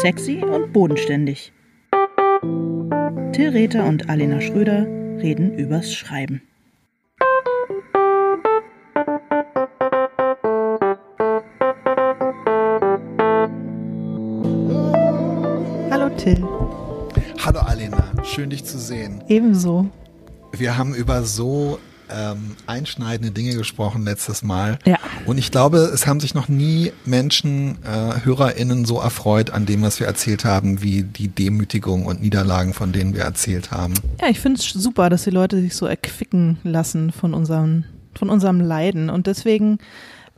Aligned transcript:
Sexy 0.00 0.44
und 0.44 0.72
bodenständig. 0.72 1.52
Till 3.32 3.48
Rether 3.48 3.84
und 3.84 4.08
Alena 4.08 4.40
Schröder 4.40 4.86
reden 5.20 5.58
übers 5.58 5.92
Schreiben. 5.92 6.40
Hallo 15.90 16.10
Till. 16.16 16.44
Hallo 17.44 17.58
Alena, 17.58 18.12
schön 18.22 18.50
dich 18.50 18.64
zu 18.64 18.78
sehen. 18.78 19.24
Ebenso. 19.26 19.88
Wir 20.52 20.78
haben 20.78 20.94
über 20.94 21.24
so 21.24 21.80
ähm, 22.10 22.56
einschneidende 22.66 23.32
Dinge 23.32 23.54
gesprochen 23.54 24.04
letztes 24.04 24.42
Mal. 24.42 24.78
Ja. 24.84 24.98
Und 25.26 25.38
ich 25.38 25.50
glaube, 25.50 25.78
es 25.78 26.06
haben 26.06 26.20
sich 26.20 26.34
noch 26.34 26.48
nie 26.48 26.92
Menschen, 27.04 27.78
äh, 27.84 28.24
HörerInnen 28.24 28.84
so 28.84 29.00
erfreut 29.00 29.50
an 29.50 29.66
dem, 29.66 29.82
was 29.82 30.00
wir 30.00 30.06
erzählt 30.06 30.44
haben, 30.44 30.82
wie 30.82 31.02
die 31.02 31.28
Demütigung 31.28 32.06
und 32.06 32.20
Niederlagen, 32.22 32.74
von 32.74 32.92
denen 32.92 33.14
wir 33.14 33.22
erzählt 33.22 33.70
haben. 33.70 33.94
Ja, 34.20 34.28
ich 34.28 34.40
finde 34.40 34.60
es 34.60 34.68
super, 34.68 35.10
dass 35.10 35.24
die 35.24 35.30
Leute 35.30 35.60
sich 35.60 35.74
so 35.74 35.86
erquicken 35.86 36.58
lassen 36.62 37.12
von 37.12 37.34
unserem, 37.34 37.84
von 38.14 38.30
unserem 38.30 38.60
Leiden. 38.60 39.10
Und 39.10 39.26
deswegen 39.26 39.78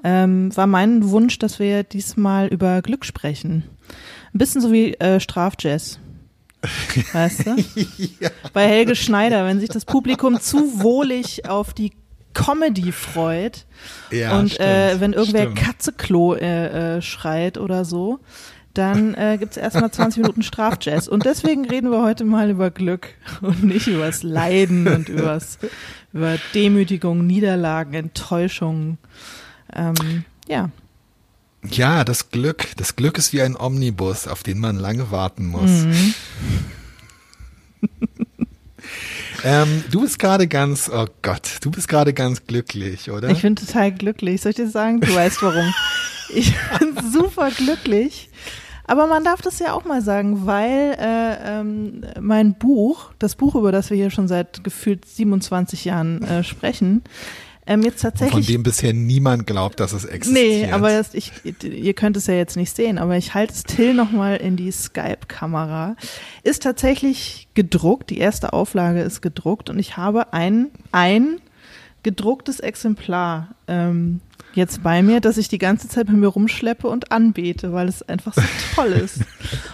ähm, 0.04 0.54
war 0.56 0.66
mein 0.66 1.10
Wunsch, 1.10 1.38
dass 1.38 1.58
wir 1.58 1.82
diesmal 1.82 2.48
über 2.48 2.82
Glück 2.82 3.04
sprechen. 3.04 3.64
Ein 4.32 4.38
bisschen 4.38 4.60
so 4.60 4.72
wie 4.72 4.94
äh, 4.94 5.20
Strafjazz. 5.20 5.98
Weißt 7.12 7.46
du? 7.46 7.56
ja. 8.20 8.30
Bei 8.52 8.66
Helge 8.66 8.94
Schneider, 8.94 9.44
wenn 9.46 9.60
sich 9.60 9.68
das 9.68 9.84
Publikum 9.84 10.40
zu 10.40 10.82
wohlig 10.82 11.48
auf 11.48 11.72
die 11.72 11.92
Comedy 12.34 12.92
freut 12.92 13.66
Ja, 14.10 14.38
und 14.38 14.52
stimmt, 14.52 14.68
äh, 14.68 15.00
wenn 15.00 15.12
irgendwer 15.12 15.42
stimmt. 15.42 15.58
Katzeklo 15.58 16.34
äh, 16.34 16.96
äh, 16.96 17.02
schreit 17.02 17.58
oder 17.58 17.84
so, 17.84 18.20
dann 18.74 19.14
äh, 19.14 19.36
gibt 19.38 19.52
es 19.52 19.56
erstmal 19.56 19.90
20 19.90 20.22
Minuten 20.22 20.42
Strafjazz. 20.42 21.08
Und 21.08 21.24
deswegen 21.24 21.64
reden 21.64 21.90
wir 21.90 22.02
heute 22.02 22.24
mal 22.24 22.50
über 22.50 22.70
Glück 22.70 23.08
und 23.40 23.64
nicht 23.64 23.88
übers 23.88 24.22
Leiden 24.22 24.86
und 24.86 25.08
übers, 25.08 25.58
über 26.12 26.36
Demütigung, 26.54 27.26
Niederlagen, 27.26 27.94
Enttäuschungen. 27.94 28.98
Ähm, 29.74 30.24
ja. 30.46 30.70
Ja, 31.68 32.04
das 32.04 32.30
Glück. 32.30 32.68
Das 32.76 32.96
Glück 32.96 33.18
ist 33.18 33.32
wie 33.32 33.42
ein 33.42 33.56
Omnibus, 33.56 34.26
auf 34.26 34.42
den 34.42 34.58
man 34.58 34.76
lange 34.76 35.10
warten 35.10 35.46
muss. 35.46 35.70
Mhm. 35.70 36.14
ähm, 39.44 39.84
du 39.90 40.00
bist 40.02 40.18
gerade 40.18 40.48
ganz, 40.48 40.90
oh 40.92 41.06
Gott, 41.22 41.58
du 41.60 41.70
bist 41.70 41.88
gerade 41.88 42.14
ganz 42.14 42.46
glücklich, 42.46 43.10
oder? 43.10 43.30
Ich 43.30 43.42
bin 43.42 43.56
total 43.56 43.92
glücklich. 43.92 44.40
Soll 44.40 44.50
ich 44.50 44.56
dir 44.56 44.70
sagen? 44.70 45.00
Du 45.00 45.14
weißt 45.14 45.42
warum. 45.42 45.72
Ich 46.32 46.54
bin 46.78 46.96
super 47.10 47.50
glücklich. 47.50 48.30
Aber 48.84 49.06
man 49.06 49.24
darf 49.24 49.42
das 49.42 49.58
ja 49.58 49.72
auch 49.72 49.84
mal 49.84 50.02
sagen, 50.02 50.46
weil 50.46 50.96
äh, 50.98 51.60
ähm, 51.60 52.02
mein 52.20 52.54
Buch, 52.54 53.12
das 53.18 53.34
Buch, 53.34 53.54
über 53.54 53.72
das 53.72 53.90
wir 53.90 53.96
hier 53.96 54.10
schon 54.10 54.28
seit 54.28 54.64
gefühlt 54.64 55.04
27 55.04 55.84
Jahren 55.84 56.22
äh, 56.22 56.44
sprechen, 56.44 57.02
ähm, 57.70 57.82
jetzt 57.82 58.00
Von 58.00 58.10
tatsächlich. 58.10 58.46
dem 58.48 58.64
bisher 58.64 58.92
niemand 58.92 59.46
glaubt, 59.46 59.78
dass 59.78 59.92
es 59.92 60.04
existiert. 60.04 60.66
Nee, 60.66 60.72
aber 60.72 60.90
das, 60.90 61.14
ich, 61.14 61.30
ihr 61.62 61.94
könnt 61.94 62.16
es 62.16 62.26
ja 62.26 62.34
jetzt 62.34 62.56
nicht 62.56 62.74
sehen, 62.74 62.98
aber 62.98 63.16
ich 63.16 63.32
halte 63.32 63.52
es 63.52 63.62
Till 63.62 63.94
nochmal 63.94 64.38
in 64.38 64.56
die 64.56 64.72
Skype-Kamera. 64.72 65.94
Ist 66.42 66.64
tatsächlich 66.64 67.46
gedruckt, 67.54 68.10
die 68.10 68.18
erste 68.18 68.52
Auflage 68.52 69.02
ist 69.02 69.20
gedruckt 69.20 69.70
und 69.70 69.78
ich 69.78 69.96
habe 69.96 70.32
ein, 70.32 70.66
ein 70.90 71.40
gedrucktes 72.02 72.58
Exemplar 72.58 73.54
ähm, 73.68 74.20
jetzt 74.52 74.82
bei 74.82 75.00
mir, 75.00 75.20
das 75.20 75.38
ich 75.38 75.46
die 75.46 75.58
ganze 75.58 75.86
Zeit 75.86 76.08
mit 76.08 76.16
mir 76.16 76.26
rumschleppe 76.26 76.88
und 76.88 77.12
anbete, 77.12 77.72
weil 77.72 77.86
es 77.86 78.02
einfach 78.02 78.34
so 78.34 78.42
toll 78.74 78.90
ist. 78.94 79.20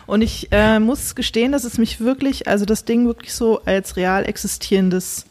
Und 0.07 0.21
ich 0.21 0.49
äh, 0.51 0.81
muss 0.81 1.15
gestehen, 1.15 1.51
dass 1.51 1.65
es 1.65 1.79
mich 1.79 2.01
wirklich, 2.01 2.47
also 2.47 2.67
das 2.67 2.85
Ding 2.85 3.07
wirklich 3.07 3.33
so 3.33 3.63
als 3.65 3.97
real 3.97 4.27
existierendes 4.27 5.25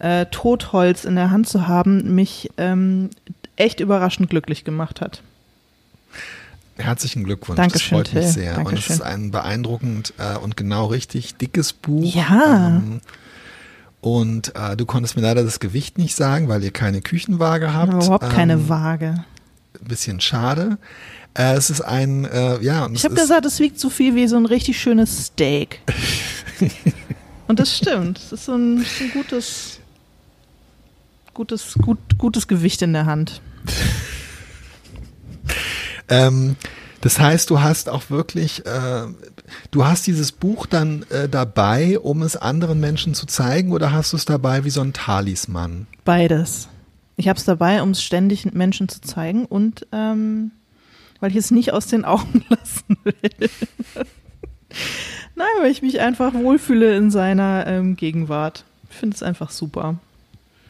äh, 0.00 0.26
Totholz 0.26 1.04
in 1.04 1.14
der 1.14 1.30
Hand 1.30 1.48
zu 1.48 1.68
haben, 1.68 2.14
mich 2.14 2.50
ähm, 2.56 3.10
echt 3.56 3.80
überraschend 3.80 4.28
glücklich 4.30 4.64
gemacht 4.64 5.00
hat. 5.00 5.22
Herzlichen 6.76 7.24
Glückwunsch, 7.24 7.56
Dankeschön, 7.58 7.98
das 7.98 8.08
freut 8.08 8.22
mich 8.22 8.32
sehr. 8.32 8.52
Und 8.52 8.58
es 8.60 8.64
Dankeschön. 8.64 8.96
ist 8.96 9.02
ein 9.02 9.30
beeindruckend 9.30 10.14
äh, 10.18 10.36
und 10.38 10.56
genau 10.56 10.86
richtig 10.86 11.34
dickes 11.36 11.72
Buch. 11.74 12.14
Ja. 12.14 12.78
Ähm, 12.78 13.00
und 14.00 14.56
äh, 14.56 14.76
du 14.78 14.86
konntest 14.86 15.14
mir 15.16 15.22
leider 15.22 15.44
das 15.44 15.60
Gewicht 15.60 15.98
nicht 15.98 16.16
sagen, 16.16 16.48
weil 16.48 16.64
ihr 16.64 16.70
keine 16.70 17.02
Küchenwaage 17.02 17.74
habt. 17.74 17.92
Überhaupt 17.92 18.30
keine 18.30 18.54
Ähm, 18.54 18.68
Waage. 18.70 19.24
Bisschen 19.82 20.20
schade. 20.20 20.78
Äh, 21.34 21.52
es 21.54 21.68
ist 21.68 21.82
ein, 21.82 22.24
äh, 22.24 22.62
ja, 22.62 22.86
und 22.86 22.94
Ich 22.94 23.04
habe 23.04 23.14
gesagt, 23.14 23.44
es 23.44 23.60
wiegt 23.60 23.78
so 23.78 23.90
viel 23.90 24.14
wie 24.14 24.26
so 24.26 24.36
ein 24.36 24.46
richtig 24.46 24.80
schönes 24.80 25.26
Steak. 25.26 25.80
Und 27.46 27.58
das 27.58 27.76
stimmt. 27.76 28.18
Es 28.18 28.30
ist 28.32 28.44
so 28.44 28.54
ein, 28.54 28.78
so 28.78 29.04
ein 29.04 29.10
gutes, 29.12 29.79
gutes, 31.40 31.78
gut, 31.80 31.98
gutes 32.18 32.48
Gewicht 32.48 32.82
in 32.82 32.92
der 32.92 33.06
Hand. 33.06 33.40
ähm, 36.10 36.56
das 37.00 37.18
heißt, 37.18 37.48
du 37.48 37.62
hast 37.62 37.88
auch 37.88 38.10
wirklich, 38.10 38.66
äh, 38.66 39.06
du 39.70 39.86
hast 39.86 40.06
dieses 40.06 40.32
Buch 40.32 40.66
dann 40.66 41.06
äh, 41.08 41.30
dabei, 41.30 41.98
um 41.98 42.20
es 42.20 42.36
anderen 42.36 42.78
Menschen 42.78 43.14
zu 43.14 43.24
zeigen, 43.24 43.72
oder 43.72 43.90
hast 43.90 44.12
du 44.12 44.18
es 44.18 44.26
dabei 44.26 44.66
wie 44.66 44.70
so 44.70 44.82
ein 44.82 44.92
Talisman? 44.92 45.86
Beides. 46.04 46.68
Ich 47.16 47.26
habe 47.26 47.38
es 47.38 47.46
dabei, 47.46 47.80
um 47.80 47.92
es 47.92 48.02
ständig 48.02 48.44
Menschen 48.52 48.90
zu 48.90 49.00
zeigen 49.00 49.46
und 49.46 49.86
ähm, 49.92 50.50
weil 51.20 51.30
ich 51.30 51.36
es 51.36 51.50
nicht 51.50 51.72
aus 51.72 51.86
den 51.86 52.04
Augen 52.04 52.44
lassen 52.50 52.98
will. 53.02 53.50
Nein, 55.36 55.48
weil 55.62 55.70
ich 55.70 55.80
mich 55.80 56.00
einfach 56.00 56.34
wohlfühle 56.34 56.94
in 56.98 57.10
seiner 57.10 57.66
ähm, 57.66 57.96
Gegenwart. 57.96 58.66
Ich 58.90 58.96
finde 58.96 59.16
es 59.16 59.22
einfach 59.22 59.48
super. 59.48 59.96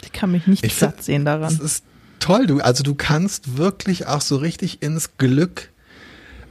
Ich 0.02 0.12
kann 0.12 0.30
mich 0.32 0.46
nicht 0.46 0.64
Ich 0.64 0.74
satt 0.74 0.94
find- 0.96 1.04
sehen 1.04 1.24
daran. 1.24 1.42
Das 1.42 1.58
ist 1.58 1.84
toll, 2.18 2.46
du, 2.46 2.60
also 2.60 2.82
du 2.82 2.94
kannst 2.94 3.56
wirklich 3.56 4.06
auch 4.06 4.20
so 4.20 4.36
richtig 4.36 4.82
ins 4.82 5.16
Glück 5.18 5.70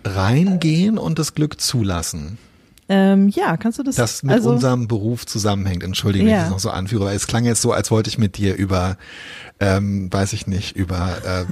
reingehen 0.05 0.97
und 0.97 1.19
das 1.19 1.35
Glück 1.35 1.59
zulassen, 1.59 2.37
Ähm, 2.91 3.29
ja, 3.29 3.55
kannst 3.57 3.77
du 3.77 3.83
das? 3.83 3.95
das 3.97 4.23
mit 4.23 4.33
also, 4.33 4.49
unserem 4.49 4.87
Beruf 4.87 5.25
zusammenhängt. 5.27 5.83
Entschuldige, 5.83 6.25
wenn 6.25 6.31
Ja. 6.31 6.37
ich 6.37 6.43
das 6.45 6.51
noch 6.51 6.59
so 6.59 6.71
anführe, 6.71 7.05
weil 7.05 7.15
es 7.15 7.27
klang 7.27 7.45
jetzt 7.45 7.61
so, 7.61 7.71
als 7.71 7.91
wollte 7.91 8.09
ich 8.09 8.17
mit 8.17 8.37
dir 8.37 8.55
über, 8.55 8.97
ähm, 9.59 10.11
weiß 10.11 10.33
ich 10.33 10.47
nicht, 10.47 10.75
über, 10.75 11.17
äh, 11.23 11.45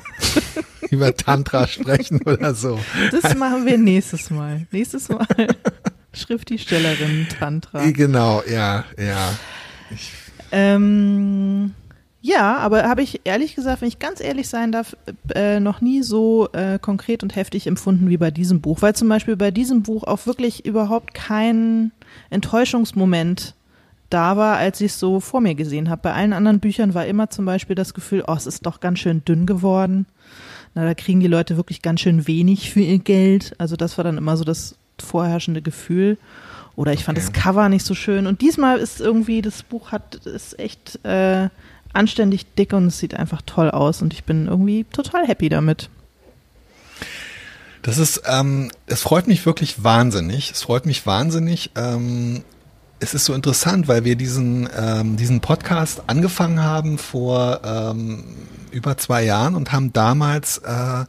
über 0.89 1.15
Tantra 1.15 1.67
sprechen 1.67 2.21
oder 2.23 2.55
so. 2.55 2.79
Das 3.11 3.35
machen 3.35 3.65
wir 3.67 3.77
nächstes 3.77 4.31
Mal. 4.31 4.65
Nächstes 4.71 5.09
Mal 5.09 5.27
Schriftstellerin 6.13 7.27
Tantra. 7.37 7.85
Genau, 7.91 8.41
ja, 8.49 8.85
ja. 8.97 9.37
Ähm, 10.51 11.73
ja, 12.21 12.57
aber 12.57 12.83
habe 12.83 13.01
ich 13.03 13.21
ehrlich 13.25 13.55
gesagt, 13.55 13.81
wenn 13.81 13.87
ich 13.87 13.99
ganz 13.99 14.19
ehrlich 14.21 14.49
sein 14.49 14.71
darf, 14.71 14.97
äh, 15.33 15.59
noch 15.59 15.81
nie 15.81 16.01
so 16.03 16.49
äh, 16.51 16.79
konkret 16.79 17.23
und 17.23 17.35
heftig 17.35 17.67
empfunden 17.67 18.09
wie 18.09 18.17
bei 18.17 18.31
diesem 18.31 18.61
Buch, 18.61 18.81
weil 18.81 18.95
zum 18.95 19.07
Beispiel 19.07 19.35
bei 19.35 19.51
diesem 19.51 19.83
Buch 19.83 20.03
auch 20.03 20.25
wirklich 20.25 20.65
überhaupt 20.65 21.13
kein 21.13 21.91
Enttäuschungsmoment 22.29 23.53
da 24.09 24.37
war, 24.37 24.57
als 24.57 24.79
ich 24.81 24.91
es 24.93 24.99
so 24.99 25.19
vor 25.19 25.41
mir 25.41 25.53
gesehen 25.55 25.89
habe. 25.89 26.01
Bei 26.03 26.13
allen 26.13 26.33
anderen 26.33 26.59
Büchern 26.59 26.93
war 26.93 27.05
immer 27.05 27.29
zum 27.29 27.45
Beispiel 27.45 27.75
das 27.75 27.93
Gefühl, 27.93 28.23
oh, 28.25 28.33
es 28.33 28.47
ist 28.47 28.65
doch 28.65 28.79
ganz 28.79 28.99
schön 28.99 29.23
dünn 29.25 29.45
geworden. 29.45 30.05
Na, 30.75 30.85
da 30.85 30.93
kriegen 30.93 31.19
die 31.19 31.27
Leute 31.27 31.57
wirklich 31.57 31.81
ganz 31.81 32.01
schön 32.01 32.25
wenig 32.25 32.71
für 32.71 32.79
ihr 32.79 32.99
Geld. 32.99 33.53
Also 33.57 33.75
das 33.75 33.97
war 33.97 34.03
dann 34.05 34.17
immer 34.17 34.37
so 34.37 34.43
das 34.45 34.75
vorherrschende 34.99 35.61
Gefühl. 35.61 36.17
Oder 36.77 36.93
ich 36.93 37.03
fand 37.03 37.17
Okay. 37.17 37.27
das 37.33 37.43
Cover 37.43 37.67
nicht 37.69 37.85
so 37.85 37.95
schön. 37.95 38.27
Und 38.27 38.41
diesmal 38.41 38.77
ist 38.77 39.01
irgendwie, 39.01 39.41
das 39.41 39.63
Buch 39.63 39.91
hat, 39.91 40.15
ist 40.25 40.57
echt 40.59 41.03
äh, 41.03 41.49
anständig 41.93 42.53
dick 42.55 42.73
und 42.73 42.87
es 42.87 42.99
sieht 42.99 43.13
einfach 43.13 43.41
toll 43.45 43.69
aus. 43.71 44.01
Und 44.01 44.13
ich 44.13 44.23
bin 44.23 44.47
irgendwie 44.47 44.85
total 44.85 45.27
happy 45.27 45.49
damit. 45.49 45.89
Das 47.81 47.97
ist, 47.97 48.23
ähm, 48.25 48.71
es 48.87 49.01
freut 49.01 49.27
mich 49.27 49.45
wirklich 49.45 49.83
wahnsinnig. 49.83 50.51
Es 50.51 50.61
freut 50.61 50.85
mich 50.85 51.05
wahnsinnig. 51.05 51.71
Ähm, 51.75 52.43
es 52.99 53.13
ist 53.13 53.25
so 53.25 53.33
interessant, 53.33 53.87
weil 53.87 54.03
wir 54.03 54.15
diesen, 54.15 54.67
ähm, 54.75 55.17
diesen 55.17 55.39
Podcast 55.39 56.03
angefangen 56.07 56.63
haben 56.63 56.97
vor 56.97 57.61
ähm, 57.63 58.23
über 58.71 58.97
zwei 58.97 59.23
Jahren 59.23 59.55
und 59.55 59.71
haben 59.71 59.93
damals 59.93 60.57
äh, 60.59 61.05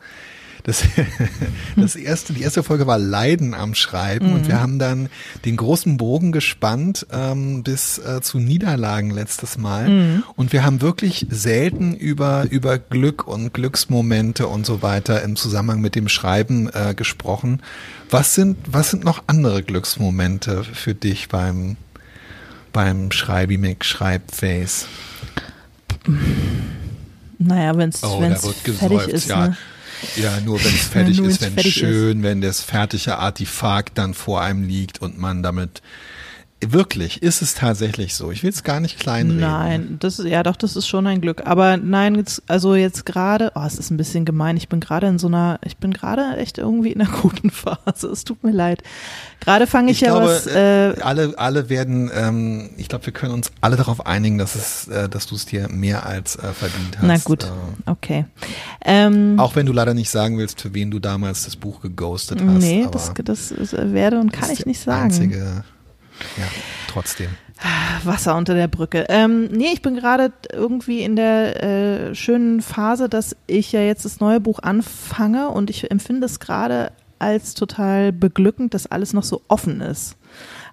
das, 0.64 0.82
das 1.76 1.96
erste, 1.96 2.32
die 2.32 2.42
erste 2.42 2.62
Folge 2.62 2.86
war 2.86 2.98
Leiden 2.98 3.54
am 3.54 3.74
Schreiben 3.74 4.32
und 4.32 4.48
wir 4.48 4.60
haben 4.60 4.78
dann 4.78 5.08
den 5.44 5.56
großen 5.56 5.96
Bogen 5.96 6.32
gespannt 6.32 7.06
ähm, 7.12 7.62
bis 7.62 7.98
äh, 7.98 8.20
zu 8.20 8.38
Niederlagen 8.38 9.10
letztes 9.10 9.58
Mal 9.58 10.22
und 10.36 10.52
wir 10.52 10.64
haben 10.64 10.80
wirklich 10.80 11.26
selten 11.30 11.94
über 11.94 12.46
über 12.50 12.78
Glück 12.78 13.26
und 13.26 13.54
Glücksmomente 13.54 14.46
und 14.48 14.66
so 14.66 14.82
weiter 14.82 15.22
im 15.22 15.36
Zusammenhang 15.36 15.80
mit 15.80 15.94
dem 15.94 16.08
Schreiben 16.08 16.68
äh, 16.72 16.94
gesprochen. 16.94 17.62
Was 18.10 18.34
sind 18.34 18.56
was 18.70 18.90
sind 18.90 19.04
noch 19.04 19.24
andere 19.26 19.62
Glücksmomente 19.62 20.64
für 20.64 20.94
dich 20.94 21.28
beim 21.28 21.76
beim 22.72 23.10
Schreibimic 23.12 23.84
Schreibface? 23.84 24.86
Naja, 27.38 27.76
wenn 27.76 27.90
es 27.90 28.02
Oh, 28.02 28.20
fertig 28.20 29.08
ist. 29.08 29.28
ja. 29.28 29.48
Ne? 29.48 29.56
Ja, 30.16 30.40
nur 30.40 30.62
wenn 30.64 30.74
es 30.74 30.86
fertig 30.86 31.16
Nur 31.18 31.28
ist, 31.28 31.40
wenn 31.40 31.58
schön, 31.58 32.22
wenn 32.22 32.40
das 32.40 32.60
fertige 32.60 33.18
Artefakt 33.18 33.98
dann 33.98 34.14
vor 34.14 34.42
einem 34.42 34.62
liegt 34.62 35.00
und 35.00 35.18
man 35.18 35.42
damit 35.42 35.82
Wirklich, 36.66 37.22
ist 37.22 37.40
es 37.40 37.54
tatsächlich 37.54 38.14
so. 38.16 38.32
Ich 38.32 38.42
will 38.42 38.50
es 38.50 38.64
gar 38.64 38.80
nicht 38.80 38.98
kleinreden. 38.98 39.38
Nein, 39.40 39.96
das 40.00 40.18
ist, 40.18 40.26
ja 40.26 40.42
doch, 40.42 40.56
das 40.56 40.74
ist 40.74 40.88
schon 40.88 41.06
ein 41.06 41.20
Glück. 41.20 41.42
Aber 41.46 41.76
nein, 41.76 42.16
jetzt, 42.16 42.42
also 42.48 42.74
jetzt 42.74 43.06
gerade, 43.06 43.52
oh, 43.54 43.62
es 43.64 43.78
ist 43.78 43.90
ein 43.90 43.96
bisschen 43.96 44.24
gemein. 44.24 44.56
Ich 44.56 44.68
bin 44.68 44.80
gerade 44.80 45.06
in 45.06 45.20
so 45.20 45.28
einer, 45.28 45.60
ich 45.64 45.76
bin 45.76 45.92
gerade 45.92 46.36
echt 46.36 46.58
irgendwie 46.58 46.90
in 46.90 47.00
einer 47.00 47.10
guten 47.22 47.50
Phase. 47.50 48.08
Es 48.08 48.24
tut 48.24 48.42
mir 48.42 48.50
leid. 48.50 48.82
Gerade 49.40 49.68
fange 49.68 49.92
ich, 49.92 49.98
Ich 49.98 50.00
ja 50.08 50.10
glaube, 50.10 50.26
was, 50.26 50.48
äh, 50.48 50.90
äh, 50.90 51.00
alle, 51.02 51.34
alle 51.38 51.68
werden, 51.68 52.10
ähm, 52.12 52.70
ich 52.76 52.88
glaube, 52.88 53.06
wir 53.06 53.12
können 53.12 53.34
uns 53.34 53.52
alle 53.60 53.76
darauf 53.76 54.04
einigen, 54.04 54.38
dass 54.38 54.56
es, 54.56 54.88
äh, 54.88 55.08
dass 55.08 55.26
du 55.28 55.36
es 55.36 55.46
dir 55.46 55.68
mehr 55.68 56.06
als 56.06 56.34
äh, 56.36 56.52
verdient 56.52 56.98
hast. 56.98 57.06
na 57.06 57.18
gut, 57.18 57.44
Äh, 57.44 57.90
okay. 57.90 58.24
Ähm, 58.84 59.38
auch 59.38 59.54
wenn 59.54 59.64
du 59.66 59.72
leider 59.72 59.94
nicht 59.94 60.10
sagen 60.10 60.38
willst, 60.38 60.60
für 60.60 60.74
wen 60.74 60.90
du 60.90 60.98
damals 60.98 61.44
das 61.44 61.54
Buch 61.54 61.80
geghostet 61.82 62.40
hast. 62.44 62.58
nee, 62.62 62.84
das, 62.90 63.12
das 63.14 63.52
werde 63.72 64.18
und 64.18 64.32
kann 64.32 64.50
ich 64.50 64.66
nicht 64.66 64.80
sagen. 64.80 65.04
Einzige, 65.04 65.62
ja, 66.36 66.44
trotzdem. 66.88 67.28
Wasser 68.04 68.36
unter 68.36 68.54
der 68.54 68.68
Brücke. 68.68 69.06
Ähm, 69.08 69.46
nee, 69.46 69.70
ich 69.72 69.82
bin 69.82 69.96
gerade 69.96 70.32
irgendwie 70.52 71.02
in 71.02 71.16
der 71.16 71.62
äh, 72.10 72.14
schönen 72.14 72.60
Phase, 72.62 73.08
dass 73.08 73.34
ich 73.48 73.72
ja 73.72 73.80
jetzt 73.80 74.04
das 74.04 74.20
neue 74.20 74.38
Buch 74.40 74.60
anfange 74.60 75.48
und 75.48 75.68
ich 75.70 75.90
empfinde 75.90 76.26
es 76.26 76.38
gerade 76.38 76.92
als 77.18 77.54
total 77.54 78.12
beglückend, 78.12 78.74
dass 78.74 78.86
alles 78.86 79.12
noch 79.12 79.24
so 79.24 79.42
offen 79.48 79.80
ist. 79.80 80.16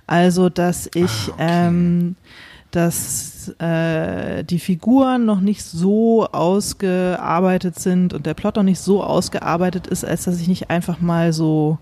Also, 0.06 0.50
dass 0.50 0.88
ich, 0.94 1.30
Ah, 1.30 1.34
okay. 1.34 1.36
ähm, 1.40 2.16
dass 2.70 3.50
äh, 3.58 4.44
die 4.44 4.60
Figuren 4.60 5.26
noch 5.26 5.40
nicht 5.40 5.64
so 5.64 6.28
ausgearbeitet 6.28 7.80
sind 7.80 8.14
und 8.14 8.26
der 8.28 8.34
Plot 8.36 8.58
noch 8.58 8.64
nicht 8.64 8.80
so 8.80 9.04
ausgearbeitet 9.04 9.88
ist, 9.88 10.06
als 10.06 10.26
dass 10.26 10.40
ich 10.40 10.48
nicht 10.48 10.70
einfach 10.70 11.00
mal 11.00 11.34
so 11.34 11.80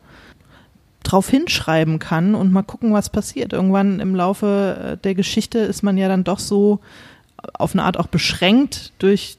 drauf 1.03 1.29
hinschreiben 1.29 2.00
kann 2.00 2.35
und 2.35 2.51
mal 2.51 2.63
gucken, 2.63 2.94
was 2.94 3.09
passiert. 3.09 3.53
Irgendwann 3.53 4.00
im 4.00 4.15
Laufe 4.15 4.94
äh, 4.94 4.97
der 4.97 5.15
Geschichte 5.15 5.59
ist 5.59 5.83
man 5.83 5.97
ja 5.97 6.07
dann 6.07 6.23
doch 6.23 6.39
so 6.39 6.79
auf 7.53 7.73
eine 7.73 7.83
Art 7.83 7.97
auch 7.97 8.07
beschränkt 8.07 8.94
durch 9.00 9.38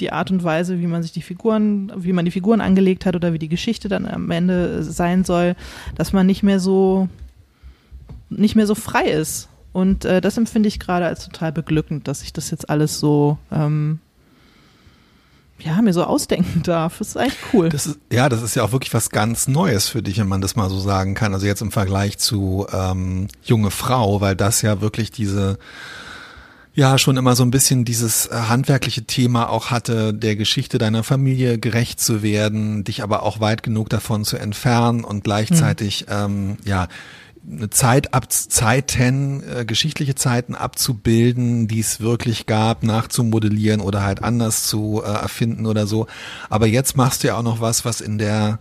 die 0.00 0.12
Art 0.12 0.30
und 0.30 0.42
Weise, 0.42 0.80
wie 0.80 0.86
man 0.86 1.02
sich 1.02 1.12
die 1.12 1.22
Figuren, 1.22 1.92
wie 1.94 2.12
man 2.12 2.24
die 2.24 2.30
Figuren 2.30 2.60
angelegt 2.60 3.06
hat 3.06 3.14
oder 3.14 3.32
wie 3.32 3.38
die 3.38 3.48
Geschichte 3.48 3.88
dann 3.88 4.06
am 4.06 4.30
Ende 4.30 4.82
sein 4.82 5.24
soll, 5.24 5.54
dass 5.94 6.12
man 6.12 6.26
nicht 6.26 6.42
mehr 6.42 6.58
so 6.58 7.08
nicht 8.30 8.56
mehr 8.56 8.66
so 8.66 8.74
frei 8.74 9.04
ist. 9.04 9.48
Und 9.72 10.04
äh, 10.04 10.20
das 10.20 10.36
empfinde 10.36 10.68
ich 10.68 10.80
gerade 10.80 11.06
als 11.06 11.26
total 11.26 11.52
beglückend, 11.52 12.08
dass 12.08 12.22
ich 12.22 12.32
das 12.32 12.50
jetzt 12.50 12.70
alles 12.70 12.98
so 12.98 13.38
ähm, 13.52 14.00
ja, 15.62 15.80
mir 15.82 15.92
so 15.92 16.04
ausdenken 16.04 16.62
darf. 16.64 16.98
Das 16.98 17.08
ist 17.08 17.16
eigentlich 17.16 17.38
cool. 17.52 17.68
Das 17.68 17.86
ist, 17.86 17.98
ja, 18.12 18.28
das 18.28 18.42
ist 18.42 18.54
ja 18.54 18.62
auch 18.62 18.72
wirklich 18.72 18.92
was 18.94 19.10
ganz 19.10 19.48
Neues 19.48 19.88
für 19.88 20.02
dich, 20.02 20.18
wenn 20.18 20.28
man 20.28 20.40
das 20.40 20.56
mal 20.56 20.70
so 20.70 20.80
sagen 20.80 21.14
kann. 21.14 21.34
Also 21.34 21.46
jetzt 21.46 21.62
im 21.62 21.70
Vergleich 21.72 22.18
zu 22.18 22.66
ähm, 22.72 23.28
junge 23.42 23.70
Frau, 23.70 24.20
weil 24.20 24.36
das 24.36 24.62
ja 24.62 24.80
wirklich 24.80 25.10
diese 25.10 25.58
ja 26.72 26.98
schon 26.98 27.16
immer 27.16 27.34
so 27.34 27.42
ein 27.42 27.50
bisschen 27.50 27.84
dieses 27.84 28.26
äh, 28.26 28.34
handwerkliche 28.48 29.02
Thema 29.02 29.48
auch 29.48 29.70
hatte, 29.70 30.14
der 30.14 30.36
Geschichte 30.36 30.78
deiner 30.78 31.02
Familie 31.02 31.58
gerecht 31.58 32.00
zu 32.00 32.22
werden, 32.22 32.84
dich 32.84 33.02
aber 33.02 33.24
auch 33.24 33.40
weit 33.40 33.62
genug 33.62 33.88
davon 33.88 34.24
zu 34.24 34.36
entfernen 34.36 35.04
und 35.04 35.24
gleichzeitig 35.24 36.06
ähm, 36.08 36.56
ja 36.64 36.86
Zeit 37.70 38.14
ab 38.14 38.30
Zeiten, 38.32 39.42
äh, 39.42 39.64
geschichtliche 39.64 40.14
Zeiten 40.14 40.54
abzubilden, 40.54 41.68
die 41.68 41.80
es 41.80 42.00
wirklich 42.00 42.46
gab, 42.46 42.82
nachzumodellieren 42.82 43.80
oder 43.80 44.02
halt 44.02 44.22
anders 44.22 44.66
zu 44.66 45.02
äh, 45.04 45.08
erfinden 45.08 45.66
oder 45.66 45.86
so. 45.86 46.06
Aber 46.48 46.66
jetzt 46.66 46.96
machst 46.96 47.22
du 47.22 47.28
ja 47.28 47.36
auch 47.36 47.42
noch 47.42 47.60
was, 47.60 47.84
was 47.84 48.00
in 48.00 48.18
der 48.18 48.58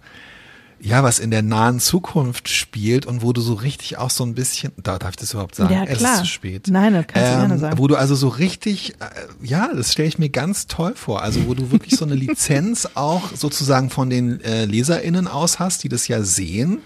ja, 0.82 1.04
was 1.04 1.20
in 1.20 1.30
der 1.30 1.42
nahen 1.42 1.80
Zukunft 1.80 2.48
spielt 2.48 3.06
und 3.06 3.22
wo 3.22 3.34
du 3.34 3.42
so 3.42 3.54
richtig 3.54 3.98
auch 3.98 4.10
so 4.10 4.24
ein 4.24 4.34
bisschen, 4.34 4.72
da 4.82 4.98
darf 4.98 5.12
ich 5.12 5.16
das 5.18 5.34
überhaupt 5.34 5.56
sagen? 5.56 5.74
Ja, 5.74 5.84
Es 5.84 6.00
klar. 6.00 6.14
ist 6.14 6.20
zu 6.20 6.26
spät. 6.28 6.68
Nein, 6.70 6.94
das 6.94 7.06
kannst 7.08 7.32
du 7.34 7.38
gerne 7.38 7.60
sagen. 7.60 7.78
Wo 7.78 7.88
du 7.88 7.96
also 7.96 8.16
so 8.16 8.30
richtig, 8.30 8.96
äh, 9.02 9.06
ja, 9.46 9.70
das 9.74 9.92
stelle 9.92 10.08
ich 10.08 10.20
mir 10.20 10.30
ganz 10.30 10.68
toll 10.68 10.94
vor. 10.96 11.22
Also 11.22 11.48
wo 11.48 11.54
du 11.54 11.72
wirklich 11.72 11.98
so 11.98 12.06
eine 12.06 12.16
Lizenz 12.16 12.88
auch 12.96 13.36
sozusagen 13.36 13.90
von 13.90 14.10
den 14.10 14.42
äh, 14.42 14.66
LeserInnen 14.66 15.28
aus 15.28 15.60
hast, 15.60 15.84
die 15.84 15.90
das 15.90 16.08
ja 16.08 16.24
sehen. 16.24 16.80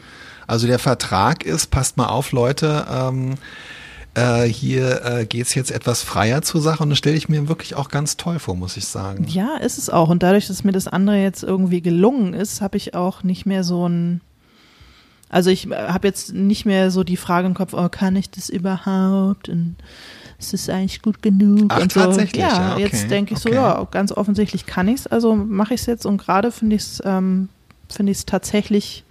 Also 0.48 0.68
der 0.68 0.80
Vertrag 0.80 1.44
ist, 1.44 1.68
passt 1.72 1.98
mal 1.98 2.08
auf, 2.08 2.32
Leute, 2.32 2.86
ähm, 2.90 3.36
äh, 4.16 4.44
hier 4.44 5.04
äh, 5.06 5.26
geht's 5.26 5.56
jetzt 5.56 5.72
etwas 5.72 6.04
freier 6.04 6.42
zur 6.42 6.62
Sache 6.62 6.84
und 6.84 6.90
das 6.90 7.00
stelle 7.00 7.16
ich 7.16 7.30
mir 7.30 7.48
wirklich 7.48 7.76
auch 7.76 7.90
ganz 7.90 8.18
toll 8.18 8.40
vor, 8.40 8.56
muss 8.56 8.78
ich 8.78 8.86
sagen. 8.86 9.26
Ja, 9.28 9.58
ist 9.58 9.78
es 9.78 9.90
auch. 9.90 10.10
Und 10.10 10.22
dadurch, 10.22 10.48
dass 10.48 10.64
mir 10.64 10.72
das 10.72 10.88
andere 10.88 11.22
jetzt 11.22 11.44
irgendwie 11.44 11.82
gelungen 11.82 12.34
ist, 12.34 12.62
habe 12.62 12.78
ich 12.78 12.94
auch 12.94 13.24
nicht 13.24 13.46
mehr 13.46 13.64
so 13.64 13.88
ein. 13.88 14.22
Also 15.30 15.50
ich 15.50 15.66
habe 15.66 16.08
jetzt 16.08 16.32
nicht 16.32 16.66
mehr 16.66 16.92
so 16.92 17.04
die 17.04 17.18
Frage 17.18 17.48
im 17.48 17.56
Kopf, 17.56 17.74
oh, 17.74 17.90
kann 17.90 18.16
ich 18.16 18.30
das 18.30 18.50
überhaupt? 18.50 19.50
Und 19.50 19.78
ist 20.38 20.54
es 20.54 20.70
eigentlich 20.70 21.02
gut 21.02 21.24
genug? 21.24 21.66
Ach, 21.70 21.82
und 21.82 21.92
so. 21.92 22.02
tatsächlich, 22.02 22.44
Ja, 22.44 22.50
ja, 22.50 22.74
okay, 22.74 22.84
jetzt 22.84 23.10
denke 23.10 23.34
ich 23.34 23.40
so, 23.40 23.50
okay. 23.50 23.56
ja, 23.56 23.88
ganz 23.90 24.12
offensichtlich 24.12 24.68
kann 24.68 24.88
ich 24.88 25.02
es, 25.02 25.08
also 25.08 25.36
mache 25.36 25.74
ich 25.74 25.82
es 25.82 25.88
jetzt 25.88 26.06
und 26.06 26.18
gerade 26.18 26.52
finde 26.52 26.76
ich 26.76 26.84
es 26.84 27.02
ähm, 27.04 27.50
finde 27.90 28.12
ich 28.12 28.20
es 28.20 28.26
tatsächlich 28.26 29.04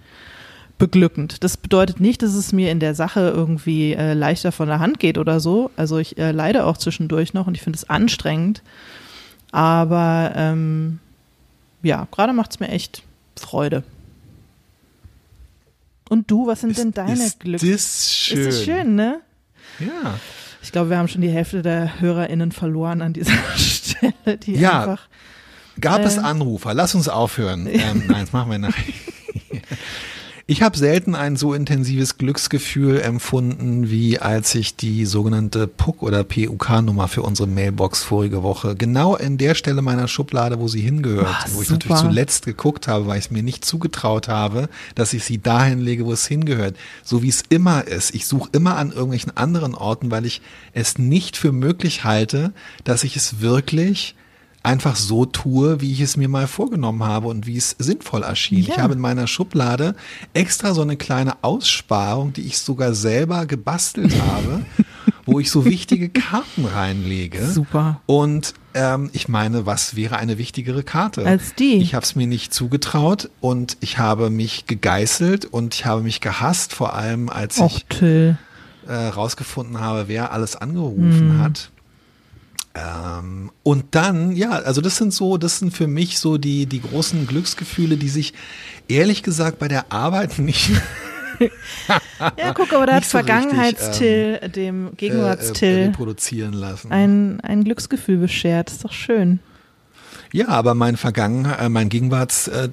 beglückend. 0.87 1.43
Das 1.45 1.55
bedeutet 1.55 2.01
nicht, 2.01 2.21
dass 2.23 2.33
es 2.33 2.51
mir 2.51 2.69
in 2.69 2.81
der 2.81 2.93
Sache 2.93 3.21
irgendwie 3.33 3.93
äh, 3.93 4.13
leichter 4.13 4.51
von 4.51 4.67
der 4.67 4.79
Hand 4.79 4.99
geht 4.99 5.17
oder 5.17 5.39
so. 5.39 5.71
Also 5.77 5.97
ich 5.97 6.17
äh, 6.17 6.31
leide 6.31 6.65
auch 6.65 6.77
zwischendurch 6.77 7.33
noch 7.33 7.47
und 7.47 7.55
ich 7.55 7.61
finde 7.61 7.77
es 7.77 7.89
anstrengend. 7.89 8.61
Aber 9.53 10.33
ähm, 10.35 10.99
ja, 11.83 12.07
gerade 12.11 12.33
macht 12.33 12.51
es 12.51 12.59
mir 12.59 12.67
echt 12.67 13.01
Freude. 13.39 13.83
Und 16.09 16.29
du, 16.29 16.47
was 16.47 16.59
sind 16.61 16.71
Ist- 16.71 16.79
denn 16.79 16.91
deine 16.91 17.25
ist 17.25 17.39
Glück? 17.39 17.61
das 17.61 18.11
schön. 18.11 18.39
Ist 18.39 18.47
das 18.59 18.63
schön, 18.65 18.95
ne? 18.95 19.21
Ja. 19.79 20.15
Ich 20.61 20.71
glaube, 20.73 20.89
wir 20.89 20.97
haben 20.97 21.07
schon 21.07 21.21
die 21.21 21.29
Hälfte 21.29 21.61
der 21.61 21.99
HörerInnen 22.01 22.51
verloren 22.51 23.01
an 23.01 23.13
dieser 23.13 23.31
Stelle, 23.55 24.37
die 24.45 24.55
Ja. 24.55 24.81
einfach. 24.81 25.07
Gab 25.79 26.01
Äh. 26.01 26.05
es 26.05 26.17
Anrufer? 26.17 26.73
Lass 26.73 26.93
uns 26.93 27.07
aufhören. 27.07 27.67
Ähm, 27.71 28.03
nein, 28.07 28.21
das 28.25 28.33
machen 28.33 28.51
wir 28.51 28.59
nachher. 28.59 28.83
Ich 30.45 30.61
habe 30.61 30.77
selten 30.77 31.15
ein 31.15 31.37
so 31.37 31.53
intensives 31.53 32.17
Glücksgefühl 32.17 32.99
empfunden, 32.99 33.89
wie 33.89 34.19
als 34.19 34.53
ich 34.55 34.75
die 34.75 35.05
sogenannte 35.05 35.67
PUK 35.67 36.03
oder 36.03 36.25
PUK-Nummer 36.25 37.07
für 37.07 37.21
unsere 37.21 37.47
Mailbox 37.47 38.03
vorige 38.03 38.43
Woche 38.43 38.75
genau 38.75 39.15
in 39.15 39.37
der 39.37 39.55
Stelle 39.55 39.81
meiner 39.81 40.09
Schublade, 40.09 40.59
wo 40.59 40.67
sie 40.67 40.81
hingehört, 40.81 41.27
Ah, 41.29 41.45
wo 41.53 41.61
ich 41.61 41.69
super. 41.69 41.85
natürlich 41.87 42.01
zuletzt 42.09 42.45
geguckt 42.45 42.89
habe, 42.89 43.07
weil 43.07 43.19
ich 43.19 43.25
es 43.25 43.31
mir 43.31 43.41
nicht 43.41 43.63
zugetraut 43.63 44.27
habe, 44.27 44.67
dass 44.95 45.13
ich 45.13 45.23
sie 45.23 45.37
dahin 45.37 45.79
lege, 45.79 46.05
wo 46.05 46.11
es 46.11 46.27
hingehört. 46.27 46.75
So 47.05 47.21
wie 47.23 47.29
es 47.29 47.43
immer 47.47 47.87
ist. 47.87 48.13
Ich 48.13 48.25
suche 48.27 48.49
immer 48.51 48.75
an 48.75 48.89
irgendwelchen 48.91 49.35
anderen 49.37 49.75
Orten, 49.75 50.11
weil 50.11 50.25
ich 50.25 50.41
es 50.73 50.97
nicht 50.97 51.37
für 51.37 51.53
möglich 51.53 52.03
halte, 52.03 52.51
dass 52.83 53.05
ich 53.05 53.15
es 53.15 53.39
wirklich 53.39 54.13
einfach 54.63 54.95
so 54.95 55.25
tue, 55.25 55.81
wie 55.81 55.91
ich 55.91 55.99
es 55.99 56.15
mir 56.17 56.29
mal 56.29 56.47
vorgenommen 56.47 57.03
habe 57.03 57.27
und 57.27 57.45
wie 57.45 57.57
es 57.57 57.75
sinnvoll 57.77 58.23
erschien. 58.23 58.63
Ja. 58.63 58.73
Ich 58.73 58.79
habe 58.79 58.93
in 58.93 58.99
meiner 58.99 59.27
Schublade 59.27 59.95
extra 60.33 60.73
so 60.73 60.81
eine 60.81 60.95
kleine 60.95 61.43
Aussparung, 61.43 62.31
die 62.33 62.41
ich 62.41 62.57
sogar 62.57 62.93
selber 62.93 63.45
gebastelt 63.45 64.15
habe, 64.21 64.65
wo 65.25 65.39
ich 65.39 65.51
so 65.51 65.65
wichtige 65.65 66.09
Karten 66.09 66.65
reinlege. 66.65 67.45
Super. 67.45 68.01
Und 68.05 68.53
ähm, 68.73 69.09
ich 69.13 69.27
meine, 69.27 69.65
was 69.65 69.95
wäre 69.95 70.15
eine 70.17 70.37
wichtigere 70.37 70.83
Karte? 70.83 71.25
Als 71.25 71.53
die. 71.55 71.75
Ich 71.77 71.93
habe 71.93 72.05
es 72.05 72.15
mir 72.15 72.25
nicht 72.25 72.53
zugetraut 72.53 73.29
und 73.41 73.77
ich 73.81 73.97
habe 73.97 74.29
mich 74.29 74.65
gegeißelt 74.65 75.45
und 75.45 75.75
ich 75.75 75.85
habe 75.85 76.01
mich 76.01 76.21
gehasst, 76.21 76.73
vor 76.73 76.93
allem 76.95 77.29
als 77.29 77.59
Och, 77.59 77.75
ich 77.75 77.85
Till. 77.85 78.37
äh, 78.87 78.93
rausgefunden 78.93 79.81
habe, 79.81 80.07
wer 80.07 80.31
alles 80.31 80.55
angerufen 80.55 81.37
hat. 81.39 81.69
Ähm, 82.75 83.51
und 83.61 83.95
dann, 83.95 84.31
ja, 84.31 84.51
also 84.51 84.81
das 84.81 84.97
sind 84.97 85.13
so, 85.13 85.37
das 85.37 85.59
sind 85.59 85.75
für 85.75 85.87
mich 85.87 86.19
so 86.19 86.37
die, 86.37 86.65
die 86.65 86.81
großen 86.81 87.27
Glücksgefühle, 87.27 87.97
die 87.97 88.09
sich 88.09 88.33
ehrlich 88.87 89.21
gesagt 89.21 89.59
bei 89.59 89.67
der 89.67 89.91
Arbeit 89.91 90.37
nicht 90.39 90.71
Ja, 92.37 92.53
guck, 92.53 92.73
aber 92.73 92.85
da 92.85 92.93
hat 92.95 93.05
so 93.05 93.17
Vergangenheitstill 93.17 94.49
dem 94.55 94.87
äh, 94.87 94.89
äh, 94.89 94.95
Gegenwartstill 94.95 95.83
reproduzieren 95.85 96.53
lassen. 96.53 96.91
ein, 96.91 97.39
ein 97.41 97.63
Glücksgefühl 97.63 98.17
beschert. 98.17 98.71
Ist 98.71 98.83
doch 98.83 98.93
schön. 98.93 99.39
Ja, 100.31 100.47
aber 100.47 100.73
mein 100.73 100.97
Vergangen, 100.97 101.45
äh, 101.45 101.69
mein 101.69 101.89
Gegenwarts-Till 101.89 102.71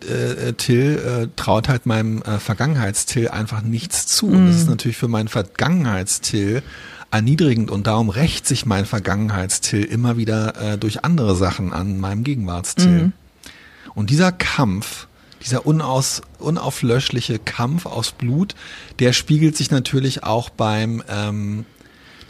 äh, 0.69 0.95
äh, 0.95 1.23
äh, 1.25 1.29
traut 1.37 1.69
halt 1.69 1.85
meinem 1.85 2.23
äh, 2.23 2.39
Vergangenheitstill 2.39 3.29
einfach 3.29 3.61
nichts 3.61 4.07
zu. 4.07 4.29
Und 4.29 4.47
das 4.47 4.57
ist 4.57 4.69
natürlich 4.69 4.97
für 4.97 5.09
meinen 5.09 5.29
Vergangenheitstill 5.29 6.63
erniedrigend 7.11 7.71
und 7.71 7.87
darum 7.87 8.09
rächt 8.09 8.47
sich 8.47 8.67
mein 8.67 8.87
Vergangenheitstill 8.87 9.85
immer 9.85 10.17
wieder 10.17 10.75
äh, 10.75 10.79
durch 10.79 11.05
andere 11.05 11.35
Sachen 11.37 11.73
an 11.73 11.99
meinem 11.99 12.25
Gegenwartstill. 12.25 13.13
Und 13.95 14.11
dieser 14.11 14.33
Kampf, 14.33 15.09
dieser 15.45 15.67
unaus, 15.67 16.23
unauflöschliche 16.39 17.39
Kampf 17.39 17.87
aus 17.87 18.13
Blut, 18.13 18.55
der 18.99 19.13
spiegelt 19.13 19.57
sich 19.57 19.71
natürlich 19.71 20.23
auch 20.23 20.51
beim 20.51 21.03
ähm, 21.09 21.65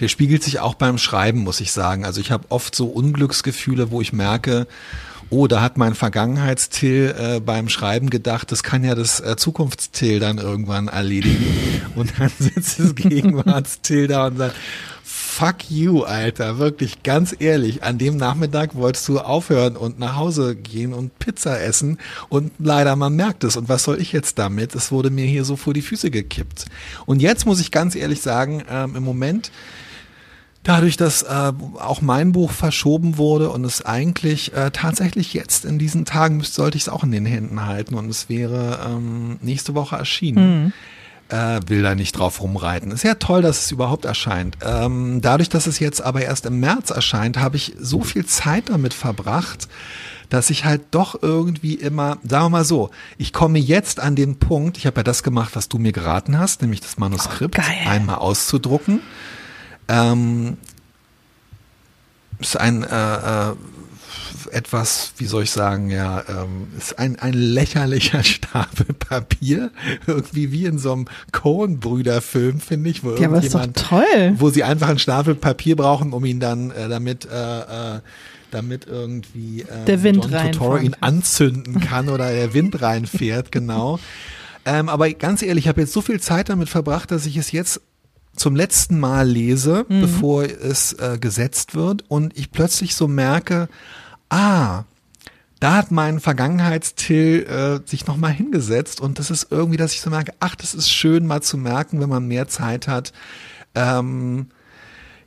der 0.00 0.08
spiegelt 0.08 0.42
sich 0.42 0.60
auch 0.60 0.74
beim 0.74 0.96
Schreiben, 0.96 1.40
muss 1.40 1.60
ich 1.60 1.72
sagen. 1.72 2.06
Also 2.06 2.22
ich 2.22 2.30
habe 2.30 2.46
oft 2.48 2.74
so 2.74 2.86
Unglücksgefühle, 2.86 3.90
wo 3.90 4.00
ich 4.00 4.14
merke, 4.14 4.66
oh, 5.30 5.46
da 5.46 5.62
hat 5.62 5.78
mein 5.78 5.94
Vergangenheitstill 5.94 7.14
äh, 7.18 7.40
beim 7.40 7.68
Schreiben 7.68 8.10
gedacht, 8.10 8.52
das 8.52 8.62
kann 8.62 8.84
ja 8.84 8.94
das 8.94 9.20
äh, 9.20 9.36
Zukunftstill 9.36 10.20
dann 10.20 10.38
irgendwann 10.38 10.88
erledigen. 10.88 11.82
Und 11.94 12.12
dann 12.18 12.30
sitzt 12.38 12.80
das 12.80 12.94
Gegenwartstill 12.94 14.06
da 14.06 14.26
und 14.26 14.38
sagt, 14.38 14.54
fuck 15.40 15.70
you, 15.70 16.02
Alter, 16.02 16.58
wirklich 16.58 17.02
ganz 17.02 17.34
ehrlich, 17.38 17.82
an 17.82 17.98
dem 17.98 18.16
Nachmittag 18.16 18.74
wolltest 18.74 19.08
du 19.08 19.20
aufhören 19.20 19.76
und 19.76 19.98
nach 19.98 20.16
Hause 20.16 20.54
gehen 20.54 20.92
und 20.92 21.18
Pizza 21.18 21.60
essen 21.60 21.98
und 22.28 22.52
leider 22.58 22.94
man 22.96 23.16
merkt 23.16 23.44
es 23.44 23.56
und 23.56 23.68
was 23.68 23.84
soll 23.84 24.00
ich 24.00 24.12
jetzt 24.12 24.38
damit? 24.38 24.74
Es 24.74 24.92
wurde 24.92 25.10
mir 25.10 25.24
hier 25.24 25.44
so 25.44 25.56
vor 25.56 25.72
die 25.72 25.82
Füße 25.82 26.10
gekippt. 26.10 26.66
Und 27.06 27.22
jetzt 27.22 27.46
muss 27.46 27.60
ich 27.60 27.70
ganz 27.70 27.94
ehrlich 27.94 28.22
sagen, 28.22 28.64
ähm, 28.70 28.96
im 28.96 29.02
Moment 29.02 29.50
Dadurch, 30.62 30.98
dass 30.98 31.22
äh, 31.22 31.52
auch 31.78 32.02
mein 32.02 32.32
Buch 32.32 32.50
verschoben 32.50 33.16
wurde 33.16 33.48
und 33.48 33.64
es 33.64 33.84
eigentlich 33.84 34.52
äh, 34.52 34.70
tatsächlich 34.70 35.32
jetzt 35.32 35.64
in 35.64 35.78
diesen 35.78 36.04
Tagen 36.04 36.36
müsste, 36.36 36.56
sollte 36.56 36.76
ich 36.76 36.84
es 36.84 36.88
auch 36.90 37.02
in 37.02 37.12
den 37.12 37.24
Händen 37.24 37.64
halten 37.64 37.94
und 37.94 38.10
es 38.10 38.28
wäre 38.28 38.78
ähm, 38.86 39.38
nächste 39.40 39.74
Woche 39.74 39.96
erschienen. 39.96 40.64
Mhm. 40.64 40.72
Äh, 41.30 41.60
will 41.68 41.82
da 41.82 41.94
nicht 41.94 42.18
drauf 42.18 42.42
rumreiten. 42.42 42.90
Ist 42.90 43.04
ja 43.04 43.14
toll, 43.14 43.40
dass 43.40 43.64
es 43.64 43.70
überhaupt 43.70 44.04
erscheint. 44.04 44.58
Ähm, 44.62 45.20
dadurch, 45.22 45.48
dass 45.48 45.68
es 45.68 45.78
jetzt 45.78 46.02
aber 46.02 46.22
erst 46.22 46.44
im 46.44 46.58
März 46.58 46.90
erscheint, 46.90 47.38
habe 47.38 47.56
ich 47.56 47.74
so 47.78 48.02
viel 48.02 48.26
Zeit 48.26 48.68
damit 48.68 48.92
verbracht, 48.92 49.68
dass 50.28 50.50
ich 50.50 50.64
halt 50.64 50.82
doch 50.90 51.22
irgendwie 51.22 51.74
immer, 51.74 52.18
sagen 52.24 52.46
wir 52.46 52.50
mal 52.50 52.64
so, 52.64 52.90
ich 53.16 53.32
komme 53.32 53.60
jetzt 53.60 54.00
an 54.00 54.16
den 54.16 54.40
Punkt, 54.40 54.76
ich 54.76 54.86
habe 54.86 54.98
ja 54.98 55.02
das 55.04 55.22
gemacht, 55.22 55.52
was 55.54 55.68
du 55.68 55.78
mir 55.78 55.92
geraten 55.92 56.36
hast, 56.36 56.62
nämlich 56.62 56.80
das 56.80 56.98
Manuskript 56.98 57.58
oh, 57.58 57.88
einmal 57.88 58.16
auszudrucken 58.16 59.00
ähm, 59.90 60.56
ist 62.38 62.56
ein 62.56 62.84
äh, 62.84 63.50
äh, 63.50 63.54
etwas, 64.52 65.12
wie 65.18 65.26
soll 65.26 65.44
ich 65.44 65.50
sagen, 65.50 65.90
ja, 65.90 66.22
ähm, 66.28 66.68
ist 66.78 66.98
ein, 66.98 67.18
ein 67.18 67.34
lächerlicher 67.34 68.22
Stapel 68.24 68.94
Papier, 68.94 69.70
irgendwie 70.06 70.52
wie 70.52 70.64
in 70.64 70.78
so 70.78 70.92
einem 70.92 71.06
Coen-Brüder-Film, 71.32 72.60
finde 72.60 72.90
ich, 72.90 73.04
wo 73.04 73.14
ja, 73.16 73.28
aber 73.28 73.42
ist 73.42 73.54
doch 73.54 73.66
toll. 73.74 74.34
wo 74.36 74.50
sie 74.50 74.64
einfach 74.64 74.88
einen 74.88 74.98
Stapel 74.98 75.34
Papier 75.34 75.76
brauchen, 75.76 76.12
um 76.12 76.24
ihn 76.24 76.40
dann 76.40 76.70
äh, 76.70 76.88
damit 76.88 77.26
äh, 77.26 77.96
äh, 77.96 78.00
damit 78.50 78.86
irgendwie 78.86 79.62
äh, 79.62 79.84
der 79.86 80.02
Wind 80.02 80.24
John 80.24 80.52
Totoro 80.52 80.76
ihn 80.76 80.96
anzünden 81.00 81.80
kann 81.80 82.08
oder 82.08 82.32
der 82.32 82.52
Wind 82.52 82.80
reinfährt, 82.82 83.52
genau. 83.52 84.00
Ähm, 84.64 84.88
aber 84.88 85.10
ganz 85.10 85.42
ehrlich, 85.42 85.64
ich 85.64 85.68
habe 85.68 85.80
jetzt 85.80 85.92
so 85.92 86.02
viel 86.02 86.20
Zeit 86.20 86.48
damit 86.48 86.68
verbracht, 86.68 87.10
dass 87.10 87.26
ich 87.26 87.36
es 87.36 87.52
jetzt 87.52 87.80
zum 88.36 88.56
letzten 88.56 88.98
Mal 88.98 89.28
lese, 89.28 89.84
mhm. 89.88 90.00
bevor 90.00 90.44
es 90.44 90.92
äh, 90.94 91.18
gesetzt 91.20 91.74
wird 91.74 92.04
und 92.08 92.36
ich 92.38 92.50
plötzlich 92.50 92.94
so 92.94 93.08
merke, 93.08 93.68
ah, 94.28 94.84
da 95.60 95.76
hat 95.76 95.90
mein 95.90 96.20
Vergangenheitstill 96.20 97.44
äh, 97.44 97.88
sich 97.88 98.06
nochmal 98.06 98.32
hingesetzt 98.32 99.00
und 99.00 99.18
das 99.18 99.30
ist 99.30 99.48
irgendwie, 99.50 99.76
dass 99.76 99.92
ich 99.92 100.00
so 100.00 100.08
merke, 100.08 100.32
ach, 100.40 100.54
das 100.54 100.74
ist 100.74 100.90
schön 100.90 101.26
mal 101.26 101.42
zu 101.42 101.58
merken, 101.58 102.00
wenn 102.00 102.08
man 102.08 102.26
mehr 102.26 102.48
Zeit 102.48 102.88
hat. 102.88 103.12
Ähm, 103.74 104.46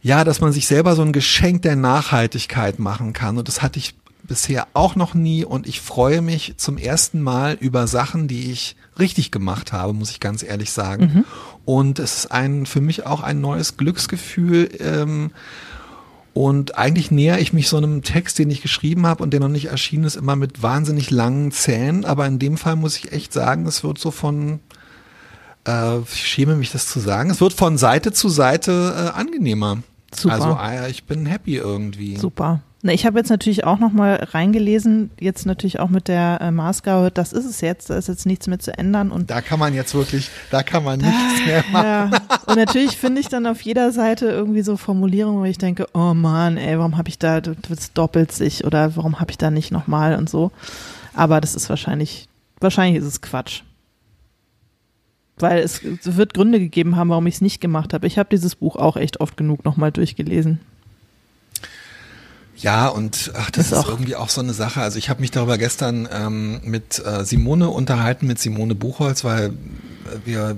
ja, 0.01 0.23
dass 0.23 0.41
man 0.41 0.51
sich 0.51 0.67
selber 0.67 0.95
so 0.95 1.03
ein 1.03 1.13
Geschenk 1.13 1.61
der 1.61 1.75
Nachhaltigkeit 1.75 2.79
machen 2.79 3.13
kann 3.13 3.37
und 3.37 3.47
das 3.47 3.61
hatte 3.61 3.79
ich 3.79 3.95
bisher 4.23 4.67
auch 4.73 4.95
noch 4.95 5.13
nie 5.13 5.45
und 5.45 5.67
ich 5.67 5.81
freue 5.81 6.21
mich 6.21 6.55
zum 6.57 6.77
ersten 6.77 7.21
Mal 7.21 7.55
über 7.59 7.87
Sachen, 7.87 8.27
die 8.27 8.51
ich 8.51 8.75
richtig 8.99 9.31
gemacht 9.31 9.73
habe, 9.73 9.93
muss 9.93 10.11
ich 10.11 10.19
ganz 10.19 10.43
ehrlich 10.43 10.71
sagen. 10.71 11.11
Mhm. 11.13 11.25
Und 11.65 11.99
es 11.99 12.17
ist 12.17 12.31
ein 12.31 12.65
für 12.65 12.81
mich 12.81 13.05
auch 13.05 13.21
ein 13.21 13.41
neues 13.41 13.77
Glücksgefühl. 13.77 14.69
Ähm, 14.79 15.31
und 16.33 16.77
eigentlich 16.79 17.11
näher 17.11 17.39
ich 17.39 17.53
mich 17.53 17.69
so 17.69 17.77
einem 17.77 18.01
Text, 18.01 18.39
den 18.39 18.49
ich 18.49 18.61
geschrieben 18.61 19.05
habe 19.05 19.21
und 19.21 19.31
der 19.31 19.39
noch 19.39 19.49
nicht 19.49 19.65
erschienen 19.65 20.03
ist, 20.03 20.15
immer 20.15 20.35
mit 20.35 20.63
wahnsinnig 20.63 21.11
langen 21.11 21.51
Zähnen. 21.51 22.05
Aber 22.05 22.25
in 22.25 22.39
dem 22.39 22.57
Fall 22.57 22.75
muss 22.75 22.97
ich 22.97 23.11
echt 23.11 23.33
sagen, 23.33 23.67
es 23.67 23.83
wird 23.83 23.99
so 23.99 24.09
von, 24.09 24.59
äh, 25.67 25.99
ich 25.99 26.27
schäme 26.27 26.55
mich 26.55 26.71
das 26.71 26.87
zu 26.87 26.99
sagen, 26.99 27.29
es 27.29 27.39
wird 27.39 27.53
von 27.53 27.77
Seite 27.77 28.11
zu 28.13 28.29
Seite 28.29 29.11
äh, 29.13 29.19
angenehmer. 29.19 29.83
Super. 30.11 30.33
Also 30.33 30.57
äh, 30.59 30.89
ich 30.89 31.03
bin 31.03 31.27
happy 31.27 31.57
irgendwie. 31.57 32.17
Super. 32.17 32.61
Na, 32.85 32.91
ich 32.91 33.05
habe 33.05 33.17
jetzt 33.17 33.29
natürlich 33.29 33.63
auch 33.63 33.79
noch 33.79 33.93
mal 33.93 34.15
reingelesen, 34.15 35.09
jetzt 35.17 35.45
natürlich 35.45 35.79
auch 35.79 35.87
mit 35.87 36.09
der 36.09 36.39
äh, 36.41 36.51
Maßgabe, 36.51 37.11
das 37.11 37.31
ist 37.31 37.45
es 37.45 37.61
jetzt, 37.61 37.89
da 37.89 37.95
ist 37.95 38.09
jetzt 38.09 38.25
nichts 38.25 38.47
mehr 38.47 38.59
zu 38.59 38.77
ändern. 38.77 39.09
Und 39.09 39.31
da 39.31 39.39
kann 39.39 39.57
man 39.57 39.73
jetzt 39.73 39.95
wirklich, 39.95 40.29
da 40.51 40.63
kann 40.63 40.83
man 40.83 40.99
nichts 40.99 41.45
mehr 41.45 41.63
machen. 41.71 42.11
Ja. 42.11 42.11
Und 42.45 42.57
natürlich 42.57 42.97
finde 42.97 43.21
ich 43.21 43.29
dann 43.29 43.47
auf 43.47 43.61
jeder 43.61 43.93
Seite 43.93 44.25
irgendwie 44.25 44.63
so 44.63 44.75
Formulierungen, 44.75 45.39
wo 45.39 45.45
ich 45.45 45.57
denke, 45.57 45.87
oh 45.93 46.13
Mann, 46.13 46.57
ey, 46.57 46.77
warum 46.77 46.97
habe 46.97 47.07
ich 47.07 47.17
da, 47.17 47.39
das 47.39 47.93
doppelt 47.93 48.33
sich 48.33 48.65
oder 48.65 48.97
warum 48.97 49.21
habe 49.21 49.31
ich 49.31 49.37
da 49.37 49.49
nicht 49.49 49.71
nochmal 49.71 50.17
und 50.17 50.29
so. 50.29 50.51
Aber 51.13 51.39
das 51.39 51.55
ist 51.55 51.69
wahrscheinlich, 51.69 52.27
wahrscheinlich 52.59 53.01
ist 53.01 53.07
es 53.07 53.21
Quatsch. 53.21 53.61
Weil 55.37 55.59
es, 55.59 55.81
es 55.81 56.17
wird 56.17 56.33
Gründe 56.33 56.59
gegeben 56.59 56.97
haben, 56.97 57.11
warum 57.11 57.27
ich 57.27 57.35
es 57.35 57.41
nicht 57.41 57.61
gemacht 57.61 57.93
habe. 57.93 58.07
Ich 58.07 58.17
habe 58.17 58.27
dieses 58.29 58.55
Buch 58.55 58.75
auch 58.75 58.97
echt 58.97 59.21
oft 59.21 59.37
genug 59.37 59.63
nochmal 59.63 59.93
durchgelesen. 59.93 60.59
Ja, 62.57 62.87
und 62.87 63.31
ach, 63.35 63.49
das 63.51 63.71
ist, 63.71 63.77
ist 63.77 63.87
irgendwie 63.87 64.15
auch 64.15 64.29
so 64.29 64.41
eine 64.41 64.53
Sache. 64.53 64.81
Also 64.81 64.97
ich 64.97 65.09
habe 65.09 65.21
mich 65.21 65.31
darüber 65.31 65.57
gestern 65.57 66.07
ähm, 66.11 66.61
mit 66.63 67.03
äh, 67.05 67.25
Simone 67.25 67.69
unterhalten, 67.69 68.27
mit 68.27 68.39
Simone 68.39 68.75
Buchholz, 68.75 69.23
weil 69.23 69.53
wir 70.25 70.57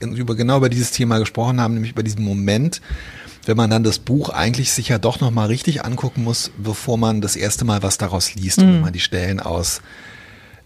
über 0.00 0.34
genau 0.34 0.58
über 0.58 0.68
dieses 0.68 0.92
Thema 0.92 1.18
gesprochen 1.18 1.60
haben, 1.60 1.74
nämlich 1.74 1.92
über 1.92 2.02
diesen 2.02 2.24
Moment, 2.24 2.80
wenn 3.46 3.56
man 3.56 3.70
dann 3.70 3.82
das 3.82 3.98
Buch 3.98 4.30
eigentlich 4.30 4.72
sich 4.72 4.88
ja 4.88 4.98
doch 4.98 5.20
nochmal 5.20 5.48
richtig 5.48 5.84
angucken 5.84 6.22
muss, 6.22 6.52
bevor 6.56 6.98
man 6.98 7.20
das 7.20 7.34
erste 7.34 7.64
Mal 7.64 7.82
was 7.82 7.98
daraus 7.98 8.34
liest 8.34 8.58
mhm. 8.58 8.64
und 8.64 8.74
wenn 8.74 8.80
man 8.82 8.92
die 8.92 9.00
Stellen 9.00 9.40
aus 9.40 9.82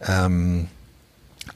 ähm, 0.07 0.69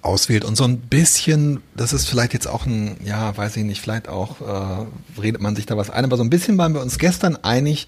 auswählt 0.03 0.45
und 0.45 0.57
so 0.57 0.65
ein 0.65 0.79
bisschen, 0.79 1.61
das 1.77 1.93
ist 1.93 2.09
vielleicht 2.09 2.33
jetzt 2.33 2.47
auch 2.47 2.65
ein, 2.65 2.97
ja, 3.05 3.37
weiß 3.37 3.57
ich 3.57 3.65
nicht, 3.65 3.83
vielleicht 3.83 4.09
auch 4.09 4.41
äh, 4.41 5.21
redet 5.21 5.43
man 5.43 5.57
sich 5.57 5.67
da 5.67 5.77
was 5.77 5.91
ein, 5.91 6.05
aber 6.05 6.17
so 6.17 6.23
ein 6.23 6.31
bisschen 6.31 6.57
waren 6.57 6.73
wir 6.73 6.81
uns 6.81 6.99
gestern 6.99 7.37
einig, 7.37 7.87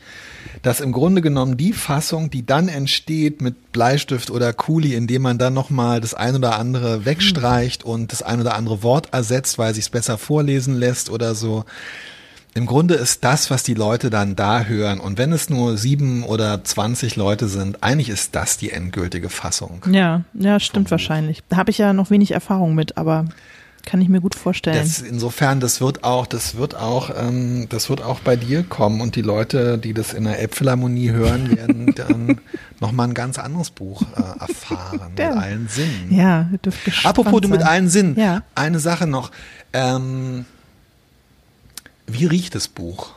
dass 0.63 0.81
im 0.81 0.93
Grunde 0.93 1.23
genommen 1.23 1.57
die 1.57 1.73
Fassung, 1.73 2.31
die 2.31 2.47
dann 2.47 2.69
entsteht 2.69 3.41
mit 3.41 3.73
Bleistift 3.73 4.31
oder 4.31 4.53
Kuli, 4.53 4.95
indem 4.95 5.23
man 5.23 5.39
dann 5.39 5.55
nochmal 5.55 6.01
das 6.01 6.15
ein 6.15 6.37
oder 6.37 6.59
andere 6.59 7.05
wegstreicht 7.05 7.85
und 7.85 8.13
das 8.13 8.23
ein 8.23 8.41
oder 8.41 8.55
andere 8.55 8.83
Wort 8.83 9.13
ersetzt, 9.13 9.59
weil 9.59 9.75
sich 9.75 9.85
es 9.85 9.91
besser 9.91 10.19
vorlesen 10.19 10.75
lässt 10.77 11.11
oder 11.11 11.35
so, 11.35 11.65
im 12.55 12.67
Grunde 12.67 12.95
ist 12.95 13.25
das, 13.25 13.51
was 13.51 13.63
die 13.63 13.73
Leute 13.73 14.11
dann 14.11 14.37
da 14.37 14.65
hören, 14.65 15.01
und 15.01 15.17
wenn 15.17 15.33
es 15.33 15.49
nur 15.49 15.79
sieben 15.79 16.23
oder 16.23 16.63
zwanzig 16.65 17.17
Leute 17.17 17.49
sind, 17.49 17.83
eigentlich 17.83 18.11
ist 18.11 18.35
das 18.35 18.59
die 18.59 18.71
endgültige 18.71 19.31
Fassung. 19.31 19.83
Ja, 19.91 20.25
ja, 20.35 20.61
stimmt 20.61 20.91
wahrscheinlich. 20.91 21.43
Da 21.49 21.57
habe 21.57 21.71
ich 21.71 21.79
ja 21.79 21.95
noch 21.95 22.11
wenig 22.11 22.33
Erfahrung 22.33 22.75
mit, 22.75 22.99
aber 22.99 23.25
kann 23.85 24.01
ich 24.01 24.09
mir 24.09 24.21
gut 24.21 24.35
vorstellen. 24.35 24.77
Das, 24.77 25.01
insofern, 25.01 25.61
das 25.61 25.81
wird 25.81 26.05
auch, 26.05 26.27
das 26.27 26.57
wird 26.57 26.75
auch, 26.75 27.11
ähm, 27.17 27.67
das 27.69 27.91
wird 27.91 28.03
auch 28.03 28.21
bei 28.21 28.37
dir 28.37 28.63
kommen 28.63 29.01
und 29.01 29.17
die 29.17 29.23
Leute, 29.23 29.79
die 29.79 29.93
das 29.93 30.13
in 30.13 30.25
der 30.25 30.39
Elbphilharmonie 30.39 31.11
hören, 31.11 31.57
werden 31.57 31.93
dann 31.97 32.41
nochmal 32.81 33.09
ein 33.09 33.15
ganz 33.15 33.39
anderes 33.39 33.71
Buch 33.71 34.03
äh, 34.17 34.41
erfahren 34.41 35.11
mit 35.11 35.21
allen 35.21 35.69
Sinnen. 35.69 36.09
Ja, 36.11 36.49
dürft 36.65 36.85
gespannt 36.85 37.19
Apropos 37.19 37.41
du 37.41 37.49
mit 37.49 37.63
allen 37.63 37.89
Sinnen. 37.89 38.19
Ja. 38.19 38.43
Eine 38.55 38.79
Sache 38.79 39.07
noch. 39.07 39.31
Ähm, 39.73 40.45
wie 42.07 42.27
riecht 42.27 42.55
das 42.55 42.69
Buch? 42.69 43.15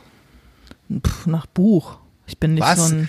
Puh, 0.88 1.30
nach 1.30 1.46
Buch. 1.46 1.98
Ich 2.26 2.38
bin 2.38 2.54
nicht 2.54 2.62
Was? 2.62 2.88
so 2.88 2.94
ein. 2.94 3.08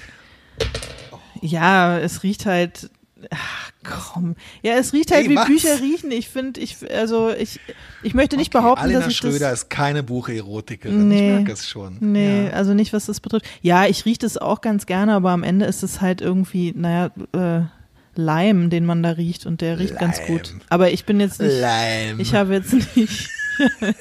Ja, 1.41 1.97
es 1.97 2.23
riecht 2.23 2.45
halt. 2.45 2.89
Ach, 3.31 3.71
komm. 3.83 4.36
Ja, 4.62 4.74
es 4.75 4.93
riecht 4.93 5.12
halt 5.12 5.25
Ey, 5.25 5.31
wie 5.31 5.36
was? 5.36 5.47
Bücher 5.47 5.79
riechen. 5.81 6.12
Ich 6.12 6.29
finde, 6.29 6.59
ich, 6.62 6.77
also 6.93 7.29
ich, 7.31 7.59
ich 8.03 8.13
möchte 8.13 8.38
nicht 8.38 8.53
Okay, 8.53 8.62
behaupten, 8.63 8.83
Alena 8.83 9.00
dass 9.01 9.09
ich 9.12 9.17
Schröder 9.17 9.50
das. 9.50 9.63
ist 9.63 9.69
keine 9.69 10.03
Bucherotikerin. 10.03 11.07
Nee. 11.07 11.15
Ich 11.29 11.36
merke 11.36 11.51
es 11.53 11.67
schon. 11.67 11.97
Nee, 12.00 12.45
Ja. 12.47 12.51
also 12.51 12.74
nicht, 12.74 12.93
was 12.93 13.05
das 13.07 13.19
betrifft. 13.19 13.45
Ja, 13.62 13.86
ich 13.86 14.05
rieche 14.05 14.19
das 14.19 14.38
auch 14.38 14.62
ganz 14.62 14.86
gerne, 14.86 15.13
aber 15.13 15.31
am 15.31 15.43
Ende 15.43 15.65
ist 15.65 15.83
es 15.83 16.01
halt 16.01 16.21
irgendwie, 16.21 16.74
naja, 16.75 17.12
äh, 17.33 17.62
Leim, 18.19 18.71
den 18.71 18.83
man 18.86 19.03
da 19.03 19.12
riecht 19.12 19.45
und 19.45 19.62
der 19.62 19.77
riecht 19.77 20.00
ganz 20.00 20.19
gut. 20.25 20.50
Leim. 20.50 20.62
Aber 20.69 20.89
ich 20.91 21.05
bin 21.05 21.19
jetzt 21.19 21.39
nicht. 21.39 21.59
Leim. 21.59 22.19
Ich 22.19 22.33
habe 22.33 22.55
jetzt 22.55 22.74
nicht. 22.95 23.29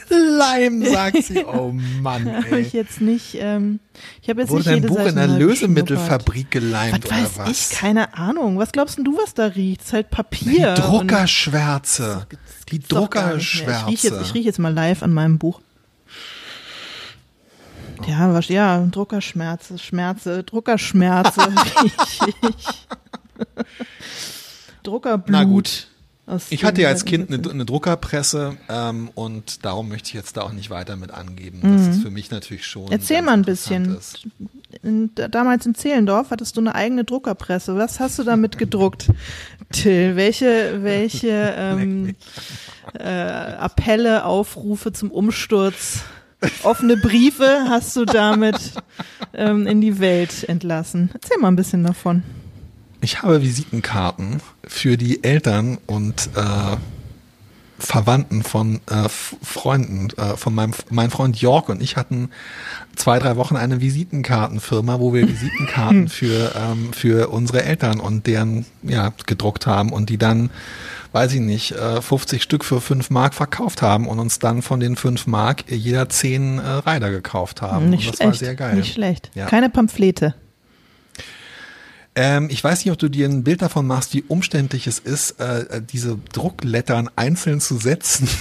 Leim, 0.08 0.84
sagt 0.84 1.22
sie. 1.24 1.44
Oh 1.44 1.72
Mann, 2.00 2.26
habe 2.44 2.60
ich 2.60 2.74
ey. 2.74 2.80
jetzt 2.80 3.00
nicht. 3.00 3.36
Ähm, 3.38 3.80
ich 4.22 4.28
habe 4.28 4.40
jetzt 4.42 4.50
Wurde 4.50 4.70
nicht 4.70 4.84
dein 4.84 4.88
Buch 4.88 4.96
Seite 4.98 5.08
in 5.10 5.16
der 5.16 5.28
mal 5.28 5.38
Lösemittelfabrik 5.38 6.50
geleimt 6.50 7.04
Was 7.04 7.10
oder 7.10 7.22
weiß 7.22 7.38
was? 7.38 7.70
ich? 7.72 7.78
Keine 7.78 8.14
Ahnung. 8.14 8.58
Was 8.58 8.72
glaubst 8.72 8.98
denn 8.98 9.04
du, 9.04 9.16
was 9.16 9.34
da 9.34 9.46
riecht? 9.46 9.80
Es 9.80 9.86
ist 9.88 9.92
halt 9.92 10.10
Papier. 10.10 10.74
Die 10.74 10.80
Druckerschwärze. 10.82 12.26
Die 12.70 12.78
mehr. 12.78 12.82
Ich 12.82 12.82
rieche 12.82 12.82
jetzt, 12.82 12.84
ich 12.84 12.88
Druckerschwärze. 12.88 14.34
riech 14.34 14.44
jetzt 14.44 14.58
mal 14.58 14.72
live 14.72 15.02
an 15.02 15.12
meinem 15.12 15.38
Buch. 15.38 15.60
Ja, 18.06 18.32
was, 18.34 18.48
ja, 18.48 18.86
Druckerschmerze, 18.90 19.78
Schmerze, 19.78 20.44
Druckerschmerze. 20.44 21.40
Druckerblut. 24.82 25.30
Na 25.30 25.44
gut. 25.44 25.88
Ich 26.50 26.64
hatte 26.64 26.82
ja 26.82 26.88
als 26.88 27.04
Kind 27.04 27.32
eine, 27.32 27.48
eine 27.48 27.64
Druckerpresse 27.64 28.56
ähm, 28.68 29.10
und 29.14 29.64
darum 29.64 29.88
möchte 29.88 30.08
ich 30.08 30.14
jetzt 30.14 30.36
da 30.36 30.42
auch 30.42 30.52
nicht 30.52 30.70
weiter 30.70 30.96
mit 30.96 31.12
angeben. 31.12 31.60
Das 31.62 31.96
ist 31.96 32.02
für 32.02 32.10
mich 32.10 32.32
natürlich 32.32 32.66
schon. 32.66 32.86
Mhm. 32.86 32.92
Erzähl 32.92 33.22
mal 33.22 33.34
ein 33.34 33.42
bisschen. 33.42 33.96
In, 34.82 35.10
damals 35.14 35.66
in 35.66 35.76
Zehlendorf 35.76 36.30
hattest 36.30 36.56
du 36.56 36.60
eine 36.60 36.74
eigene 36.74 37.04
Druckerpresse. 37.04 37.76
Was 37.76 38.00
hast 38.00 38.18
du 38.18 38.24
damit 38.24 38.58
gedruckt, 38.58 39.10
Till? 39.72 40.16
Welche, 40.16 40.80
welche 40.82 41.28
ähm, 41.56 42.16
äh, 42.98 43.04
Appelle, 43.04 44.24
Aufrufe 44.24 44.92
zum 44.92 45.12
Umsturz, 45.12 46.00
offene 46.64 46.96
Briefe 46.96 47.66
hast 47.68 47.94
du 47.94 48.04
damit 48.04 48.72
ähm, 49.32 49.68
in 49.68 49.80
die 49.80 50.00
Welt 50.00 50.48
entlassen? 50.48 51.10
Erzähl 51.14 51.38
mal 51.38 51.48
ein 51.48 51.56
bisschen 51.56 51.84
davon. 51.84 52.24
Ich 53.06 53.22
habe 53.22 53.40
Visitenkarten 53.40 54.40
für 54.66 54.96
die 54.96 55.22
Eltern 55.22 55.78
und 55.86 56.28
äh, 56.34 56.76
Verwandten 57.78 58.42
von 58.42 58.80
äh, 58.90 59.08
Freunden, 59.08 60.08
äh, 60.18 60.36
von 60.36 60.52
meinem 60.52 60.72
mein 60.90 61.10
Freund 61.10 61.40
York 61.40 61.68
und 61.68 61.80
ich 61.80 61.96
hatten 61.96 62.30
zwei, 62.96 63.20
drei 63.20 63.36
Wochen 63.36 63.54
eine 63.54 63.80
Visitenkartenfirma, 63.80 64.98
wo 64.98 65.14
wir 65.14 65.28
Visitenkarten 65.28 66.08
für, 66.08 66.52
ähm, 66.56 66.92
für 66.92 67.28
unsere 67.28 67.62
Eltern 67.62 68.00
und 68.00 68.26
deren 68.26 68.66
ja, 68.82 69.12
gedruckt 69.24 69.68
haben 69.68 69.92
und 69.92 70.10
die 70.10 70.18
dann, 70.18 70.50
weiß 71.12 71.32
ich 71.34 71.40
nicht, 71.40 71.70
äh, 71.76 72.02
50 72.02 72.42
Stück 72.42 72.64
für 72.64 72.80
5 72.80 73.10
Mark 73.10 73.34
verkauft 73.34 73.82
haben 73.82 74.08
und 74.08 74.18
uns 74.18 74.40
dann 74.40 74.62
von 74.62 74.80
den 74.80 74.96
5 74.96 75.28
Mark 75.28 75.70
jeder 75.70 76.08
10 76.08 76.58
äh, 76.58 76.62
Rider 76.90 77.12
gekauft 77.12 77.62
haben. 77.62 77.88
Nicht 77.88 78.06
und 78.06 78.14
das 78.14 78.16
schlecht, 78.16 78.26
war 78.26 78.34
sehr 78.34 78.56
geil. 78.56 78.74
Nicht 78.74 78.94
schlecht. 78.94 79.30
Ja. 79.36 79.46
Keine 79.46 79.70
Pamphlete. 79.70 80.34
Ähm, 82.16 82.48
ich 82.50 82.64
weiß 82.64 82.84
nicht, 82.84 82.92
ob 82.92 82.98
du 82.98 83.08
dir 83.08 83.28
ein 83.28 83.44
Bild 83.44 83.60
davon 83.62 83.86
machst, 83.86 84.14
wie 84.14 84.24
umständlich 84.26 84.86
es 84.86 84.98
ist, 84.98 85.38
äh, 85.38 85.82
diese 85.82 86.18
Drucklettern 86.32 87.10
einzeln 87.16 87.60
zu 87.60 87.76
setzen. 87.76 88.28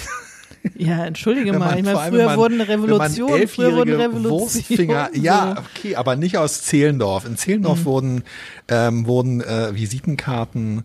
Ja, 0.75 1.05
entschuldige 1.05 1.51
Wenn 1.51 1.59
mal. 1.59 1.69
man 1.69 1.77
Ich 1.77 1.85
meine, 1.85 2.09
früher 2.09 2.25
man- 2.25 2.37
wurden 2.39 2.57
man 2.57 2.65
Revolutionen, 2.65 3.47
früher 3.47 3.73
wurden 3.75 3.93
Revolutionen. 4.01 4.89
Ja, 5.13 5.57
okay, 5.59 5.95
aber 5.95 6.15
nicht 6.15 6.39
aus 6.39 6.63
Zehlendorf. 6.63 7.25
In 7.25 7.37
Zehlendorf 7.37 7.81
Mhm. 7.81 7.85
wurden, 7.85 8.23
ähm, 8.67 9.05
wurden 9.05 9.41
äh, 9.41 9.75
Visitenkarten, 9.75 10.81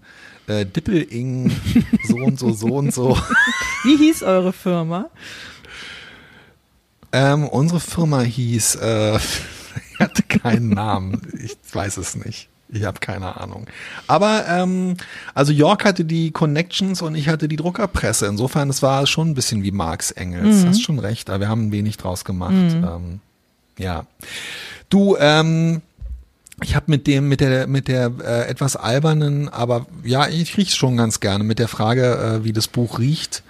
äh, 0.48 0.66
Dippel-Ing, 0.66 1.50
so 2.06 2.16
und 2.16 2.38
so, 2.38 2.52
so 2.52 2.66
und 2.74 2.92
so. 2.92 3.16
Wie 3.84 3.96
hieß 3.96 4.22
eure 4.22 4.52
Firma? 4.52 5.08
Ähm, 7.12 7.48
unsere 7.48 7.80
Firma 7.80 8.20
hieß, 8.20 8.74
äh, 8.76 9.18
hatte 9.98 10.22
keinen 10.24 10.68
Namen. 10.68 11.22
Ich 11.42 11.56
weiß 11.72 11.96
es 11.96 12.16
nicht. 12.16 12.49
Ich 12.72 12.84
habe 12.84 13.00
keine 13.00 13.40
Ahnung. 13.40 13.66
Aber 14.06 14.44
ähm, 14.48 14.96
also 15.34 15.52
York 15.52 15.84
hatte 15.84 16.04
die 16.04 16.30
Connections 16.30 17.02
und 17.02 17.14
ich 17.14 17.28
hatte 17.28 17.48
die 17.48 17.56
Druckerpresse. 17.56 18.26
Insofern, 18.26 18.70
es 18.70 18.82
war 18.82 19.06
schon 19.06 19.30
ein 19.30 19.34
bisschen 19.34 19.62
wie 19.62 19.72
Marx 19.72 20.10
Engels. 20.12 20.64
Hast 20.64 20.82
schon 20.82 20.98
recht, 20.98 21.30
aber 21.30 21.40
wir 21.40 21.48
haben 21.48 21.72
wenig 21.72 21.96
draus 21.96 22.24
gemacht. 22.24 22.52
Ähm, 22.54 23.20
ja. 23.78 24.06
Du, 24.88 25.16
ähm, 25.18 25.82
ich 26.62 26.76
habe 26.76 26.86
mit 26.88 27.06
dem, 27.06 27.28
mit 27.28 27.40
der, 27.40 27.66
mit 27.66 27.88
der 27.88 28.12
äh, 28.22 28.48
etwas 28.48 28.76
albernen, 28.76 29.48
aber 29.48 29.86
ja, 30.04 30.28
ich 30.28 30.56
riech's 30.56 30.76
schon 30.76 30.96
ganz 30.96 31.20
gerne 31.20 31.44
mit 31.44 31.58
der 31.58 31.68
Frage, 31.68 32.40
äh, 32.40 32.44
wie 32.44 32.52
das 32.52 32.68
Buch 32.68 32.98
riecht. 32.98 33.42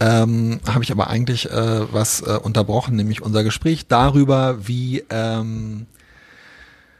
Ähm, 0.00 0.60
habe 0.66 0.84
ich 0.84 0.92
aber 0.92 1.08
eigentlich 1.08 1.50
äh, 1.50 1.92
was 1.92 2.20
äh, 2.20 2.38
unterbrochen, 2.40 2.96
nämlich 2.96 3.22
unser 3.22 3.42
Gespräch 3.42 3.86
darüber, 3.88 4.66
wie 4.66 5.04
ähm, 5.10 5.86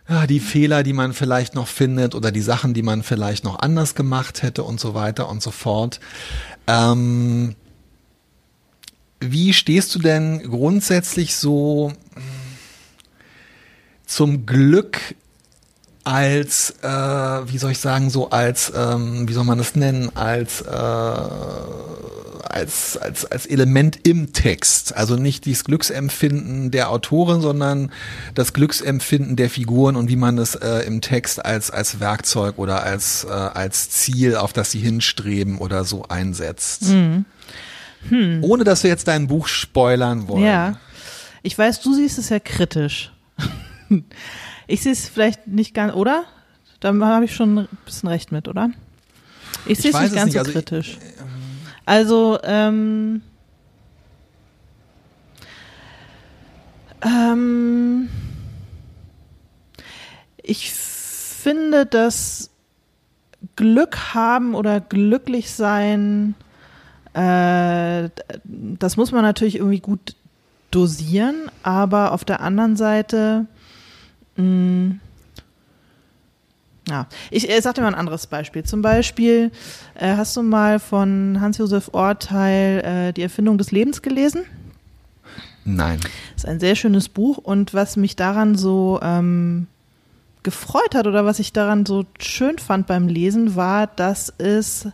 ja, 0.08 0.26
die 0.26 0.40
Fehler, 0.40 0.82
die 0.82 0.94
man 0.94 1.12
vielleicht 1.12 1.54
noch 1.54 1.68
findet 1.68 2.14
oder 2.14 2.32
die 2.32 2.40
Sachen, 2.40 2.72
die 2.72 2.82
man 2.82 3.02
vielleicht 3.02 3.44
noch 3.44 3.58
anders 3.58 3.94
gemacht 3.94 4.42
hätte 4.42 4.64
und 4.64 4.80
so 4.80 4.94
weiter 4.94 5.28
und 5.28 5.42
so 5.42 5.50
fort. 5.50 6.00
Ähm, 6.66 7.54
wie 9.20 9.52
stehst 9.52 9.94
du 9.94 9.98
denn 9.98 10.42
grundsätzlich 10.42 11.36
so 11.36 11.92
zum 14.06 14.46
Glück 14.46 15.14
als, 16.04 16.74
äh, 16.82 16.88
wie 16.88 17.58
soll 17.58 17.72
ich 17.72 17.80
sagen, 17.80 18.08
so 18.08 18.30
als, 18.30 18.72
ähm, 18.74 19.28
wie 19.28 19.34
soll 19.34 19.44
man 19.44 19.58
das 19.58 19.76
nennen, 19.76 20.16
als, 20.16 20.62
äh, 20.62 21.20
als, 22.50 22.96
als, 22.96 23.24
als 23.24 23.46
Element 23.46 24.06
im 24.06 24.32
Text. 24.32 24.94
Also 24.96 25.16
nicht 25.16 25.44
dieses 25.44 25.64
Glücksempfinden 25.64 26.70
der 26.70 26.90
Autorin, 26.90 27.40
sondern 27.40 27.90
das 28.34 28.52
Glücksempfinden 28.52 29.36
der 29.36 29.50
Figuren 29.50 29.96
und 29.96 30.08
wie 30.08 30.16
man 30.16 30.38
es 30.38 30.54
äh, 30.54 30.80
im 30.86 31.00
Text 31.00 31.44
als, 31.44 31.70
als 31.70 32.00
Werkzeug 32.00 32.58
oder 32.58 32.82
als, 32.82 33.24
äh, 33.24 33.28
als 33.30 33.90
Ziel, 33.90 34.36
auf 34.36 34.52
das 34.52 34.70
sie 34.70 34.80
hinstreben 34.80 35.58
oder 35.58 35.84
so 35.84 36.04
einsetzt. 36.08 36.84
Ohne 38.42 38.64
dass 38.64 38.82
wir 38.82 38.90
jetzt 38.90 39.08
dein 39.08 39.26
Buch 39.26 39.48
spoilern 39.48 40.28
wollen. 40.28 40.44
Ja. 40.44 40.78
Ich 41.42 41.56
weiß, 41.56 41.80
du 41.80 41.94
siehst 41.94 42.18
es 42.18 42.28
ja 42.28 42.38
kritisch. 42.40 43.12
Ich 44.70 44.82
sehe 44.82 44.92
es 44.92 45.08
vielleicht 45.08 45.46
nicht 45.46 45.72
ganz, 45.72 45.94
oder? 45.94 46.24
Da 46.80 46.92
habe 46.92 47.24
ich 47.24 47.34
schon 47.34 47.60
ein 47.60 47.68
bisschen 47.86 48.10
recht 48.10 48.32
mit, 48.32 48.46
oder? 48.48 48.70
Ich 49.64 49.78
sehe 49.78 49.90
es 49.90 49.98
nicht 49.98 50.14
ganz 50.14 50.34
so 50.34 50.38
also 50.40 50.50
ich- 50.50 50.54
kritisch. 50.54 50.98
Also, 51.88 52.38
ähm, 52.42 53.22
ähm, 57.02 58.10
ich 60.42 60.70
finde, 60.70 61.86
dass 61.86 62.50
Glück 63.56 64.12
haben 64.12 64.54
oder 64.54 64.80
glücklich 64.80 65.50
sein, 65.50 66.34
äh, 67.14 68.10
das 68.44 68.98
muss 68.98 69.10
man 69.10 69.22
natürlich 69.22 69.56
irgendwie 69.56 69.80
gut 69.80 70.14
dosieren, 70.70 71.50
aber 71.62 72.12
auf 72.12 72.26
der 72.26 72.40
anderen 72.40 72.76
Seite, 72.76 73.46
mh, 74.36 74.96
ja, 76.88 77.06
ich 77.30 77.48
äh, 77.50 77.60
sag 77.60 77.74
dir 77.74 77.82
mal 77.82 77.88
ein 77.88 77.94
anderes 77.94 78.26
Beispiel. 78.26 78.64
Zum 78.64 78.82
Beispiel, 78.82 79.50
äh, 79.94 80.16
hast 80.16 80.36
du 80.36 80.42
mal 80.42 80.78
von 80.78 81.38
Hans-Josef 81.40 81.90
Orteil 81.92 83.08
äh, 83.08 83.12
Die 83.12 83.22
Erfindung 83.22 83.58
des 83.58 83.70
Lebens 83.70 84.02
gelesen? 84.02 84.44
Nein. 85.64 86.00
Das 86.34 86.44
ist 86.44 86.48
ein 86.48 86.60
sehr 86.60 86.76
schönes 86.76 87.08
Buch 87.08 87.38
und 87.38 87.74
was 87.74 87.96
mich 87.96 88.16
daran 88.16 88.54
so 88.54 88.98
ähm, 89.02 89.66
gefreut 90.42 90.94
hat 90.94 91.06
oder 91.06 91.24
was 91.24 91.38
ich 91.38 91.52
daran 91.52 91.84
so 91.84 92.04
schön 92.18 92.58
fand 92.58 92.86
beim 92.86 93.08
Lesen, 93.08 93.54
war, 93.54 93.86
dass 93.86 94.32
es 94.38 94.88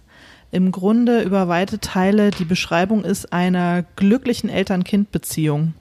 im 0.50 0.72
Grunde 0.72 1.22
über 1.22 1.48
weite 1.48 1.80
Teile 1.80 2.30
die 2.30 2.44
Beschreibung 2.44 3.04
ist 3.04 3.32
einer 3.32 3.84
glücklichen 3.96 4.48
Eltern-Kind-Beziehung. 4.48 5.74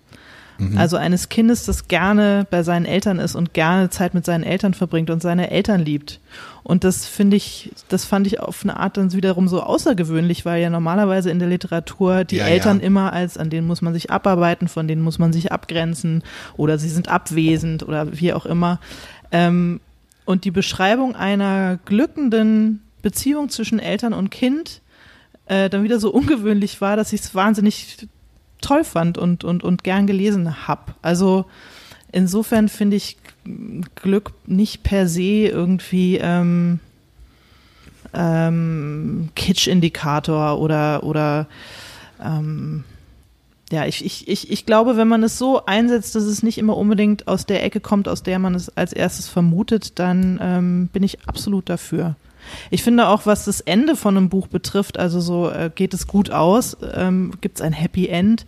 Also 0.75 0.97
eines 0.97 1.29
Kindes, 1.29 1.65
das 1.65 1.87
gerne 1.87 2.45
bei 2.49 2.63
seinen 2.63 2.85
Eltern 2.85 3.19
ist 3.19 3.35
und 3.35 3.53
gerne 3.53 3.89
Zeit 3.89 4.13
mit 4.13 4.25
seinen 4.25 4.43
Eltern 4.43 4.73
verbringt 4.73 5.09
und 5.09 5.21
seine 5.21 5.51
Eltern 5.51 5.81
liebt. 5.81 6.19
Und 6.63 6.83
das 6.83 7.05
finde 7.05 7.35
ich, 7.35 7.71
das 7.89 8.05
fand 8.05 8.27
ich 8.27 8.39
auf 8.39 8.63
eine 8.63 8.77
Art 8.77 8.97
dann 8.97 9.11
wiederum 9.13 9.47
so 9.47 9.61
außergewöhnlich, 9.61 10.45
weil 10.45 10.61
ja 10.61 10.69
normalerweise 10.69 11.29
in 11.29 11.39
der 11.39 11.49
Literatur 11.49 12.23
die 12.23 12.37
Ja, 12.37 12.45
Eltern 12.45 12.79
ja. 12.79 12.85
immer 12.85 13.13
als, 13.13 13.37
an 13.37 13.49
denen 13.49 13.67
muss 13.67 13.81
man 13.81 13.93
sich 13.93 14.11
abarbeiten, 14.11 14.67
von 14.67 14.87
denen 14.87 15.01
muss 15.01 15.19
man 15.19 15.33
sich 15.33 15.51
abgrenzen 15.51 16.23
oder 16.55 16.77
sie 16.77 16.89
sind 16.89 17.09
abwesend 17.09 17.83
oder 17.83 18.17
wie 18.17 18.31
auch 18.33 18.45
immer. 18.45 18.79
Ähm, 19.31 19.81
und 20.25 20.45
die 20.45 20.51
Beschreibung 20.51 21.15
einer 21.15 21.79
glückenden 21.83 22.81
Beziehung 23.01 23.49
zwischen 23.49 23.79
Eltern 23.79 24.13
und 24.13 24.29
Kind 24.29 24.81
äh, 25.47 25.69
dann 25.69 25.83
wieder 25.83 25.99
so 25.99 26.11
ungewöhnlich 26.13 26.79
war, 26.79 26.95
dass 26.95 27.11
ich 27.11 27.21
es 27.21 27.35
wahnsinnig 27.35 28.07
toll 28.63 28.83
fand 28.83 29.17
und, 29.17 29.43
und, 29.43 29.63
und 29.63 29.83
gern 29.83 30.07
gelesen 30.07 30.67
habe. 30.67 30.93
Also 31.01 31.45
insofern 32.11 32.69
finde 32.69 32.97
ich 32.97 33.17
Glück 33.95 34.31
nicht 34.45 34.83
per 34.83 35.07
se 35.07 35.47
irgendwie 35.47 36.17
ähm, 36.17 36.79
ähm, 38.13 39.29
Kitsch-Indikator 39.35 40.59
oder, 40.59 41.03
oder 41.03 41.47
ähm, 42.23 42.83
ja, 43.71 43.85
ich, 43.85 44.05
ich, 44.05 44.27
ich, 44.27 44.51
ich 44.51 44.65
glaube, 44.65 44.97
wenn 44.97 45.07
man 45.07 45.23
es 45.23 45.37
so 45.37 45.65
einsetzt, 45.65 46.15
dass 46.15 46.23
es 46.23 46.43
nicht 46.43 46.59
immer 46.59 46.77
unbedingt 46.77 47.27
aus 47.27 47.45
der 47.45 47.63
Ecke 47.63 47.79
kommt, 47.79 48.07
aus 48.07 48.21
der 48.21 48.37
man 48.37 48.53
es 48.53 48.75
als 48.77 48.93
erstes 48.93 49.29
vermutet, 49.29 49.97
dann 49.99 50.39
ähm, 50.41 50.89
bin 50.93 51.01
ich 51.01 51.27
absolut 51.27 51.69
dafür. 51.69 52.15
Ich 52.69 52.83
finde 52.83 53.07
auch, 53.07 53.25
was 53.25 53.45
das 53.45 53.61
Ende 53.61 53.95
von 53.95 54.17
einem 54.17 54.29
Buch 54.29 54.47
betrifft, 54.47 54.99
also 54.99 55.19
so 55.19 55.49
äh, 55.49 55.71
geht 55.73 55.93
es 55.93 56.07
gut 56.07 56.31
aus, 56.31 56.77
ähm, 56.93 57.33
gibt 57.41 57.57
es 57.57 57.61
ein 57.61 57.73
Happy 57.73 58.07
End, 58.07 58.45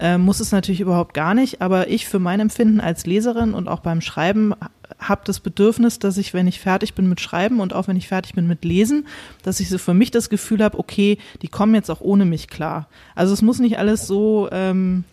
äh, 0.00 0.18
muss 0.18 0.40
es 0.40 0.52
natürlich 0.52 0.80
überhaupt 0.80 1.14
gar 1.14 1.34
nicht, 1.34 1.62
aber 1.62 1.88
ich 1.88 2.06
für 2.06 2.18
mein 2.18 2.40
Empfinden 2.40 2.80
als 2.80 3.06
Leserin 3.06 3.54
und 3.54 3.68
auch 3.68 3.80
beim 3.80 4.00
Schreiben 4.00 4.54
habe 4.98 5.22
das 5.24 5.40
Bedürfnis, 5.40 5.98
dass 5.98 6.16
ich, 6.16 6.34
wenn 6.34 6.46
ich 6.46 6.60
fertig 6.60 6.94
bin 6.94 7.08
mit 7.08 7.20
Schreiben 7.20 7.60
und 7.60 7.72
auch 7.72 7.88
wenn 7.88 7.96
ich 7.96 8.08
fertig 8.08 8.34
bin 8.34 8.46
mit 8.46 8.64
Lesen, 8.64 9.06
dass 9.42 9.60
ich 9.60 9.68
so 9.68 9.78
für 9.78 9.94
mich 9.94 10.10
das 10.10 10.28
Gefühl 10.30 10.62
habe, 10.62 10.78
okay, 10.78 11.18
die 11.42 11.48
kommen 11.48 11.74
jetzt 11.74 11.90
auch 11.90 12.00
ohne 12.00 12.24
mich 12.24 12.48
klar. 12.48 12.88
Also 13.14 13.32
es 13.32 13.42
muss 13.42 13.58
nicht 13.58 13.78
alles 13.78 14.06
so 14.06 14.48
ähm, 14.50 15.04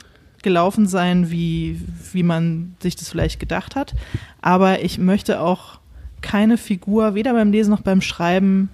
gelaufen 0.41 0.88
sein, 0.88 1.32
wie, 1.32 1.82
wie 2.13 2.23
man 2.23 2.75
sich 2.79 2.95
das 2.95 3.10
vielleicht 3.10 3.39
gedacht 3.39 3.75
hat, 3.75 3.93
aber 4.41 4.82
ich 4.82 4.97
möchte 4.97 5.41
auch 5.41 5.79
keine 6.21 6.58
Figur, 6.58 7.15
weder 7.15 7.34
beim 7.34 7.51
Lesen 7.51 7.71
noch 7.71 7.82
beim 7.82 8.01
Schreiben, 8.01 8.69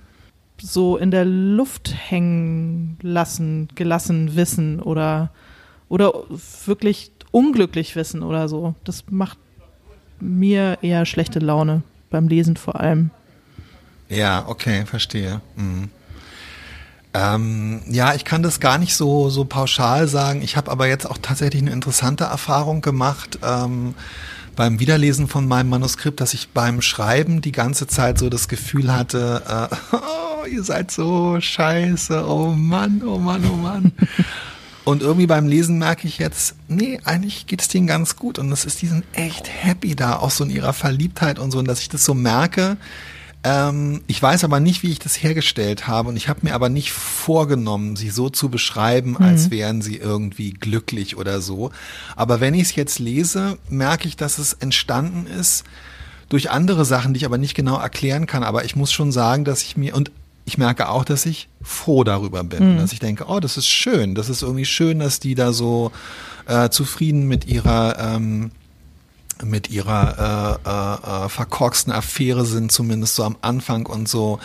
so 0.62 0.98
in 0.98 1.12
der 1.12 1.26
Luft 1.26 1.94
hängen 1.94 2.98
lassen, 3.02 3.68
gelassen 3.76 4.36
wissen 4.36 4.80
oder, 4.80 5.32
oder 5.90 6.14
wirklich 6.66 7.12
unglücklich 7.32 7.96
wissen 7.96 8.24
oder 8.24 8.48
so. 8.48 8.76
Das 8.84 9.04
macht, 9.10 9.38
mir 10.20 10.78
eher 10.82 11.06
schlechte 11.06 11.40
Laune 11.40 11.84
beim 12.10 12.28
Lesen 12.28 12.56
vor 12.56 12.80
allem. 12.80 13.12
Ja, 14.08 14.46
okay, 14.48 14.86
verstehe. 14.86 15.42
Mhm. 15.56 15.90
Ähm, 17.14 17.82
ja, 17.88 18.14
ich 18.14 18.26
kann 18.26 18.44
das 18.44 18.60
gar 18.60 18.78
nicht 18.78 18.96
so, 18.96 19.30
so 19.30 19.46
pauschal 19.46 20.08
sagen. 20.08 20.42
Ich 20.42 20.58
habe 20.58 20.70
aber 20.70 20.88
jetzt 20.88 21.10
auch 21.10 21.18
tatsächlich 21.22 21.62
eine 21.62 21.72
interessante 21.72 22.26
Erfahrung 22.26 22.82
gemacht 22.82 23.40
ähm, 23.42 23.96
beim 24.56 24.80
Wiederlesen 24.80 25.28
von 25.28 25.48
meinem 25.48 25.70
Manuskript, 25.70 26.22
dass 26.22 26.34
ich 26.34 26.50
beim 26.50 26.82
Schreiben 26.82 27.42
die 27.42 27.52
ganze 27.52 27.88
Zeit 27.88 28.18
so 28.18 28.30
das 28.30 28.48
Gefühl 28.48 28.94
hatte, 28.94 29.70
äh, 29.72 29.76
oh, 29.96 30.46
ihr 30.46 30.64
seid 30.64 30.92
so 30.92 31.40
scheiße, 31.40 32.26
oh 32.28 32.52
Mann, 32.52 33.02
oh 33.06 33.18
Mann, 33.18 33.44
oh 33.52 33.56
Mann. 33.56 33.92
Und 34.86 35.02
irgendwie 35.02 35.26
beim 35.26 35.48
Lesen 35.48 35.80
merke 35.80 36.08
ich 36.08 36.20
jetzt, 36.20 36.56
nee, 36.68 37.00
eigentlich 37.06 37.48
geht 37.48 37.60
es 37.60 37.68
denen 37.68 37.88
ganz 37.88 38.16
gut. 38.16 38.38
Und 38.38 38.52
das 38.52 38.66
ist, 38.66 38.84
die 38.84 38.88
sind 38.88 39.04
echt 39.14 39.50
happy 39.50 39.96
da, 39.96 40.18
auch 40.18 40.30
so 40.30 40.44
in 40.44 40.52
ihrer 40.52 40.74
Verliebtheit 40.74 41.40
und 41.40 41.50
so. 41.50 41.58
Und 41.58 41.68
dass 41.68 41.82
ich 41.82 41.90
das 41.90 42.06
so 42.06 42.14
merke, 42.14 42.78
ähm, 43.46 44.02
ich 44.08 44.22
weiß 44.22 44.44
aber 44.44 44.60
nicht, 44.60 44.82
wie 44.82 44.92
ich 44.92 44.98
das 44.98 45.22
hergestellt 45.22 45.88
habe 45.88 46.10
und 46.10 46.18
ich 46.18 46.30
habe 46.30 46.40
mir 46.42 46.56
aber 46.56 46.68
nicht 46.68 46.92
vorgenommen, 46.92 47.96
sie 47.96 48.10
so 48.10 48.32
zu 48.32 48.50
beschreiben, 48.50 49.12
mhm. 49.12 49.18
als 49.18 49.52
wären 49.52 49.84
sie 49.84 49.98
irgendwie 49.98 50.52
glücklich 50.52 51.16
oder 51.16 51.42
so. 51.42 51.70
Aber 52.16 52.40
wenn 52.40 52.56
ich 52.56 52.64
es 52.64 52.76
jetzt 52.76 52.98
lese, 52.98 53.60
merke 53.70 54.08
ich, 54.08 54.18
dass 54.18 54.40
es 54.40 54.54
entstanden 54.54 55.28
ist 55.28 55.64
durch 56.28 56.50
andere 56.50 56.86
Sachen, 56.86 57.14
die 57.14 57.20
ich 57.20 57.26
aber 57.26 57.38
nicht 57.38 57.54
genau 57.54 57.78
erklären 57.78 58.26
kann. 58.26 58.44
Aber 58.44 58.66
ich 58.66 58.76
muss 58.76 58.92
schon 58.92 59.12
sagen, 59.12 59.46
dass 59.46 59.62
ich 59.62 59.78
mir 59.78 59.96
und 59.96 60.12
ich 60.46 60.58
merke 60.58 60.90
auch, 60.90 61.06
dass 61.06 61.28
ich 61.28 61.48
froh 61.62 62.04
darüber 62.04 62.44
bin, 62.44 62.74
mhm. 62.74 62.78
dass 62.80 62.94
ich 62.94 63.00
denke, 63.00 63.26
oh, 63.28 63.40
das 63.40 63.58
ist 63.58 63.68
schön, 63.68 64.16
das 64.16 64.28
ist 64.28 64.42
irgendwie 64.42 64.66
schön, 64.66 64.98
dass 64.98 65.20
die 65.20 65.36
da 65.36 65.54
so 65.54 65.92
äh, 66.48 66.70
zufrieden 66.70 67.28
mit 67.28 67.46
ihrer 67.46 68.00
ähm, 68.00 68.50
mit 69.44 69.70
ihrer 69.70 70.60
äh, 70.66 70.70
äh, 70.70 71.26
äh, 71.26 71.30
verkorksten 71.30 71.92
Affäre 71.92 72.46
sind, 72.46 72.72
zumindest 72.72 73.16
so 73.16 73.24
am 73.24 73.38
Anfang 73.42 73.86
und 73.86 74.08
so. 74.08 74.40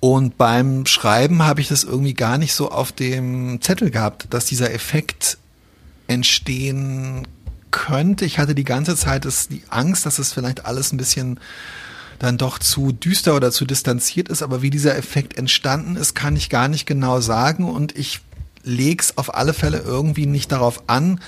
Und 0.00 0.38
beim 0.38 0.86
Schreiben 0.86 1.42
habe 1.42 1.60
ich 1.60 1.68
das 1.68 1.84
irgendwie 1.84 2.14
gar 2.14 2.38
nicht 2.38 2.54
so 2.54 2.70
auf 2.70 2.92
dem 2.92 3.60
Zettel 3.60 3.90
gehabt, 3.90 4.28
dass 4.30 4.46
dieser 4.46 4.72
Effekt 4.72 5.38
entstehen 6.06 7.26
könnte. 7.70 8.24
Ich 8.24 8.38
hatte 8.38 8.54
die 8.54 8.64
ganze 8.64 8.96
Zeit 8.96 9.24
das, 9.24 9.48
die 9.48 9.62
Angst, 9.68 10.06
dass 10.06 10.18
es 10.18 10.32
vielleicht 10.32 10.64
alles 10.64 10.92
ein 10.92 10.96
bisschen 10.96 11.40
dann 12.18 12.38
doch 12.38 12.58
zu 12.58 12.92
düster 12.92 13.36
oder 13.36 13.50
zu 13.50 13.64
distanziert 13.64 14.28
ist. 14.28 14.42
Aber 14.42 14.62
wie 14.62 14.70
dieser 14.70 14.96
Effekt 14.96 15.36
entstanden 15.36 15.96
ist, 15.96 16.14
kann 16.14 16.36
ich 16.36 16.48
gar 16.48 16.68
nicht 16.68 16.86
genau 16.86 17.20
sagen. 17.20 17.68
Und 17.68 17.96
ich 17.96 18.20
leg's 18.62 19.16
auf 19.16 19.34
alle 19.34 19.54
Fälle 19.54 19.78
irgendwie 19.78 20.26
nicht 20.26 20.52
darauf 20.52 20.88
an, 20.88 21.20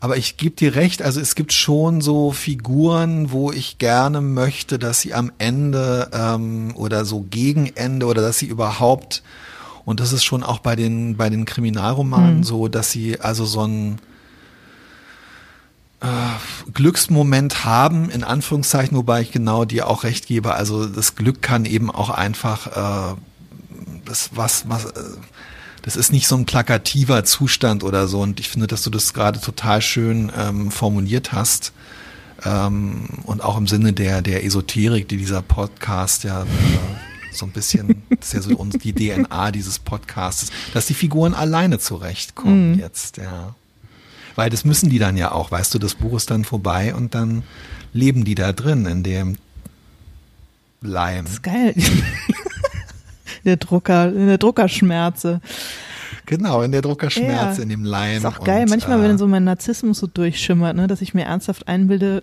aber 0.00 0.16
ich 0.16 0.36
gebe 0.36 0.56
dir 0.56 0.74
recht, 0.74 1.02
also 1.02 1.20
es 1.20 1.34
gibt 1.34 1.52
schon 1.52 2.00
so 2.00 2.32
Figuren, 2.32 3.30
wo 3.30 3.52
ich 3.52 3.78
gerne 3.78 4.20
möchte, 4.20 4.78
dass 4.78 5.00
sie 5.00 5.14
am 5.14 5.32
Ende 5.38 6.10
ähm, 6.12 6.72
oder 6.76 7.04
so 7.04 7.24
gegen 7.28 7.66
Ende 7.74 8.06
oder 8.06 8.22
dass 8.22 8.38
sie 8.38 8.46
überhaupt, 8.46 9.22
und 9.84 10.00
das 10.00 10.12
ist 10.12 10.24
schon 10.24 10.42
auch 10.42 10.58
bei 10.58 10.76
den, 10.76 11.16
bei 11.16 11.30
den 11.30 11.44
Kriminalromanen 11.44 12.38
mhm. 12.38 12.44
so, 12.44 12.68
dass 12.68 12.90
sie 12.90 13.20
also 13.20 13.44
so 13.44 13.66
ein 13.66 13.98
äh, 16.00 16.06
Glücksmoment 16.72 17.64
haben, 17.64 18.10
in 18.10 18.24
Anführungszeichen, 18.24 18.96
wobei 18.96 19.22
ich 19.22 19.32
genau 19.32 19.64
dir 19.64 19.88
auch 19.88 20.04
recht 20.04 20.26
gebe. 20.26 20.54
Also 20.54 20.86
das 20.86 21.16
Glück 21.16 21.40
kann 21.40 21.64
eben 21.64 21.90
auch 21.90 22.10
einfach 22.10 23.12
äh, 23.12 23.16
das 24.04 24.30
was, 24.34 24.68
was 24.68 24.84
äh, 24.84 25.00
das 25.84 25.96
ist 25.96 26.12
nicht 26.12 26.26
so 26.26 26.36
ein 26.36 26.46
plakativer 26.46 27.24
Zustand 27.24 27.84
oder 27.84 28.08
so. 28.08 28.20
Und 28.20 28.40
ich 28.40 28.48
finde, 28.48 28.66
dass 28.66 28.82
du 28.82 28.90
das 28.90 29.12
gerade 29.12 29.38
total 29.38 29.82
schön 29.82 30.32
ähm, 30.36 30.70
formuliert 30.70 31.32
hast. 31.32 31.72
Ähm, 32.42 33.08
und 33.24 33.44
auch 33.44 33.58
im 33.58 33.66
Sinne 33.66 33.92
der, 33.92 34.22
der 34.22 34.44
Esoterik, 34.44 35.08
die 35.08 35.18
dieser 35.18 35.42
Podcast 35.42 36.24
ja 36.24 36.44
äh, 36.44 36.46
so 37.32 37.44
ein 37.44 37.52
bisschen, 37.52 38.02
das 38.08 38.28
ist 38.28 38.32
ja 38.32 38.40
so 38.40 38.56
uns 38.56 38.78
die 38.78 38.94
DNA 38.94 39.50
dieses 39.50 39.78
Podcasts, 39.78 40.50
dass 40.72 40.86
die 40.86 40.94
Figuren 40.94 41.34
alleine 41.34 41.78
zurechtkommen 41.78 42.72
mhm. 42.72 42.78
jetzt, 42.78 43.18
ja. 43.18 43.54
Weil 44.36 44.50
das 44.50 44.64
müssen 44.64 44.88
die 44.88 44.98
dann 44.98 45.18
ja 45.18 45.32
auch, 45.32 45.50
weißt 45.50 45.74
du, 45.74 45.78
das 45.78 45.94
Buch 45.94 46.16
ist 46.16 46.30
dann 46.30 46.44
vorbei 46.44 46.94
und 46.94 47.14
dann 47.14 47.42
leben 47.92 48.24
die 48.24 48.34
da 48.34 48.52
drin 48.52 48.86
in 48.86 49.02
dem 49.02 49.36
Leim. 50.80 51.24
Das 51.24 51.34
ist 51.34 51.42
geil 51.42 51.74
der 53.44 53.56
Drucker, 53.56 54.08
in 54.08 54.26
der 54.26 54.38
Druckerschmerze. 54.38 55.40
Genau, 56.26 56.62
in 56.62 56.72
der 56.72 56.82
Druckerschmerze, 56.82 57.58
ja. 57.58 57.62
in 57.62 57.68
dem 57.68 57.84
Leim. 57.84 58.18
Ist 58.18 58.24
auch 58.24 58.42
geil. 58.42 58.62
Und, 58.62 58.70
Manchmal, 58.70 59.00
äh, 59.00 59.02
wenn 59.08 59.18
so 59.18 59.26
mein 59.26 59.44
Narzissmus 59.44 59.98
so 59.98 60.06
durchschimmert, 60.06 60.76
ne, 60.76 60.86
dass 60.86 61.02
ich 61.02 61.12
mir 61.14 61.24
ernsthaft 61.24 61.68
einbilde, 61.68 62.22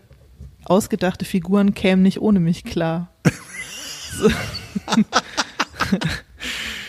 ausgedachte 0.66 1.26
Figuren 1.26 1.74
kämen 1.74 2.02
nicht 2.04 2.22
ohne 2.22 2.40
mich 2.40 2.64
klar. 2.64 3.10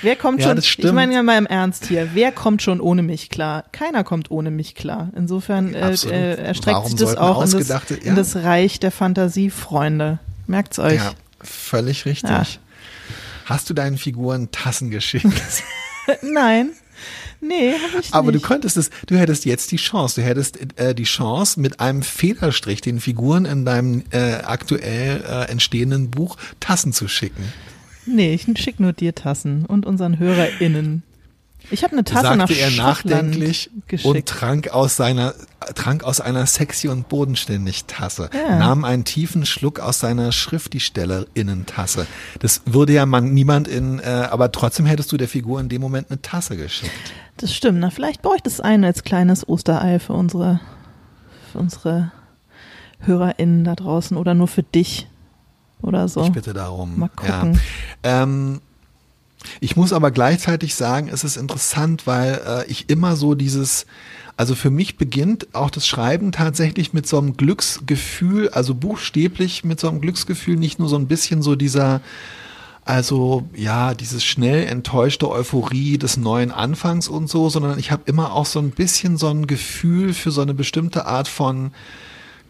Wer 0.03 0.16
kommt 0.16 0.40
ja, 0.40 0.49
schon, 0.49 0.59
ich 0.59 0.92
meine 0.92 1.14
ja 1.14 1.23
mal 1.23 1.38
im 1.38 1.47
Ernst 1.47 1.87
hier, 1.87 2.11
wer 2.14 2.33
kommt 2.33 2.61
schon 2.61 2.81
ohne 2.81 3.03
mich 3.03 3.31
klar? 3.31 3.64
Keiner 3.71 4.03
kommt 4.03 4.33
ohne 4.33 4.51
mich 4.51 4.75
klar. 4.75 5.11
Insofern 5.14 5.75
äh, 5.75 5.92
äh, 5.92 6.35
erstreckt 6.35 6.77
Warum 6.77 6.90
sich 6.90 6.99
das 6.99 7.16
auch 7.16 7.45
in 7.45 7.51
das, 7.53 7.68
ja. 7.68 7.81
in 8.03 8.16
das, 8.16 8.35
Reich 8.37 8.81
der 8.81 8.90
Fantasiefreunde. 8.90 10.18
Merkt's 10.49 10.81
euch. 10.81 10.97
Ja, 10.97 11.12
völlig 11.40 12.05
richtig. 12.05 12.31
Ja. 12.31 12.45
Hast 13.44 13.68
du 13.70 13.74
deinen 13.74 13.98
Figuren 13.98 14.50
Tassen 14.50 14.90
geschickt? 14.90 15.26
Nein. 16.22 16.70
Nee, 17.40 17.72
hab 17.72 18.00
ich 18.00 18.14
Aber 18.14 18.31
nicht. 18.31 18.44
du 18.44 18.48
könntest 18.48 18.76
es, 18.76 18.90
du 19.07 19.16
hättest 19.16 19.44
jetzt 19.44 19.72
die 19.72 19.76
Chance, 19.76 20.20
du 20.20 20.26
hättest 20.26 20.59
äh, 20.78 20.94
die 20.94 21.02
Chance, 21.02 21.59
mit 21.59 21.81
einem 21.81 22.02
Federstrich 22.02 22.81
den 22.81 23.00
Figuren 23.00 23.44
in 23.46 23.64
deinem 23.64 24.05
äh, 24.11 24.35
aktuell 24.44 25.24
äh, 25.28 25.50
entstehenden 25.50 26.11
Buch 26.11 26.37
Tassen 26.61 26.92
zu 26.92 27.09
schicken. 27.09 27.52
Nee, 28.07 28.35
ich 28.35 28.46
schicke 28.59 28.83
nur 28.83 28.92
dir 28.92 29.14
Tassen 29.14 29.64
und 29.66 29.87
unseren 29.87 30.18
HörerInnen. 30.18 31.02
Ich 31.70 31.83
habe 31.83 31.92
eine 31.92 32.05
Tasse 32.05 32.22
sagte 32.22 32.38
nach 32.38 32.51
er 32.51 32.70
nachdenklich 32.70 33.70
geschickt. 33.87 34.07
und 34.07 34.27
trank 34.27 34.68
aus 34.68 34.96
seiner 34.96 35.35
trank 35.75 36.05
aus 36.05 36.20
einer 36.20 36.46
sexy 36.46 36.88
und 36.88 37.09
bodenständig 37.09 37.85
Tasse, 37.85 38.31
ja. 38.33 38.59
nahm 38.59 38.85
einen 38.85 39.05
tiefen 39.05 39.46
Schluck 39.46 39.81
aus 39.81 40.01
seiner 40.01 40.33
Schriftstellerinnen-Tasse. 40.33 42.07
Das 42.40 42.62
würde 42.66 42.92
ja 42.92 43.07
man 43.07 43.33
niemand 43.33 43.68
in, 43.68 43.98
äh, 44.01 44.29
aber 44.31 44.53
trotzdem 44.53 44.87
hättest 44.87 45.12
du 45.12 45.16
der 45.16 45.29
Figur 45.29 45.61
in 45.61 45.68
dem 45.68 45.81
Moment 45.81 46.11
eine 46.11 46.20
Tasse 46.20 46.57
geschickt. 46.57 46.92
Das 47.37 47.55
stimmt. 47.55 47.79
Na, 47.81 47.90
vielleicht 47.90 48.22
brauche 48.22 48.37
ich 48.37 48.42
das 48.42 48.61
eine 48.61 48.87
als 48.87 49.05
kleines 49.05 49.48
Osterei 49.48 49.98
für 49.98 50.12
unsere, 50.14 50.61
für 51.53 51.59
unsere 51.59 52.12
HörerInnen 53.01 53.64
da 53.64 53.75
draußen 53.75 54.16
oder 54.16 54.35
nur 54.35 54.48
für 54.48 54.62
dich 54.62 55.09
oder 55.81 56.09
so. 56.09 56.25
Ich 56.25 56.33
bitte 56.33 56.53
darum. 56.53 56.98
Mal 56.98 57.09
gucken. 57.09 57.61
Ja. 58.05 58.22
Ähm, 58.22 58.61
ich 59.61 59.76
muss 59.76 59.92
aber 59.92 60.11
gleichzeitig 60.11 60.74
sagen, 60.74 61.09
es 61.12 61.24
ist 61.24 61.37
interessant, 61.37 62.07
weil 62.07 62.40
äh, 62.46 62.70
ich 62.70 62.88
immer 62.90 63.16
so 63.16 63.35
dieses, 63.35 63.87
also 64.37 64.55
für 64.55 64.70
mich 64.70 64.96
beginnt 64.96 65.55
auch 65.55 65.70
das 65.70 65.87
Schreiben 65.87 66.33
tatsächlich 66.33 66.92
mit 66.92 67.07
so 67.07 67.18
einem 67.18 67.37
Glücksgefühl, 67.37 68.48
also 68.50 68.74
buchstäblich 68.74 69.64
mit 69.64 69.81
so 69.81 69.88
einem 69.88 70.00
Glücksgefühl, 70.00 70.57
nicht 70.57 70.78
nur 70.78 70.88
so 70.88 70.96
ein 70.96 71.07
bisschen 71.07 71.42
so 71.42 71.55
dieser, 71.57 72.00
also 72.85 73.44
ja, 73.55 73.94
dieses 73.94 74.24
schnell 74.24 74.66
enttäuschte 74.66 75.31
Euphorie 75.31 75.98
des 75.98 76.16
neuen 76.16 76.50
Anfangs 76.50 77.09
und 77.09 77.28
so, 77.28 77.48
sondern 77.48 77.78
ich 77.78 77.90
habe 77.90 78.02
immer 78.07 78.33
auch 78.33 78.46
so 78.46 78.59
ein 78.59 78.70
bisschen 78.70 79.16
so 79.16 79.28
ein 79.28 79.46
Gefühl 79.46 80.12
für 80.14 80.31
so 80.31 80.40
eine 80.40 80.55
bestimmte 80.55 81.07
Art 81.07 81.28
von 81.28 81.72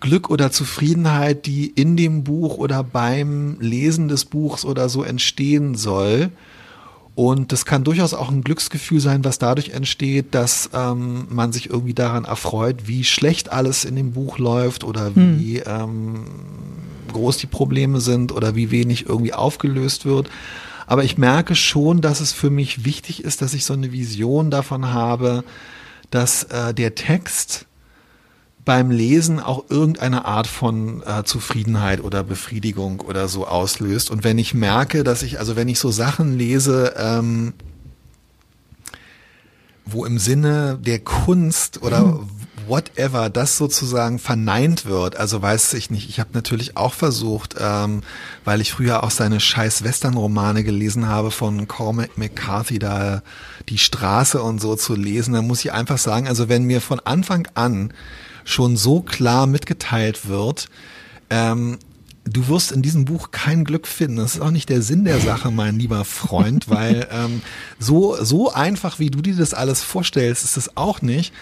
Glück 0.00 0.30
oder 0.30 0.50
Zufriedenheit, 0.50 1.46
die 1.46 1.66
in 1.66 1.96
dem 1.96 2.24
Buch 2.24 2.56
oder 2.56 2.82
beim 2.82 3.58
Lesen 3.60 4.08
des 4.08 4.24
Buchs 4.24 4.64
oder 4.64 4.88
so 4.88 5.04
entstehen 5.04 5.76
soll. 5.76 6.30
Und 7.14 7.52
das 7.52 7.66
kann 7.66 7.84
durchaus 7.84 8.14
auch 8.14 8.30
ein 8.30 8.42
Glücksgefühl 8.42 9.00
sein, 9.00 9.24
was 9.24 9.38
dadurch 9.38 9.70
entsteht, 9.70 10.34
dass 10.34 10.70
ähm, 10.72 11.26
man 11.28 11.52
sich 11.52 11.68
irgendwie 11.68 11.92
daran 11.92 12.24
erfreut, 12.24 12.86
wie 12.86 13.04
schlecht 13.04 13.52
alles 13.52 13.84
in 13.84 13.96
dem 13.96 14.12
Buch 14.12 14.38
läuft 14.38 14.82
oder 14.82 15.14
hm. 15.14 15.38
wie 15.38 15.60
hm. 15.60 15.64
ähm, 15.66 16.24
groß 17.12 17.36
die 17.36 17.46
Probleme 17.46 18.00
sind 18.00 18.32
oder 18.32 18.56
wie 18.56 18.70
wenig 18.70 19.06
irgendwie 19.06 19.34
aufgelöst 19.34 20.06
wird. 20.06 20.30
Aber 20.86 21.04
ich 21.04 21.18
merke 21.18 21.54
schon, 21.54 22.00
dass 22.00 22.20
es 22.20 22.32
für 22.32 22.50
mich 22.50 22.84
wichtig 22.84 23.22
ist, 23.24 23.42
dass 23.42 23.54
ich 23.54 23.64
so 23.64 23.74
eine 23.74 23.92
Vision 23.92 24.50
davon 24.50 24.92
habe, 24.92 25.44
dass 26.10 26.44
äh, 26.44 26.72
der 26.72 26.94
Text 26.94 27.66
beim 28.64 28.90
Lesen 28.90 29.40
auch 29.40 29.64
irgendeine 29.70 30.24
Art 30.24 30.46
von 30.46 31.02
äh, 31.02 31.24
Zufriedenheit 31.24 32.02
oder 32.02 32.22
Befriedigung 32.22 33.00
oder 33.00 33.26
so 33.28 33.46
auslöst. 33.46 34.10
Und 34.10 34.22
wenn 34.22 34.38
ich 34.38 34.54
merke, 34.54 35.02
dass 35.02 35.22
ich, 35.22 35.38
also 35.40 35.56
wenn 35.56 35.68
ich 35.68 35.80
so 35.80 35.90
Sachen 35.90 36.38
lese, 36.38 36.94
ähm, 36.96 37.54
wo 39.84 40.04
im 40.04 40.18
Sinne 40.18 40.78
der 40.80 41.00
Kunst 41.00 41.82
oder 41.82 42.02
mhm. 42.02 42.28
whatever 42.68 43.30
das 43.30 43.58
sozusagen 43.58 44.20
verneint 44.20 44.86
wird, 44.86 45.16
also 45.16 45.42
weiß 45.42 45.74
ich 45.74 45.90
nicht, 45.90 46.08
ich 46.08 46.20
habe 46.20 46.30
natürlich 46.32 46.76
auch 46.76 46.94
versucht, 46.94 47.56
ähm, 47.58 48.02
weil 48.44 48.60
ich 48.60 48.72
früher 48.72 49.02
auch 49.02 49.10
seine 49.10 49.40
scheiß 49.40 49.82
Western-Romane 49.82 50.62
gelesen 50.62 51.08
habe 51.08 51.32
von 51.32 51.66
Cormac 51.66 52.16
McCarthy, 52.16 52.78
da 52.78 53.22
die 53.68 53.78
Straße 53.78 54.40
und 54.40 54.60
so 54.60 54.76
zu 54.76 54.94
lesen, 54.94 55.34
da 55.34 55.42
muss 55.42 55.64
ich 55.64 55.72
einfach 55.72 55.98
sagen, 55.98 56.28
also 56.28 56.48
wenn 56.48 56.62
mir 56.62 56.80
von 56.80 57.00
Anfang 57.00 57.48
an 57.54 57.92
schon 58.44 58.76
so 58.76 59.00
klar 59.00 59.46
mitgeteilt 59.46 60.28
wird, 60.28 60.68
Ähm, 61.30 61.78
du 62.24 62.48
wirst 62.48 62.72
in 62.72 62.82
diesem 62.82 63.04
Buch 63.04 63.30
kein 63.30 63.64
Glück 63.64 63.86
finden. 63.86 64.16
Das 64.16 64.34
ist 64.34 64.40
auch 64.40 64.50
nicht 64.50 64.68
der 64.68 64.82
Sinn 64.82 65.04
der 65.04 65.20
Sache, 65.20 65.50
mein 65.50 65.78
lieber 65.78 66.04
Freund, 66.04 66.68
weil 66.68 67.08
ähm, 67.12 67.42
so, 67.78 68.22
so 68.22 68.52
einfach, 68.52 68.98
wie 68.98 69.10
du 69.10 69.22
dir 69.22 69.34
das 69.34 69.54
alles 69.54 69.82
vorstellst, 69.82 70.44
ist 70.44 70.56
es 70.56 70.76
auch 70.76 71.02
nicht. 71.02 71.32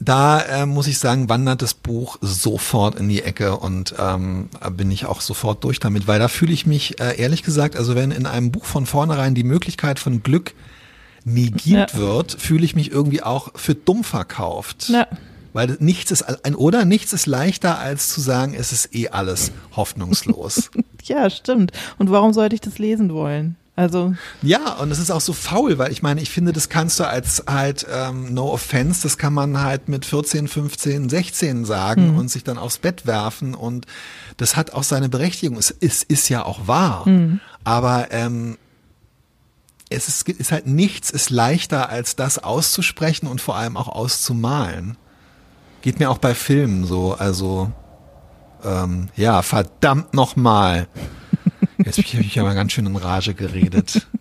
Da 0.00 0.40
äh, 0.40 0.66
muss 0.66 0.88
ich 0.88 0.98
sagen, 0.98 1.28
wandert 1.28 1.62
das 1.62 1.74
Buch 1.74 2.18
sofort 2.20 2.96
in 2.96 3.08
die 3.08 3.22
Ecke 3.22 3.56
und 3.56 3.94
ähm, 3.98 4.48
bin 4.76 4.90
ich 4.90 5.06
auch 5.06 5.20
sofort 5.20 5.62
durch 5.62 5.78
damit, 5.78 6.08
weil 6.08 6.18
da 6.18 6.26
fühle 6.26 6.52
ich 6.52 6.66
mich 6.66 6.98
äh, 6.98 7.20
ehrlich 7.20 7.44
gesagt, 7.44 7.76
also 7.76 7.94
wenn 7.94 8.10
in 8.10 8.26
einem 8.26 8.50
Buch 8.50 8.64
von 8.64 8.86
vornherein 8.86 9.36
die 9.36 9.44
Möglichkeit 9.44 10.00
von 10.00 10.22
Glück 10.24 10.54
negiert 11.24 11.92
ja. 11.92 11.98
wird, 11.98 12.32
fühle 12.32 12.64
ich 12.64 12.74
mich 12.74 12.90
irgendwie 12.90 13.22
auch 13.22 13.50
für 13.54 13.76
dumm 13.76 14.02
verkauft. 14.02 14.88
Ja. 14.88 15.06
Weil 15.52 15.76
nichts 15.80 16.10
ist 16.10 16.22
ein 16.22 16.54
oder 16.54 16.84
nichts 16.84 17.12
ist 17.12 17.26
leichter 17.26 17.78
als 17.78 18.08
zu 18.08 18.20
sagen, 18.20 18.54
es 18.54 18.72
ist 18.72 18.94
eh 18.94 19.08
alles 19.08 19.52
hoffnungslos. 19.76 20.70
ja, 21.04 21.28
stimmt. 21.28 21.72
Und 21.98 22.10
warum 22.10 22.32
sollte 22.32 22.54
ich 22.54 22.60
das 22.60 22.78
lesen 22.78 23.12
wollen? 23.12 23.56
Also 23.74 24.14
ja, 24.42 24.74
und 24.74 24.90
es 24.90 24.98
ist 24.98 25.10
auch 25.10 25.22
so 25.22 25.32
faul, 25.32 25.78
weil 25.78 25.92
ich 25.92 26.02
meine, 26.02 26.20
ich 26.20 26.28
finde, 26.28 26.52
das 26.52 26.68
kannst 26.68 27.00
du 27.00 27.04
als 27.04 27.44
halt 27.48 27.86
ähm, 27.90 28.34
No 28.34 28.52
Offense, 28.52 29.02
das 29.02 29.16
kann 29.16 29.32
man 29.32 29.62
halt 29.62 29.88
mit 29.88 30.04
14, 30.04 30.46
15, 30.46 31.08
16 31.08 31.64
sagen 31.64 32.12
mhm. 32.12 32.18
und 32.18 32.30
sich 32.30 32.44
dann 32.44 32.58
aufs 32.58 32.78
Bett 32.78 33.06
werfen 33.06 33.54
und 33.54 33.86
das 34.36 34.56
hat 34.56 34.74
auch 34.74 34.82
seine 34.82 35.08
Berechtigung. 35.08 35.56
Es 35.56 35.70
ist, 35.70 36.02
ist 36.04 36.28
ja 36.28 36.44
auch 36.44 36.68
wahr, 36.68 37.08
mhm. 37.08 37.40
aber 37.64 38.08
ähm, 38.10 38.58
es 39.88 40.06
ist, 40.06 40.28
ist 40.28 40.52
halt 40.52 40.66
nichts 40.66 41.10
ist 41.10 41.30
leichter 41.30 41.88
als 41.88 42.14
das 42.14 42.38
auszusprechen 42.38 43.26
und 43.26 43.40
vor 43.40 43.56
allem 43.56 43.78
auch 43.78 43.88
auszumalen. 43.88 44.98
Geht 45.82 45.98
mir 45.98 46.10
auch 46.10 46.18
bei 46.18 46.34
Filmen 46.34 46.84
so, 46.84 47.14
also 47.14 47.70
ähm, 48.64 49.08
ja, 49.16 49.42
verdammt 49.42 50.14
nochmal. 50.14 50.86
Jetzt 51.84 51.98
habe 51.98 52.22
ich 52.22 52.38
aber 52.38 52.54
ganz 52.54 52.72
schön 52.72 52.86
in 52.86 52.96
Rage 52.96 53.34
geredet. 53.34 54.06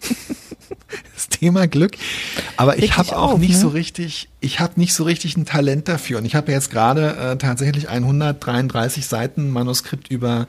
Das 1.13 1.29
Thema 1.29 1.67
Glück. 1.67 1.93
Aber 2.57 2.77
ich 2.79 2.97
habe 2.97 3.15
auch 3.15 3.33
auf, 3.33 3.39
nicht 3.39 3.53
ne? 3.53 3.57
so 3.57 3.69
richtig, 3.69 4.27
ich 4.41 4.59
habe 4.59 4.73
nicht 4.75 4.93
so 4.93 5.03
richtig 5.03 5.37
ein 5.37 5.45
Talent 5.45 5.87
dafür. 5.87 6.17
Und 6.17 6.25
ich 6.25 6.35
habe 6.35 6.51
jetzt 6.51 6.69
gerade 6.69 7.15
äh, 7.15 7.37
tatsächlich 7.37 7.87
ein 7.87 8.03
133 8.03 9.05
Seiten 9.05 9.49
Manuskript 9.51 10.09
über 10.09 10.47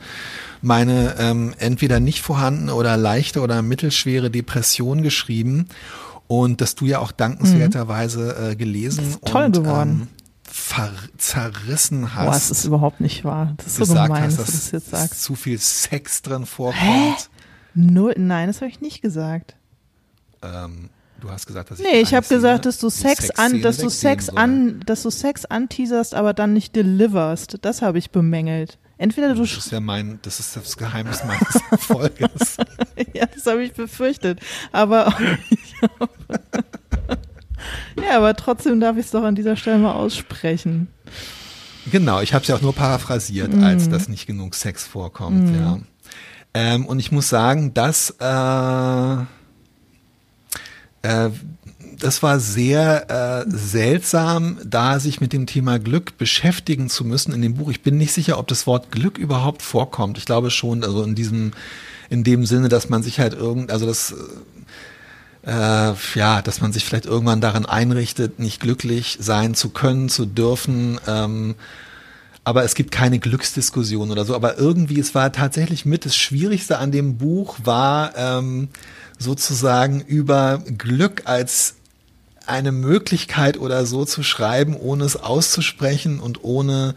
meine 0.61 1.15
ähm, 1.19 1.55
entweder 1.59 2.01
nicht 2.01 2.23
vorhandene 2.23 2.75
oder 2.75 2.97
leichte 2.97 3.41
oder 3.41 3.63
mittelschwere 3.63 4.31
Depression 4.31 5.03
geschrieben. 5.03 5.69
Und 6.27 6.61
das 6.61 6.75
du 6.75 6.87
ja 6.87 6.99
auch 6.99 7.13
dankenswerterweise 7.13 8.51
äh, 8.51 8.57
gelesen. 8.57 9.17
toll 9.25 9.45
und, 9.45 9.53
geworden. 9.53 10.09
Ähm, 10.11 10.22
zerrissen 11.19 12.15
hast. 12.15 12.27
Boah, 12.27 12.37
es 12.37 12.51
ist 12.51 12.65
überhaupt 12.65 13.01
nicht 13.01 13.25
wahr. 13.25 13.55
Das 13.57 13.79
ist 13.79 13.89
so 13.89 13.95
gemein, 13.95 14.25
hast, 14.25 14.39
dass, 14.39 14.47
du 14.47 14.53
das 14.53 14.71
jetzt 14.73 14.91
sagst. 14.91 15.23
zu 15.23 15.35
viel 15.35 15.59
Sex 15.59 16.23
drin 16.23 16.47
vorkommt. 16.47 16.83
Hä? 16.83 17.15
Null, 17.75 18.15
nein, 18.19 18.49
das 18.49 18.61
habe 18.61 18.69
ich 18.71 18.81
nicht 18.81 19.01
gesagt. 19.03 19.57
Ähm, 20.43 20.91
du 21.21 21.31
hast 21.31 21.47
gesagt, 21.47 21.71
dass 21.71 21.81
ich 21.81 21.87
Nee, 21.87 22.01
ich 22.01 22.15
habe 22.15 22.27
gesagt, 22.27 22.67
dass 22.67 22.79
du 22.79 22.91
Sex 22.91 23.31
an, 23.31 23.63
dass 23.63 23.79
du 23.79 23.89
Sex 23.89 24.27
soll. 24.27 24.39
an, 24.39 24.81
dass 24.85 25.03
du 25.03 25.11
Sex 25.11 25.45
anteaserst, 25.47 26.15
aber 26.15 26.35
dann 26.35 26.53
nicht 26.53 26.77
deliverst. 26.77 27.59
Das 27.63 27.81
habe 27.81 27.99
ich 27.99 28.11
bemängelt. 28.11 28.79
Entweder 28.99 29.35
du 29.35 29.41
Das 29.41 29.51
ist 29.53 29.73
ja 29.73 29.81
mein, 29.81 30.21
das 30.23 30.39
ist 30.39 30.55
das 30.55 30.77
Geheimnis 30.77 31.25
meines 31.25 31.59
Erfolges. 31.71 32.57
ja, 33.15 33.27
das 33.27 33.47
habe 33.47 33.65
ich 33.65 33.73
befürchtet. 33.73 34.39
Aber 34.71 35.13
Ja, 37.97 38.17
aber 38.17 38.35
trotzdem 38.35 38.81
darf 38.81 38.97
ich 38.97 39.07
es 39.07 39.11
doch 39.11 39.23
an 39.23 39.35
dieser 39.35 39.57
Stelle 39.57 39.79
mal 39.79 39.93
aussprechen. 39.93 40.89
Genau, 41.91 42.21
ich 42.21 42.33
habe 42.33 42.43
es 42.43 42.49
ja 42.49 42.57
auch 42.57 42.63
nur 42.63 42.75
paraphrasiert, 42.75 43.55
mm. 43.55 43.65
als 43.65 43.89
dass 43.89 44.09
nicht 44.09 44.27
genug 44.27 44.55
Sex 44.55 44.87
vorkommt, 44.87 45.51
mm. 45.51 45.55
ja. 45.55 45.79
Ähm, 46.55 46.87
und 46.87 47.01
ich 47.01 47.11
muss 47.11 47.29
sagen, 47.29 47.75
dass 47.75 48.15
äh, 48.21 49.17
äh, 51.03 51.31
das 51.99 52.23
war 52.23 52.41
sehr 52.41 53.45
äh, 53.47 53.51
seltsam, 53.51 54.59
da 54.65 54.99
sich 54.99 55.21
mit 55.21 55.33
dem 55.33 55.47
Thema 55.47 55.79
Glück 55.79 56.19
beschäftigen 56.19 56.89
zu 56.89 57.05
müssen 57.05 57.33
in 57.33 57.43
dem 57.43 57.55
Buch. 57.55 57.71
Ich 57.71 57.83
bin 57.83 57.97
nicht 57.97 58.13
sicher, 58.13 58.39
ob 58.39 58.49
das 58.49 58.67
Wort 58.67 58.91
Glück 58.91 59.19
überhaupt 59.19 59.63
vorkommt. 59.63 60.19
Ich 60.19 60.25
glaube 60.25 60.51
schon, 60.51 60.85
also 60.85 61.03
in 61.05 61.15
diesem, 61.15 61.53
in 62.11 62.25
dem 62.25 62.45
Sinne, 62.45 62.69
dass 62.69 62.89
man 62.89 63.03
sich 63.03 63.21
halt 63.21 63.35
irgend, 63.35 63.71
also 63.71 63.87
das 63.87 64.15
äh, 65.47 65.93
ja, 66.15 66.43
dass 66.43 66.61
man 66.61 66.73
sich 66.73 66.85
vielleicht 66.85 67.07
irgendwann 67.07 67.41
darin 67.41 67.67
einrichtet, 67.67 68.39
nicht 68.39 68.61
glücklich 68.61 69.19
sein 69.21 69.55
zu 69.55 69.71
können, 69.71 70.09
zu 70.09 70.27
dürfen. 70.27 71.01
Ähm, 71.07 71.55
aber 72.45 72.65
es 72.65 72.75
gibt 72.75 72.91
keine 72.91 73.19
Glücksdiskussion 73.19 74.11
oder 74.11 74.25
so. 74.25 74.35
Aber 74.35 74.59
irgendwie, 74.59 74.99
es 74.99 75.15
war 75.15 75.33
tatsächlich 75.33 75.85
mit 75.85 76.05
das 76.05 76.17
Schwierigste 76.17 76.79
an 76.79 76.91
dem 76.91 77.19
Buch, 77.19 77.57
war 77.65 78.17
ähm, 78.17 78.69
sozusagen 79.19 80.01
über 80.01 80.63
Glück 80.79 81.23
als 81.25 81.77
eine 82.47 82.73
Möglichkeit 82.73 83.59
oder 83.59 83.87
so 83.87 84.05
zu 84.05 84.23
schreiben, 84.23 84.77
ohne 84.77 85.05
es 85.05 85.17
auszusprechen 85.17 86.19
und 86.19 86.43
ohne 86.43 86.95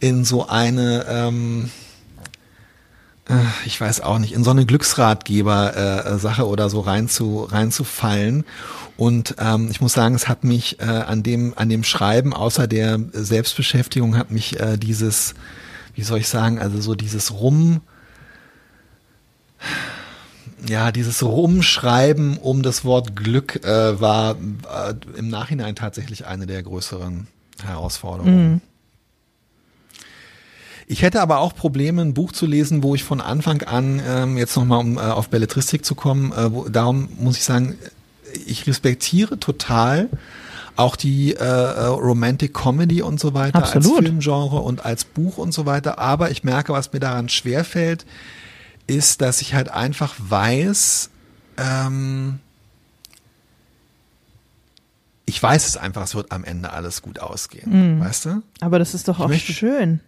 in 0.00 0.24
so 0.24 0.48
eine 0.48 1.06
ähm, 1.08 1.66
äh, 1.66 1.89
ich 3.64 3.80
weiß 3.80 4.00
auch 4.00 4.18
nicht, 4.18 4.32
in 4.32 4.44
so 4.44 4.50
eine 4.50 4.66
Glücksratgeber-Sache 4.66 6.42
äh, 6.42 6.44
oder 6.44 6.70
so 6.70 6.80
rein 6.80 7.08
zu, 7.08 7.44
reinzufallen. 7.44 8.44
Und 8.96 9.36
ähm, 9.38 9.68
ich 9.70 9.80
muss 9.80 9.92
sagen, 9.92 10.14
es 10.14 10.28
hat 10.28 10.44
mich 10.44 10.80
äh, 10.80 10.84
an 10.84 11.22
dem 11.22 11.54
an 11.56 11.68
dem 11.68 11.84
Schreiben 11.84 12.34
außer 12.34 12.66
der 12.66 12.98
Selbstbeschäftigung 13.12 14.16
hat 14.16 14.30
mich 14.30 14.60
äh, 14.60 14.76
dieses, 14.76 15.34
wie 15.94 16.02
soll 16.02 16.18
ich 16.18 16.28
sagen, 16.28 16.58
also 16.58 16.80
so 16.80 16.94
dieses 16.94 17.32
Rum, 17.32 17.80
ja, 20.68 20.92
dieses 20.92 21.22
Rumschreiben 21.22 22.36
um 22.36 22.62
das 22.62 22.84
Wort 22.84 23.16
Glück 23.16 23.64
äh, 23.64 24.00
war 24.00 24.32
äh, 24.32 24.94
im 25.16 25.28
Nachhinein 25.28 25.76
tatsächlich 25.76 26.26
eine 26.26 26.46
der 26.46 26.62
größeren 26.62 27.26
Herausforderungen. 27.64 28.52
Mhm. 28.52 28.60
Ich 30.90 31.02
hätte 31.02 31.20
aber 31.20 31.38
auch 31.38 31.54
Probleme, 31.54 32.02
ein 32.02 32.14
Buch 32.14 32.32
zu 32.32 32.46
lesen, 32.46 32.82
wo 32.82 32.96
ich 32.96 33.04
von 33.04 33.20
Anfang 33.20 33.62
an, 33.62 34.02
ähm, 34.04 34.36
jetzt 34.36 34.56
nochmal 34.56 34.80
um 34.80 34.98
äh, 34.98 35.02
auf 35.02 35.28
Belletristik 35.28 35.84
zu 35.84 35.94
kommen, 35.94 36.32
äh, 36.32 36.52
wo, 36.52 36.68
darum 36.68 37.08
muss 37.16 37.36
ich 37.36 37.44
sagen, 37.44 37.78
ich 38.44 38.66
respektiere 38.66 39.38
total 39.38 40.08
auch 40.74 40.96
die 40.96 41.34
äh, 41.34 41.44
äh, 41.44 41.84
Romantic 41.84 42.54
Comedy 42.54 43.02
und 43.02 43.20
so 43.20 43.34
weiter 43.34 43.60
Absolut. 43.60 43.98
als 43.98 44.04
Filmgenre 44.04 44.56
und 44.56 44.84
als 44.84 45.04
Buch 45.04 45.38
und 45.38 45.54
so 45.54 45.64
weiter. 45.64 46.00
Aber 46.00 46.32
ich 46.32 46.42
merke, 46.42 46.72
was 46.72 46.92
mir 46.92 46.98
daran 46.98 47.28
schwerfällt, 47.28 48.04
ist, 48.88 49.20
dass 49.20 49.42
ich 49.42 49.54
halt 49.54 49.68
einfach 49.68 50.16
weiß, 50.18 51.10
ähm, 51.56 52.40
ich 55.24 55.40
weiß 55.40 55.68
es 55.68 55.76
einfach, 55.76 56.02
es 56.02 56.16
wird 56.16 56.32
am 56.32 56.42
Ende 56.42 56.72
alles 56.72 57.00
gut 57.00 57.20
ausgehen, 57.20 57.98
mm. 57.98 58.00
weißt 58.00 58.24
du? 58.24 58.42
Aber 58.60 58.80
das 58.80 58.94
ist 58.94 59.06
doch 59.06 59.20
ich 59.20 59.24
auch 59.24 59.28
möchte, 59.28 59.52
schön. 59.52 60.00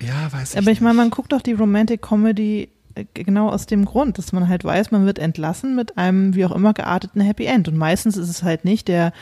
Ja, 0.00 0.32
weiß 0.32 0.52
ich 0.52 0.58
Aber 0.58 0.70
ich 0.70 0.80
meine, 0.80 0.94
man 0.94 1.10
guckt 1.10 1.32
doch 1.32 1.42
die 1.42 1.52
Romantic 1.52 2.02
Comedy 2.02 2.68
äh, 2.94 3.04
genau 3.14 3.48
aus 3.48 3.66
dem 3.66 3.84
Grund, 3.84 4.18
dass 4.18 4.32
man 4.32 4.48
halt 4.48 4.64
weiß, 4.64 4.90
man 4.90 5.06
wird 5.06 5.18
entlassen 5.18 5.74
mit 5.74 5.96
einem 5.96 6.34
wie 6.34 6.44
auch 6.44 6.52
immer 6.52 6.74
gearteten 6.74 7.20
Happy 7.20 7.46
End. 7.46 7.68
Und 7.68 7.76
meistens 7.76 8.16
ist 8.16 8.28
es 8.28 8.42
halt 8.42 8.64
nicht 8.64 8.88
der 8.88 9.12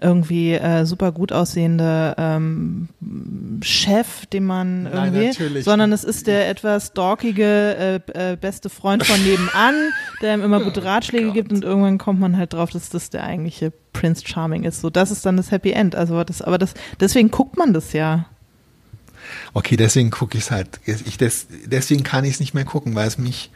irgendwie 0.00 0.52
äh, 0.52 0.84
super 0.84 1.12
gut 1.12 1.32
aussehende 1.32 2.14
ähm, 2.18 2.88
Chef, 3.62 4.26
den 4.26 4.44
man 4.44 4.84
Nein, 4.84 5.14
irgendwie, 5.14 5.62
sondern 5.62 5.92
es 5.92 6.02
ist 6.02 6.26
der 6.26 6.48
etwas 6.48 6.92
dorkige 6.92 8.00
äh, 8.16 8.32
äh, 8.32 8.36
beste 8.36 8.68
Freund 8.68 9.04
von 9.04 9.22
nebenan, 9.22 9.74
der 10.20 10.34
ihm 10.34 10.42
immer 10.42 10.60
gute 10.60 10.80
oh 10.80 10.84
Ratschläge 10.84 11.28
oh 11.28 11.32
gibt 11.32 11.52
und 11.52 11.62
irgendwann 11.62 11.98
kommt 11.98 12.20
man 12.20 12.36
halt 12.36 12.52
drauf, 12.52 12.70
dass 12.70 12.88
das 12.88 13.10
der 13.10 13.24
eigentliche 13.24 13.72
Prince 13.92 14.26
Charming 14.26 14.64
ist. 14.64 14.80
So, 14.80 14.90
das 14.90 15.10
ist 15.10 15.24
dann 15.26 15.36
das 15.36 15.50
Happy 15.50 15.70
End. 15.70 15.94
Also 15.94 16.24
das, 16.24 16.42
aber 16.42 16.58
das, 16.58 16.74
deswegen 16.98 17.30
guckt 17.30 17.56
man 17.56 17.72
das 17.72 17.92
ja. 17.92 18.26
Okay, 19.54 19.76
deswegen 19.76 20.10
gucke 20.10 20.38
ich 20.38 20.44
es 20.44 20.50
halt. 20.50 20.80
Ich 20.84 21.18
des, 21.18 21.46
deswegen 21.66 22.02
kann 22.02 22.24
ich 22.24 22.34
es 22.34 22.40
nicht 22.40 22.54
mehr 22.54 22.64
gucken, 22.64 22.94
weil 22.94 23.08
es 23.08 23.18
mich. 23.18 23.50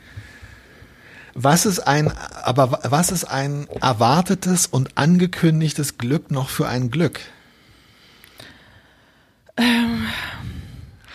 Was 1.35 1.67
ist 1.67 1.81
ein, 1.81 2.11
aber 2.43 2.81
was 2.85 3.11
ist 3.11 3.25
ein 3.25 3.67
erwartetes 3.83 4.67
und 4.67 4.97
angekündigtes 4.97 5.99
Glück 5.99 6.31
noch 6.31 6.49
für 6.49 6.67
ein 6.67 6.91
Glück? 6.91 7.21
Ähm, 9.59 10.07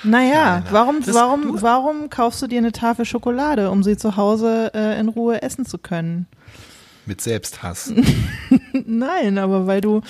naja, 0.04 0.64
warum, 0.72 1.04
das, 1.04 1.16
warum, 1.16 1.62
warum 1.62 2.10
kaufst 2.10 2.42
du 2.42 2.48
dir 2.48 2.60
eine 2.60 2.72
Tafel 2.72 3.06
Schokolade, 3.06 3.70
um 3.70 3.84
sie 3.84 3.98
zu 3.98 4.16
Hause 4.16 4.72
äh, 4.74 5.00
in 5.00 5.10
Ruhe 5.10 5.42
essen 5.42 5.66
zu 5.66 5.78
können? 5.78 6.28
Mit 7.06 7.22
Selbsthass. 7.22 7.94
Nein, 8.86 9.38
aber 9.38 9.68
weil 9.68 9.82
du, 9.82 10.02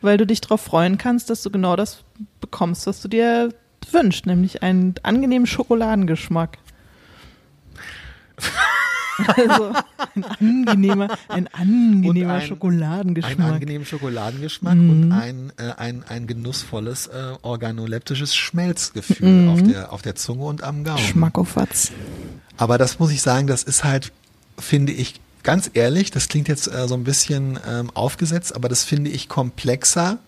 weil 0.00 0.16
du 0.16 0.26
dich 0.26 0.40
darauf 0.40 0.60
freuen 0.60 0.98
kannst, 0.98 1.30
dass 1.30 1.42
du 1.42 1.50
genau 1.50 1.76
das 1.76 2.04
bekommst, 2.40 2.86
was 2.86 3.00
du 3.00 3.08
dir 3.08 3.50
wünscht, 3.92 4.26
nämlich 4.26 4.62
einen 4.62 4.94
angenehmen 5.02 5.46
Schokoladengeschmack. 5.46 6.58
Also 9.36 9.72
ein 10.14 10.24
angenehmer, 10.24 11.08
ein 11.28 11.48
angenehmer 11.48 12.34
ein- 12.34 12.46
Schokoladengeschmack. 12.46 13.38
Einen 13.40 13.52
angenehmen 13.54 13.84
Schokoladengeschmack 13.84 14.76
Mhm. 14.76 14.90
und 14.90 15.12
ein, 15.12 15.52
äh, 15.56 15.72
ein, 15.76 16.04
ein 16.08 16.28
genussvolles 16.28 17.08
äh, 17.08 17.32
organoleptisches 17.42 18.36
Schmelzgefühl 18.36 19.28
Mhm. 19.28 19.48
auf, 19.48 19.62
der, 19.64 19.92
auf 19.92 20.02
der 20.02 20.14
Zunge 20.14 20.44
und 20.44 20.62
am 20.62 20.84
Gaumen. 20.84 20.98
Schmackofatz. 20.98 21.90
Aber 22.56 22.78
das 22.78 23.00
muss 23.00 23.10
ich 23.10 23.20
sagen, 23.20 23.48
das 23.48 23.64
ist 23.64 23.82
halt, 23.82 24.12
finde 24.56 24.92
ich, 24.92 25.20
ganz 25.42 25.68
ehrlich, 25.74 26.12
das 26.12 26.28
klingt 26.28 26.46
jetzt 26.46 26.68
äh, 26.72 26.86
so 26.86 26.94
ein 26.94 27.02
bisschen 27.04 27.58
ähm, 27.68 27.90
aufgesetzt, 27.94 28.54
aber 28.54 28.68
das 28.68 28.84
finde 28.84 29.10
ich 29.10 29.28
komplexer, 29.28 30.18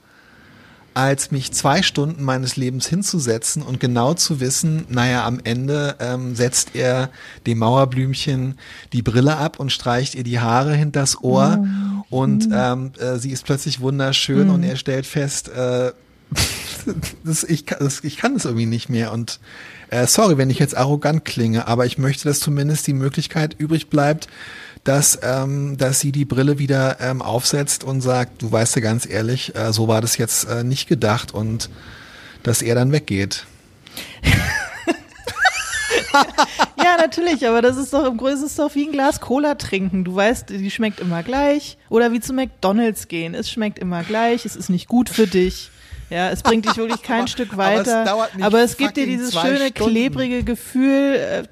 als 1.00 1.30
mich 1.30 1.52
zwei 1.52 1.82
Stunden 1.82 2.22
meines 2.22 2.56
Lebens 2.56 2.86
hinzusetzen 2.86 3.62
und 3.62 3.80
genau 3.80 4.14
zu 4.14 4.40
wissen, 4.40 4.84
naja, 4.88 5.24
am 5.26 5.40
Ende 5.42 5.96
ähm, 6.00 6.34
setzt 6.36 6.74
er 6.74 7.10
dem 7.46 7.58
Mauerblümchen 7.58 8.58
die 8.92 9.02
Brille 9.02 9.36
ab 9.36 9.58
und 9.60 9.72
streicht 9.72 10.14
ihr 10.14 10.24
die 10.24 10.40
Haare 10.40 10.74
hinters 10.74 11.22
Ohr. 11.22 11.64
Und 12.10 12.48
ähm, 12.52 12.92
äh, 12.98 13.18
sie 13.18 13.30
ist 13.30 13.44
plötzlich 13.44 13.80
wunderschön 13.80 14.50
und 14.50 14.62
er 14.62 14.76
stellt 14.76 15.06
fest, 15.06 15.48
äh, 15.48 15.92
das, 17.24 17.44
ich, 17.44 17.66
kann- 17.66 17.78
das, 17.80 18.02
ich 18.04 18.16
kann 18.16 18.34
das 18.34 18.44
irgendwie 18.44 18.66
nicht 18.66 18.88
mehr. 18.88 19.12
Und 19.12 19.40
äh, 19.90 20.06
sorry, 20.06 20.38
wenn 20.38 20.50
ich 20.50 20.58
jetzt 20.58 20.76
arrogant 20.76 21.24
klinge, 21.24 21.66
aber 21.66 21.86
ich 21.86 21.98
möchte, 21.98 22.28
dass 22.28 22.40
zumindest 22.40 22.86
die 22.86 22.92
Möglichkeit 22.94 23.54
übrig 23.58 23.88
bleibt, 23.88 24.28
dass, 24.84 25.18
ähm, 25.22 25.76
dass 25.76 26.00
sie 26.00 26.10
die 26.12 26.24
Brille 26.24 26.58
wieder 26.58 26.98
ähm, 27.00 27.20
aufsetzt 27.22 27.84
und 27.84 28.00
sagt, 28.00 28.42
du 28.42 28.50
weißt 28.50 28.76
ja 28.76 28.82
ganz 28.82 29.06
ehrlich, 29.08 29.54
äh, 29.54 29.72
so 29.72 29.88
war 29.88 30.00
das 30.00 30.16
jetzt 30.16 30.44
äh, 30.48 30.64
nicht 30.64 30.88
gedacht 30.88 31.32
und 31.34 31.68
dass 32.42 32.62
er 32.62 32.74
dann 32.74 32.92
weggeht. 32.92 33.44
Ja, 36.82 36.96
natürlich, 36.96 37.46
aber 37.46 37.62
das 37.62 37.76
ist 37.76 37.92
doch 37.92 38.04
im 38.06 38.16
Grunde 38.16 38.34
ist 38.34 38.42
es 38.42 38.56
doch 38.56 38.74
wie 38.74 38.86
ein 38.86 38.92
Glas 38.92 39.20
Cola 39.20 39.54
trinken. 39.54 40.02
Du 40.04 40.14
weißt, 40.14 40.48
die 40.50 40.70
schmeckt 40.70 40.98
immer 40.98 41.22
gleich. 41.22 41.76
Oder 41.88 42.10
wie 42.12 42.20
zu 42.20 42.32
McDonalds 42.32 43.06
gehen. 43.06 43.34
Es 43.34 43.50
schmeckt 43.50 43.78
immer 43.78 44.02
gleich, 44.02 44.44
es 44.44 44.56
ist 44.56 44.70
nicht 44.70 44.88
gut 44.88 45.08
für 45.08 45.26
dich. 45.26 45.70
Ja, 46.08 46.30
es 46.30 46.42
bringt 46.42 46.64
dich 46.66 46.76
wirklich 46.76 47.02
kein 47.02 47.20
Aber- 47.20 47.28
Stück 47.28 47.52
aber 47.52 47.72
es 47.74 47.78
weiter. 47.86 48.04
dauert 48.04 48.34
nicht 48.34 48.44
aber 48.44 48.60
es 48.62 48.76
gibt 48.76 48.96
dir 48.96 49.06
dieses 49.06 49.32
schöne, 49.32 49.68
Stunden. 49.68 49.74
klebrige 49.92 50.42
Gefühl 50.42 51.14
äh, 51.14 51.42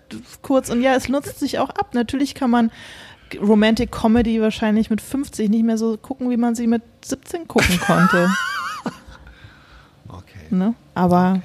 kurz. 0.42 0.70
Und 0.70 0.82
ja, 0.82 0.94
es 0.96 1.08
nutzt 1.08 1.38
sich 1.38 1.58
auch 1.60 1.70
ab. 1.70 1.90
Natürlich 1.94 2.34
kann 2.34 2.50
man 2.50 2.72
Romantic 3.40 3.90
Comedy 3.92 4.40
wahrscheinlich 4.40 4.90
mit 4.90 5.00
50 5.00 5.48
nicht 5.50 5.64
mehr 5.64 5.78
so 5.78 5.96
gucken, 5.96 6.30
wie 6.30 6.36
man 6.36 6.54
sie 6.54 6.66
mit 6.66 6.82
17 7.04 7.46
gucken 7.48 7.78
konnte. 7.80 8.28
Okay. 10.08 10.38
ne? 10.50 10.74
Aber 10.94 11.40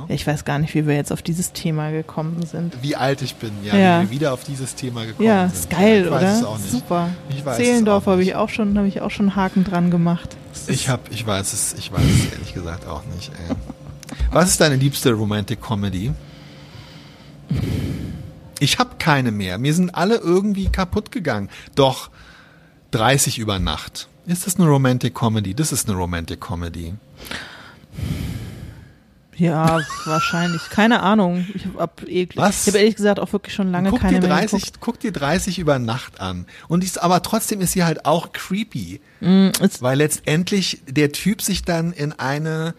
Okay. 0.00 0.14
ich 0.14 0.26
weiß 0.26 0.44
gar 0.44 0.58
nicht, 0.58 0.74
wie 0.74 0.86
wir 0.86 0.94
jetzt 0.94 1.10
auf 1.12 1.22
dieses 1.22 1.52
Thema 1.52 1.90
gekommen 1.90 2.44
sind. 2.46 2.76
Wie 2.82 2.94
alt 2.94 3.22
ich 3.22 3.34
bin, 3.36 3.50
ja, 3.64 3.74
Ja. 3.76 4.00
wie 4.02 4.04
wir 4.04 4.10
wieder 4.10 4.32
auf 4.34 4.44
dieses 4.44 4.74
Thema 4.74 5.04
gekommen 5.06 5.26
Ja, 5.26 5.48
sind. 5.48 5.54
ist 5.58 5.70
geil, 5.70 6.04
ich 6.04 6.10
weiß 6.10 6.22
oder? 6.22 6.32
Es 6.38 6.44
auch 6.44 6.58
nicht. 6.58 6.70
Super. 6.70 7.08
Ich 7.30 7.44
weiß 7.44 7.56
Zehlendorf 7.56 8.06
habe 8.06 8.22
ich 8.22 8.34
auch 8.36 8.48
schon, 8.50 8.76
habe 8.76 8.86
ich 8.86 9.00
auch 9.00 9.10
schon 9.10 9.34
Haken 9.34 9.64
dran 9.64 9.90
gemacht. 9.90 10.36
Ich 10.68 10.88
hab, 10.90 11.10
ich 11.10 11.26
weiß 11.26 11.52
es, 11.54 11.72
ich 11.78 11.90
weiß 11.90 12.02
es 12.02 12.32
ehrlich 12.32 12.54
gesagt 12.54 12.86
auch 12.86 13.02
nicht. 13.16 13.30
Ey. 13.48 13.56
Was 14.30 14.50
ist 14.50 14.60
deine 14.60 14.76
liebste 14.76 15.12
Romantic 15.12 15.60
Comedy? 15.62 16.12
Ich 18.60 18.78
habe 18.78 18.96
keine 18.98 19.30
mehr. 19.30 19.58
Mir 19.58 19.74
sind 19.74 19.94
alle 19.94 20.16
irgendwie 20.16 20.68
kaputt 20.70 21.12
gegangen. 21.12 21.48
Doch 21.74 22.10
30 22.90 23.38
über 23.38 23.58
Nacht. 23.58 24.08
Ist 24.26 24.46
das 24.46 24.56
eine 24.56 24.66
Romantic 24.68 25.14
Comedy? 25.14 25.54
Das 25.54 25.72
ist 25.72 25.88
eine 25.88 25.96
Romantic 25.96 26.40
Comedy. 26.40 26.94
Ja, 29.36 29.78
wahrscheinlich. 30.04 30.62
Keine 30.70 31.00
Ahnung. 31.00 31.46
Ich 31.54 31.66
habe 31.78 32.10
eh, 32.10 32.26
Was? 32.34 32.66
ich 32.66 32.74
hab 32.74 32.80
ehrlich 32.80 32.96
gesagt 32.96 33.20
auch 33.20 33.32
wirklich 33.32 33.54
schon 33.54 33.70
lange 33.70 33.90
guck 33.90 34.00
keine 34.00 34.18
dir 34.18 34.26
mehr 34.26 34.36
30, 34.36 34.50
geguckt. 34.64 34.76
guck 34.80 35.00
dir 35.00 35.12
30 35.12 35.60
über 35.60 35.78
Nacht 35.78 36.20
an. 36.20 36.46
Und 36.66 36.82
ist, 36.82 37.00
aber 37.00 37.22
trotzdem 37.22 37.60
ist 37.60 37.72
sie 37.72 37.84
halt 37.84 38.04
auch 38.04 38.32
creepy. 38.32 39.00
Mm, 39.20 39.50
Weil 39.80 39.98
letztendlich 39.98 40.82
der 40.88 41.12
Typ 41.12 41.40
sich 41.40 41.62
dann 41.62 41.92
in 41.92 42.12
eine 42.12 42.74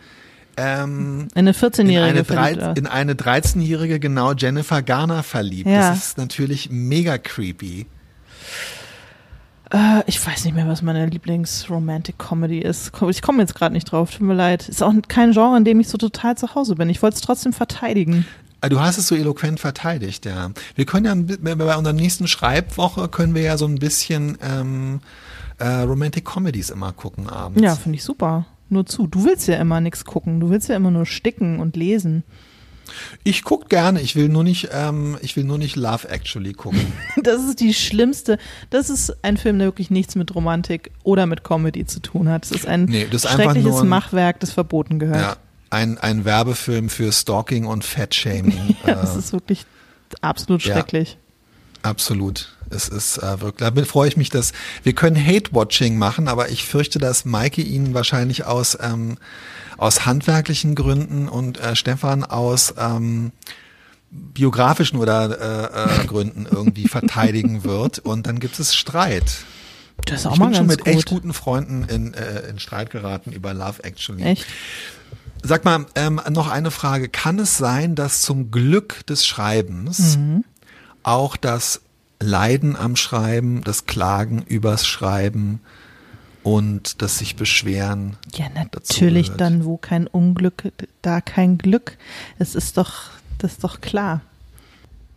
ähm, 0.59 1.27
Eine 1.35 1.49
in 1.51 1.55
14-Jährige 1.55 2.01
eine, 2.01 2.25
verliebt 2.25 2.61
drei, 2.61 2.65
war. 2.67 2.77
in 2.77 2.87
eine 2.87 3.13
13-jährige, 3.13 3.99
genau, 3.99 4.33
Jennifer 4.33 4.81
Garner 4.81 5.23
verliebt. 5.23 5.69
Ja. 5.69 5.89
Das 5.89 6.07
ist 6.09 6.17
natürlich 6.17 6.69
mega 6.71 7.17
creepy. 7.17 7.85
Äh, 9.71 10.01
ich 10.07 10.25
weiß 10.25 10.45
nicht 10.45 10.55
mehr, 10.55 10.67
was 10.67 10.81
meine 10.81 11.05
Lieblings-Romantic-Comedy 11.05 12.59
ist. 12.59 12.91
Ich 13.09 13.21
komme 13.21 13.39
jetzt 13.41 13.55
gerade 13.55 13.73
nicht 13.73 13.91
drauf, 13.91 14.11
tut 14.11 14.21
mir 14.21 14.33
leid. 14.33 14.67
Ist 14.67 14.81
auch 14.83 14.93
kein 15.07 15.31
Genre, 15.31 15.57
in 15.57 15.65
dem 15.65 15.79
ich 15.79 15.87
so 15.87 15.97
total 15.97 16.37
zu 16.37 16.55
Hause 16.55 16.75
bin. 16.75 16.89
Ich 16.89 17.01
wollte 17.01 17.15
es 17.15 17.21
trotzdem 17.21 17.53
verteidigen. 17.53 18.25
Ah, 18.61 18.69
Du 18.69 18.79
hast 18.81 18.97
es 18.97 19.07
so 19.07 19.15
eloquent 19.15 19.59
verteidigt, 19.59 20.25
ja. 20.25 20.51
Wir 20.75 20.85
können 20.85 21.05
ja 21.05 21.37
bei 21.55 21.75
unserer 21.77 21.93
nächsten 21.93 22.27
Schreibwoche 22.27 23.07
können 23.07 23.33
wir 23.35 23.41
ja 23.43 23.57
so 23.57 23.65
ein 23.65 23.75
bisschen 23.75 24.37
ähm, 24.41 24.99
äh, 25.59 25.67
Romantic 25.81 26.25
Comedies 26.25 26.69
immer 26.69 26.91
gucken 26.91 27.29
abends. 27.29 27.61
Ja, 27.61 27.75
finde 27.75 27.97
ich 27.97 28.03
super. 28.03 28.45
Nur 28.69 28.85
zu. 28.85 29.07
Du 29.07 29.25
willst 29.25 29.47
ja 29.47 29.55
immer 29.57 29.81
nichts 29.81 30.05
gucken. 30.05 30.39
Du 30.39 30.49
willst 30.49 30.69
ja 30.69 30.75
immer 30.75 30.91
nur 30.91 31.05
sticken 31.05 31.59
und 31.59 31.75
lesen. 31.75 32.23
Ich 33.23 33.43
guck 33.43 33.69
gerne, 33.69 34.01
ich 34.01 34.15
will 34.15 34.29
nur 34.29 34.43
nicht, 34.43 34.69
ähm, 34.73 35.15
ich 35.21 35.35
will 35.35 35.43
nur 35.43 35.59
nicht 35.59 35.75
Love 35.75 36.09
Actually 36.09 36.53
gucken. 36.53 36.91
Das 37.23 37.43
ist 37.43 37.59
die 37.59 37.73
schlimmste. 37.75 38.39
Das 38.71 38.89
ist 38.89 39.23
ein 39.23 39.37
Film, 39.37 39.59
der 39.59 39.67
wirklich 39.67 39.91
nichts 39.91 40.15
mit 40.15 40.33
Romantik 40.33 40.91
oder 41.03 41.25
mit 41.27 41.43
Comedy 41.43 41.85
zu 41.85 41.99
tun 41.99 42.29
hat. 42.29 42.45
Es 42.45 42.51
ist 42.51 42.67
ein 42.67 42.85
Nee, 42.85 43.07
das 43.11 43.25
ist 43.25 43.31
schreckliches 43.31 43.81
ein- 43.81 43.87
Machwerk, 43.89 44.39
das 44.39 44.51
verboten 44.51 44.97
gehört. 44.97 45.21
ja, 45.21 45.35
ein, 45.69 45.99
ein 45.99 46.25
Werbefilm 46.25 46.89
für 46.89 47.11
Stalking 47.11 47.65
und 47.67 47.83
Fat-Shaming. 47.83 48.75
Ja, 48.87 48.95
das 48.95 49.15
ist 49.15 49.33
wirklich 49.33 49.65
absolut 50.21 50.63
ja. 50.63 50.73
schrecklich. 50.73 51.17
Absolut. 51.83 52.55
Es 52.71 52.87
ist 52.89 53.17
äh, 53.17 53.41
wirklich, 53.41 53.71
da 53.73 53.83
freue 53.85 54.07
ich 54.07 54.17
mich, 54.17 54.29
dass 54.29 54.51
wir 54.83 54.93
können 54.93 55.15
Hate-Watching 55.17 55.97
machen, 55.97 56.27
aber 56.27 56.49
ich 56.49 56.65
fürchte, 56.65 56.99
dass 56.99 57.25
Maike 57.25 57.61
Ihnen 57.61 57.93
wahrscheinlich 57.93 58.45
aus, 58.45 58.77
ähm, 58.81 59.17
aus 59.77 60.05
handwerklichen 60.05 60.75
Gründen 60.75 61.27
und 61.29 61.59
äh, 61.59 61.75
Stefan 61.75 62.23
aus 62.23 62.73
ähm, 62.77 63.31
biografischen 64.11 64.99
oder 64.99 65.99
äh, 65.99 66.03
äh, 66.03 66.05
Gründen 66.07 66.47
irgendwie 66.49 66.87
verteidigen 66.87 67.63
wird 67.63 67.99
und 67.99 68.27
dann 68.27 68.39
gibt 68.39 68.59
es 68.59 68.75
Streit. 68.75 69.25
Das 70.05 70.21
ist 70.21 70.25
auch 70.27 70.33
ich 70.33 70.39
mal 70.39 70.45
bin 70.45 70.53
ganz 70.53 70.57
schon 70.57 70.67
mit 70.67 70.79
gut. 70.79 70.87
echt 70.87 71.05
guten 71.09 71.33
Freunden 71.33 71.83
in, 71.83 72.13
äh, 72.13 72.47
in 72.49 72.59
Streit 72.59 72.89
geraten 72.89 73.31
über 73.31 73.53
Love 73.53 73.83
Actually. 73.83 74.23
Echt? 74.23 74.45
Sag 75.43 75.63
mal, 75.65 75.85
ähm, 75.95 76.19
noch 76.29 76.49
eine 76.49 76.71
Frage. 76.71 77.07
Kann 77.09 77.39
es 77.39 77.57
sein, 77.57 77.95
dass 77.95 78.21
zum 78.21 78.51
Glück 78.51 79.05
des 79.07 79.25
Schreibens 79.25 80.17
Mhm. 80.17 80.43
auch 81.03 81.37
das 81.37 81.81
Leiden 82.21 82.75
am 82.75 82.95
Schreiben, 82.95 83.61
das 83.63 83.85
Klagen 83.85 84.43
übers 84.43 84.85
Schreiben 84.85 85.61
und 86.43 87.01
das 87.01 87.17
sich 87.17 87.35
beschweren? 87.35 88.17
Ja, 88.33 88.47
natürlich 88.53 89.31
dann, 89.31 89.65
wo 89.65 89.77
kein 89.77 90.07
Unglück, 90.07 90.71
da 91.01 91.21
kein 91.21 91.57
Glück. 91.57 91.97
Es 92.37 92.55
ist 92.55 92.77
doch, 92.77 93.11
das 93.37 93.53
ist 93.53 93.63
doch 93.63 93.81
klar. 93.81 94.21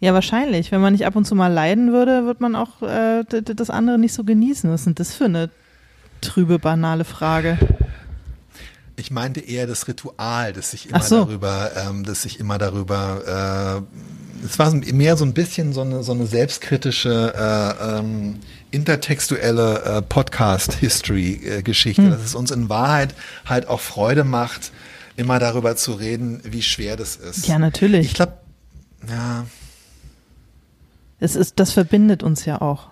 Ja, 0.01 0.15
wahrscheinlich. 0.15 0.73
Wenn 0.73 0.81
man 0.81 0.93
nicht 0.93 1.07
ab 1.07 1.15
und 1.15 1.27
zu 1.27 1.37
mal 1.37 1.53
leiden 1.53 1.93
würde, 1.93 2.27
wird 2.27 2.41
man 2.41 2.57
auch 2.57 2.83
äh, 2.83 3.25
das 3.25 3.71
andere 3.71 3.99
nicht 3.99 4.13
so 4.13 4.25
genießen. 4.25 4.69
Was 4.71 4.81
ist 4.81 4.87
denn 4.87 4.95
das 4.97 5.15
für 5.15 5.27
eine 5.27 5.49
trübe, 6.21 6.59
banale 6.59 7.05
Frage? 7.05 7.57
Ich 8.97 9.11
meinte 9.11 9.41
eher 9.41 9.67
das 9.67 9.87
Ritual, 9.89 10.53
das 10.53 10.73
sich 10.73 10.91
immer 10.91 11.03
so. 11.03 11.25
darüber, 11.25 11.71
ähm, 11.77 12.05
das 12.05 12.23
sich 12.23 12.41
immer 12.41 12.59
darüber, 12.59 13.85
äh, 13.89 14.22
es 14.45 14.59
war 14.59 14.73
mehr 14.73 15.17
so 15.17 15.25
ein 15.25 15.35
bisschen 15.35 15.73
so 15.73 15.83
eine, 15.83 16.03
so 16.03 16.13
eine 16.13 16.27
selbstkritische, 16.27 17.35
äh, 17.35 17.99
ähm, 17.99 18.41
intertextuelle 18.71 19.83
äh, 19.83 20.03
Podcast-History-Geschichte, 20.03 22.03
Hm. 22.03 22.11
dass 22.11 22.23
es 22.23 22.35
uns 22.35 22.51
in 22.51 22.69
Wahrheit 22.69 23.15
halt 23.45 23.69
auch 23.69 23.81
Freude 23.81 24.25
macht, 24.25 24.73
immer 25.17 25.39
darüber 25.39 25.77
zu 25.77 25.93
reden, 25.93 26.41
wie 26.45 26.63
schwer 26.63 26.97
das 26.97 27.17
ist. 27.17 27.47
Ja, 27.47 27.59
natürlich. 27.59 28.07
Ich 28.07 28.15
glaube, 28.15 28.33
ja, 29.09 29.47
Es 31.21 31.37
ist, 31.37 31.61
das 31.61 31.73
verbindet 31.73 32.23
uns 32.23 32.45
ja 32.45 32.61
auch. 32.61 32.89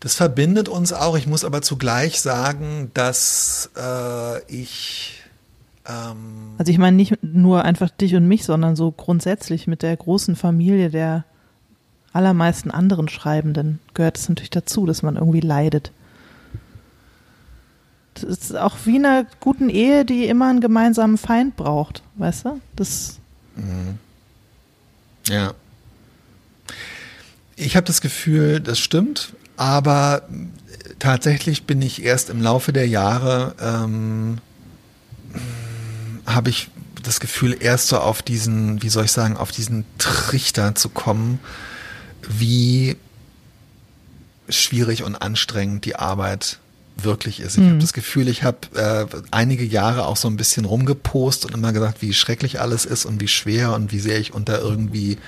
Das 0.00 0.16
verbindet 0.16 0.68
uns 0.68 0.92
auch. 0.92 1.16
Ich 1.16 1.28
muss 1.28 1.44
aber 1.44 1.62
zugleich 1.62 2.20
sagen, 2.20 2.90
dass 2.92 3.70
äh, 3.76 4.42
ich 4.52 5.21
ähm, 5.86 6.54
Also 6.58 6.70
ich 6.70 6.78
meine 6.78 6.96
nicht 6.96 7.22
nur 7.22 7.64
einfach 7.64 7.90
dich 7.90 8.14
und 8.14 8.26
mich, 8.28 8.44
sondern 8.44 8.76
so 8.76 8.90
grundsätzlich 8.90 9.66
mit 9.66 9.82
der 9.82 9.96
großen 9.96 10.36
Familie 10.36 10.90
der 10.90 11.24
allermeisten 12.12 12.70
anderen 12.70 13.08
Schreibenden 13.08 13.78
gehört 13.94 14.18
es 14.18 14.28
natürlich 14.28 14.50
dazu, 14.50 14.86
dass 14.86 15.02
man 15.02 15.16
irgendwie 15.16 15.40
leidet. 15.40 15.92
Das 18.14 18.24
ist 18.24 18.56
auch 18.56 18.76
wie 18.84 18.96
in 18.96 19.06
einer 19.06 19.26
guten 19.40 19.70
Ehe, 19.70 20.04
die 20.04 20.26
immer 20.26 20.48
einen 20.48 20.60
gemeinsamen 20.60 21.16
Feind 21.16 21.56
braucht, 21.56 22.02
weißt 22.16 22.44
du? 22.44 22.60
Das 22.76 23.18
ja. 25.28 25.54
Ich 27.56 27.76
habe 27.76 27.86
das 27.86 28.00
Gefühl, 28.00 28.60
das 28.60 28.78
stimmt, 28.78 29.34
aber 29.56 30.22
tatsächlich 30.98 31.64
bin 31.64 31.80
ich 31.82 32.02
erst 32.02 32.30
im 32.30 32.40
Laufe 32.40 32.72
der 32.72 32.88
Jahre 32.88 33.54
ähm, 33.60 34.38
habe 36.26 36.50
ich 36.50 36.68
das 37.02 37.20
Gefühl, 37.20 37.56
erst 37.58 37.88
so 37.88 37.98
auf 37.98 38.22
diesen, 38.22 38.82
wie 38.82 38.88
soll 38.88 39.04
ich 39.04 39.12
sagen, 39.12 39.36
auf 39.36 39.50
diesen 39.50 39.84
Trichter 39.98 40.74
zu 40.74 40.88
kommen, 40.88 41.40
wie 42.28 42.96
schwierig 44.48 45.02
und 45.02 45.16
anstrengend 45.16 45.84
die 45.84 45.96
Arbeit 45.96 46.58
wirklich 46.96 47.40
ist. 47.40 47.54
Ich 47.54 47.62
mhm. 47.62 47.70
habe 47.70 47.78
das 47.78 47.92
Gefühl, 47.92 48.28
ich 48.28 48.42
habe 48.42 48.58
äh, 48.74 49.06
einige 49.30 49.64
Jahre 49.64 50.06
auch 50.06 50.16
so 50.16 50.28
ein 50.28 50.36
bisschen 50.36 50.64
rumgepost 50.64 51.44
und 51.44 51.54
immer 51.54 51.72
gesagt, 51.72 52.02
wie 52.02 52.12
schrecklich 52.12 52.60
alles 52.60 52.84
ist 52.84 53.04
und 53.04 53.20
wie 53.20 53.28
schwer 53.28 53.72
und 53.72 53.92
wie 53.92 53.98
sehr 53.98 54.18
ich 54.20 54.34
unter 54.34 54.60
irgendwie, 54.60 55.18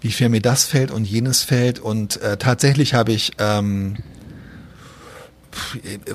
wie 0.00 0.10
schwer 0.10 0.28
mir 0.28 0.40
das 0.40 0.64
fällt 0.64 0.90
und 0.90 1.04
jenes 1.04 1.42
fällt. 1.42 1.78
Und 1.78 2.20
äh, 2.22 2.36
tatsächlich 2.38 2.94
habe 2.94 3.12
ich 3.12 3.32
ähm, 3.38 3.96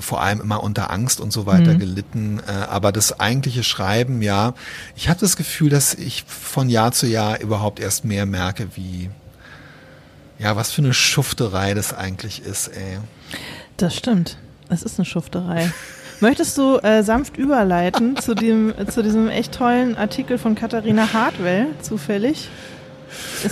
vor 0.00 0.22
allem 0.22 0.40
immer 0.40 0.62
unter 0.62 0.90
Angst 0.90 1.20
und 1.20 1.32
so 1.32 1.46
weiter 1.46 1.74
mhm. 1.74 1.78
gelitten. 1.78 2.40
Äh, 2.46 2.52
aber 2.52 2.92
das 2.92 3.20
eigentliche 3.20 3.64
Schreiben, 3.64 4.22
ja, 4.22 4.54
ich 4.96 5.08
habe 5.08 5.20
das 5.20 5.36
Gefühl, 5.36 5.70
dass 5.70 5.94
ich 5.94 6.24
von 6.26 6.68
Jahr 6.68 6.92
zu 6.92 7.06
Jahr 7.06 7.40
überhaupt 7.40 7.80
erst 7.80 8.04
mehr 8.04 8.26
merke, 8.26 8.68
wie, 8.74 9.10
ja, 10.38 10.56
was 10.56 10.72
für 10.72 10.82
eine 10.82 10.94
Schufterei 10.94 11.74
das 11.74 11.92
eigentlich 11.92 12.42
ist, 12.44 12.68
ey. 12.68 12.98
Das 13.76 13.94
stimmt. 13.94 14.38
Es 14.68 14.82
ist 14.82 14.98
eine 14.98 15.06
Schufterei. 15.06 15.70
Möchtest 16.20 16.56
du 16.56 16.78
äh, 16.78 17.02
sanft 17.02 17.36
überleiten 17.36 18.16
zu, 18.16 18.34
dem, 18.34 18.72
zu 18.88 19.02
diesem 19.02 19.28
echt 19.28 19.52
tollen 19.52 19.96
Artikel 19.96 20.38
von 20.38 20.54
Katharina 20.54 21.12
Hartwell, 21.12 21.66
zufällig? 21.82 22.48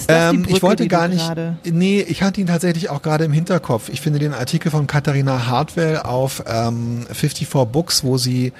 Ähm, 0.09 0.43
Brücke, 0.43 0.57
ich 0.57 0.63
wollte 0.63 0.89
gar 0.89 1.09
nicht. 1.09 1.25
Nee, 1.65 2.01
ich 2.01 2.23
hatte 2.23 2.41
ihn 2.41 2.47
tatsächlich 2.47 2.91
auch 2.91 3.03
gerade 3.03 3.25
im 3.25 3.33
Hinterkopf. 3.33 3.89
Ich 3.89 4.01
finde 4.01 4.19
den 4.19 4.35
Artikel 4.35 4.71
von 4.71 4.87
Katharina 4.87 5.47
Hartwell 5.47 5.99
auf 5.99 6.43
ähm, 6.47 7.07
54 7.13 7.49
Books, 7.71 8.05
wo 8.05 8.19
sie 8.19 8.53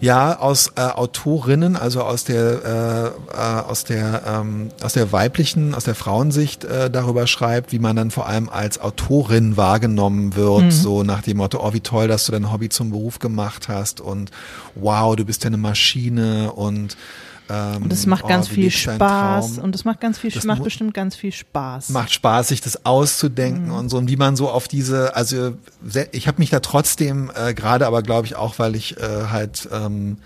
ja 0.00 0.38
aus 0.38 0.72
äh, 0.76 0.82
Autorinnen, 0.82 1.76
also 1.76 2.02
aus 2.02 2.24
der 2.24 3.14
äh, 3.32 3.36
äh, 3.36 3.60
aus 3.62 3.84
der 3.84 4.22
ähm, 4.26 4.68
aus 4.82 4.92
der 4.92 5.12
weiblichen, 5.12 5.74
aus 5.74 5.84
der 5.84 5.94
Frauensicht 5.94 6.64
äh, 6.64 6.90
darüber 6.90 7.26
schreibt, 7.26 7.72
wie 7.72 7.78
man 7.78 7.96
dann 7.96 8.10
vor 8.10 8.26
allem 8.26 8.48
als 8.48 8.80
Autorin 8.80 9.56
wahrgenommen 9.56 10.36
wird, 10.36 10.64
mhm. 10.64 10.70
so 10.70 11.02
nach 11.02 11.22
dem 11.22 11.38
Motto, 11.38 11.66
oh 11.66 11.72
wie 11.72 11.80
toll, 11.80 12.08
dass 12.08 12.26
du 12.26 12.32
dein 12.32 12.52
Hobby 12.52 12.68
zum 12.68 12.90
Beruf 12.90 13.18
gemacht 13.18 13.68
hast 13.68 14.00
und 14.00 14.30
wow, 14.74 15.16
du 15.16 15.24
bist 15.24 15.44
ja 15.44 15.48
eine 15.48 15.56
Maschine 15.56 16.52
und 16.52 16.96
ähm, 17.48 17.84
und 17.84 17.92
es 17.92 18.06
macht 18.06 18.24
oh, 18.24 18.28
ganz 18.28 18.48
viel 18.48 18.70
Spaß 18.70 19.58
und 19.58 19.74
es 19.74 19.84
macht 19.84 20.00
ganz 20.00 20.18
viel, 20.18 20.30
das 20.30 20.44
macht 20.44 20.64
bestimmt 20.64 20.94
ganz 20.94 21.14
viel 21.14 21.32
Spaß. 21.32 21.90
Macht 21.90 22.12
Spaß, 22.12 22.48
sich 22.48 22.60
das 22.60 22.84
auszudenken 22.84 23.66
mhm. 23.66 23.74
und 23.74 23.88
so 23.88 23.98
und 23.98 24.08
wie 24.08 24.16
man 24.16 24.36
so 24.36 24.50
auf 24.50 24.68
diese, 24.68 25.14
also 25.14 25.54
ich 26.12 26.28
habe 26.28 26.38
mich 26.38 26.50
da 26.50 26.60
trotzdem 26.60 27.30
äh, 27.34 27.54
gerade, 27.54 27.86
aber 27.86 28.02
glaube 28.02 28.26
ich 28.26 28.36
auch, 28.36 28.58
weil 28.58 28.74
ich 28.74 28.96
äh, 28.98 29.26
halt 29.30 29.68
ähm, 29.72 30.18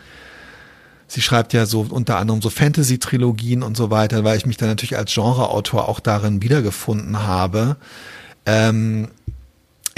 Sie 1.11 1.23
schreibt 1.23 1.53
ja 1.55 1.66
so 1.66 1.89
unter 1.91 2.18
anderem 2.18 2.41
so 2.41 2.51
Fantasy-Trilogien 2.51 3.64
und 3.64 3.77
so 3.77 3.91
weiter, 3.91 4.23
weil 4.23 4.37
ich 4.37 4.47
mich 4.47 4.59
dann 4.59 4.68
natürlich 4.68 4.97
als 4.97 5.12
Genreautor 5.12 5.89
auch 5.89 5.99
darin 5.99 6.41
wiedergefunden 6.41 7.27
habe. 7.27 7.77
Ähm, 8.47 9.09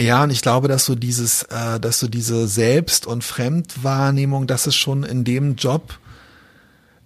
ja, 0.01 0.23
und 0.23 0.31
ich 0.31 0.41
glaube, 0.41 0.69
dass 0.69 0.87
so 0.87 0.95
dieses, 0.95 1.43
äh, 1.45 1.79
dass 1.79 1.99
so 1.99 2.09
diese 2.09 2.49
Selbst- 2.49 3.07
und 3.07 3.25
Fremdwahrnehmung, 3.25 4.47
dass 4.47 4.67
es 4.67 4.75
schon 4.75 5.03
in 5.03 5.25
dem 5.25 5.57
Job 5.57 5.99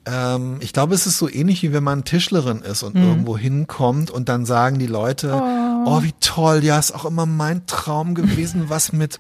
ähm, 0.07 0.59
ich 0.61 0.73
glaube, 0.73 0.95
es 0.95 1.07
ist 1.07 1.19
so 1.19 1.29
ähnlich 1.29 1.63
wie 1.63 1.73
wenn 1.73 1.83
man 1.83 2.05
Tischlerin 2.05 2.61
ist 2.61 2.83
und 2.85 2.95
mhm. 2.95 3.03
irgendwo 3.03 3.37
hinkommt 3.37 4.11
und 4.11 4.29
dann 4.29 4.47
sagen 4.47 4.79
die 4.79 4.87
Leute, 4.87 5.33
oh. 5.35 5.85
oh, 5.87 6.03
wie 6.03 6.15
toll, 6.21 6.63
ja, 6.63 6.79
ist 6.79 6.95
auch 6.95 7.05
immer 7.05 7.27
mein 7.27 7.67
Traum 7.67 8.15
gewesen, 8.15 8.65
was 8.69 8.93
mit 8.93 9.19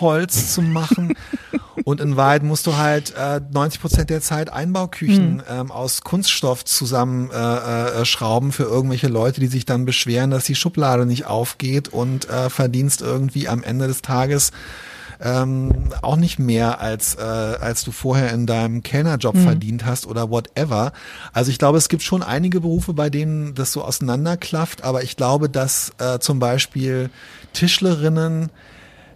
Holz 0.00 0.54
zu 0.54 0.62
machen. 0.62 1.14
und 1.84 2.00
in 2.00 2.16
Wahrheit 2.16 2.42
musst 2.42 2.66
du 2.66 2.76
halt 2.76 3.14
äh, 3.16 3.40
90 3.52 3.80
Prozent 3.80 4.10
der 4.10 4.22
Zeit 4.22 4.50
Einbauküchen 4.50 5.36
mhm. 5.36 5.42
ähm, 5.48 5.70
aus 5.70 6.00
Kunststoff 6.00 6.64
zusammen 6.64 7.30
äh, 7.30 8.00
äh, 8.00 8.04
schrauben 8.06 8.52
für 8.52 8.64
irgendwelche 8.64 9.08
Leute, 9.08 9.40
die 9.40 9.48
sich 9.48 9.66
dann 9.66 9.84
beschweren, 9.84 10.30
dass 10.30 10.44
die 10.44 10.54
Schublade 10.54 11.04
nicht 11.04 11.26
aufgeht 11.26 11.88
und 11.88 12.30
äh, 12.30 12.48
verdienst 12.48 13.02
irgendwie 13.02 13.48
am 13.48 13.62
Ende 13.62 13.88
des 13.88 14.00
Tages 14.00 14.52
ähm, 15.20 15.72
auch 16.02 16.16
nicht 16.16 16.38
mehr 16.38 16.80
als, 16.80 17.14
äh, 17.16 17.20
als 17.20 17.84
du 17.84 17.92
vorher 17.92 18.32
in 18.32 18.46
deinem 18.46 18.82
Kellnerjob 18.82 19.34
mhm. 19.34 19.44
verdient 19.44 19.84
hast 19.86 20.06
oder 20.06 20.30
whatever. 20.30 20.92
Also 21.32 21.50
ich 21.50 21.58
glaube, 21.58 21.78
es 21.78 21.88
gibt 21.88 22.02
schon 22.02 22.22
einige 22.22 22.60
Berufe, 22.60 22.92
bei 22.92 23.10
denen 23.10 23.54
das 23.54 23.72
so 23.72 23.82
auseinanderklafft, 23.82 24.82
aber 24.84 25.02
ich 25.02 25.16
glaube, 25.16 25.48
dass 25.48 25.92
äh, 25.98 26.18
zum 26.18 26.38
Beispiel 26.38 27.10
Tischlerinnen 27.52 28.50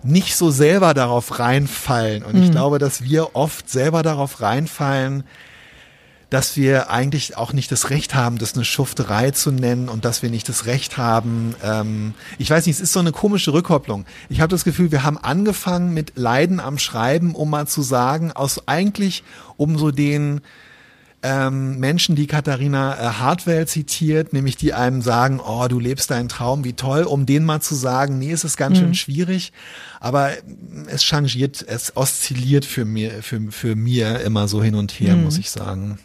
nicht 0.03 0.37
so 0.37 0.51
selber 0.51 0.95
darauf 0.95 1.39
reinfallen. 1.39 2.23
Und 2.23 2.35
mhm. 2.35 2.43
ich 2.45 2.51
glaube, 2.51 2.79
dass 2.79 3.03
wir 3.03 3.35
oft 3.35 3.69
selber 3.69 4.03
darauf 4.03 4.41
reinfallen, 4.41 5.25
dass 6.31 6.57
wir 6.57 6.91
eigentlich 6.91 7.37
auch 7.37 7.53
nicht 7.53 7.73
das 7.73 7.89
Recht 7.89 8.15
haben, 8.15 8.39
das 8.39 8.55
eine 8.55 8.65
Schufterei 8.65 9.31
zu 9.31 9.51
nennen 9.51 9.89
und 9.89 10.05
dass 10.05 10.23
wir 10.23 10.31
nicht 10.31 10.49
das 10.49 10.67
Recht 10.67 10.99
haben. 10.99 11.55
Ähm, 11.63 12.15
ich 12.37 12.51
weiß 12.51 12.67
nicht, 12.67 12.77
es 12.77 12.81
ist 12.81 12.93
so 12.93 13.01
eine 13.01 13.13
komische 13.13 13.53
Rückkopplung. 13.53 14.05
Ich 14.29 14.41
habe 14.41 14.51
das 14.51 14.65
Gefühl, 14.65 14.93
wir 14.93 15.05
haben 15.05 15.17
angefangen 15.17 15.95
mit 15.95 16.13
Leiden 16.17 16.61
am 16.61 16.79
Schreiben, 16.79 17.35
um 17.35 17.49
mal 17.51 17.67
zu 17.67 17.81
sagen, 17.81 18.33
aus 18.33 18.69
eigentlich 18.69 19.25
um 19.57 19.79
so 19.79 19.91
den 19.91 20.43
ähm, 21.23 21.79
Menschen, 21.81 22.15
die 22.15 22.29
Katharina 22.29 22.95
äh, 22.95 23.13
Hartwell 23.15 23.67
zitiert, 23.67 24.33
nämlich 24.33 24.57
die 24.57 24.73
einem 24.73 25.03
sagen, 25.03 25.41
oh, 25.45 25.67
du 25.67 25.81
lebst 25.81 26.11
deinen 26.11 26.29
Traum, 26.29 26.63
wie 26.63 26.75
toll, 26.75 27.03
um 27.03 27.27
denen 27.27 27.45
mal 27.45 27.61
zu 27.61 27.75
sagen, 27.75 28.19
nee, 28.19 28.31
es 28.31 28.45
ist 28.45 28.57
ganz 28.57 28.77
mhm. 28.77 28.83
schön 28.83 28.95
schwierig, 28.95 29.53
aber 29.99 30.31
es 30.87 31.03
changiert, 31.03 31.65
es 31.67 31.97
oszilliert 31.97 32.65
für 32.65 32.85
mir, 32.85 33.23
für, 33.23 33.41
für 33.51 33.75
mir 33.75 34.21
immer 34.21 34.47
so 34.47 34.63
hin 34.63 34.77
und 34.77 34.93
her, 34.93 35.17
mhm. 35.17 35.25
muss 35.25 35.39
ich 35.39 35.51
sagen. 35.51 35.99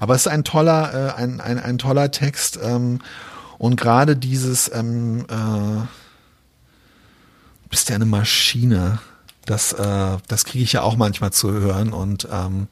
Aber 0.00 0.14
es 0.14 0.22
ist 0.22 0.28
ein 0.28 0.44
toller, 0.44 1.14
äh, 1.16 1.20
ein, 1.20 1.40
ein, 1.40 1.58
ein 1.58 1.78
toller 1.78 2.10
Text 2.10 2.58
ähm, 2.62 3.00
und 3.58 3.76
gerade 3.76 4.16
dieses 4.16 4.70
ähm, 4.72 5.26
äh, 5.28 5.86
bist 7.68 7.88
ja 7.88 7.96
eine 7.96 8.06
Maschine, 8.06 8.98
das, 9.46 9.72
äh, 9.72 10.16
das 10.28 10.44
kriege 10.44 10.64
ich 10.64 10.72
ja 10.72 10.82
auch 10.82 10.96
manchmal 10.96 11.32
zu 11.32 11.52
hören 11.52 11.92
und 11.92 12.28
ähm, 12.30 12.68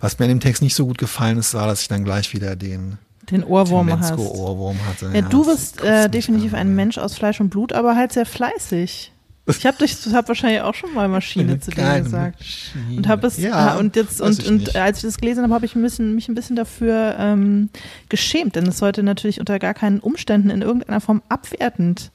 was 0.00 0.18
mir 0.18 0.26
an 0.26 0.30
dem 0.30 0.40
Text 0.40 0.62
nicht 0.62 0.74
so 0.74 0.86
gut 0.86 0.98
gefallen 0.98 1.38
ist, 1.38 1.54
war, 1.54 1.66
dass 1.66 1.82
ich 1.82 1.88
dann 1.88 2.04
gleich 2.04 2.32
wieder 2.32 2.54
den 2.54 2.98
den 3.30 3.42
Ohrwurm 3.42 3.90
hast. 3.98 4.16
Ohrwurm 4.16 4.78
hatte. 4.86 5.06
Ja, 5.06 5.14
ja 5.14 5.22
du 5.22 5.44
bist 5.44 5.82
äh, 5.82 6.08
definitiv 6.08 6.54
ein 6.54 6.74
Mensch 6.74 6.96
aus 6.98 7.14
Fleisch 7.14 7.40
und 7.40 7.50
Blut, 7.50 7.72
aber 7.72 7.96
halt 7.96 8.12
sehr 8.12 8.26
fleißig. 8.26 9.12
Ich 9.46 9.64
habe 9.64 9.78
dich, 9.78 9.96
hab 10.12 10.26
wahrscheinlich 10.28 10.60
auch 10.60 10.74
schon 10.74 10.92
mal 10.92 11.08
Maschine 11.08 11.60
zu 11.60 11.70
dir 11.70 12.02
gesagt. 12.02 12.40
Maschine. 12.40 12.96
Und 12.96 13.08
habe 13.08 13.26
es 13.26 13.38
ja, 13.38 13.76
und 13.76 13.94
jetzt 13.94 14.20
und, 14.20 14.44
und 14.46 14.74
als 14.74 14.98
ich 14.98 15.04
das 15.04 15.18
gelesen 15.18 15.44
habe, 15.44 15.54
habe 15.54 15.66
ich 15.66 15.76
ein 15.76 15.82
bisschen, 15.82 16.14
mich 16.14 16.28
ein 16.28 16.34
bisschen 16.34 16.56
dafür 16.56 17.16
ähm, 17.18 17.70
geschämt, 18.08 18.56
denn 18.56 18.66
es 18.66 18.78
sollte 18.78 19.02
natürlich 19.04 19.38
unter 19.38 19.58
gar 19.58 19.74
keinen 19.74 20.00
Umständen 20.00 20.50
in 20.50 20.62
irgendeiner 20.62 21.00
Form 21.00 21.22
abwertend 21.28 22.10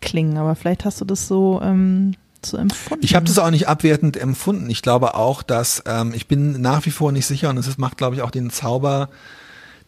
klingen. 0.00 0.36
Aber 0.36 0.56
vielleicht 0.56 0.84
hast 0.84 1.00
du 1.00 1.04
das 1.04 1.28
so 1.28 1.60
ähm, 1.62 2.14
so 2.44 2.56
empfunden. 2.56 3.04
Ich 3.04 3.14
habe 3.14 3.26
das 3.26 3.38
auch 3.38 3.50
nicht 3.50 3.68
abwertend 3.68 4.16
empfunden. 4.16 4.68
Ich 4.70 4.82
glaube 4.82 5.14
auch, 5.14 5.42
dass 5.42 5.82
ähm, 5.86 6.12
ich 6.14 6.26
bin 6.26 6.60
nach 6.60 6.86
wie 6.86 6.90
vor 6.90 7.12
nicht 7.12 7.26
sicher 7.26 7.50
und 7.50 7.58
es 7.58 7.78
macht, 7.78 7.96
glaube 7.96 8.16
ich, 8.16 8.22
auch 8.22 8.30
den 8.30 8.50
Zauber 8.50 9.08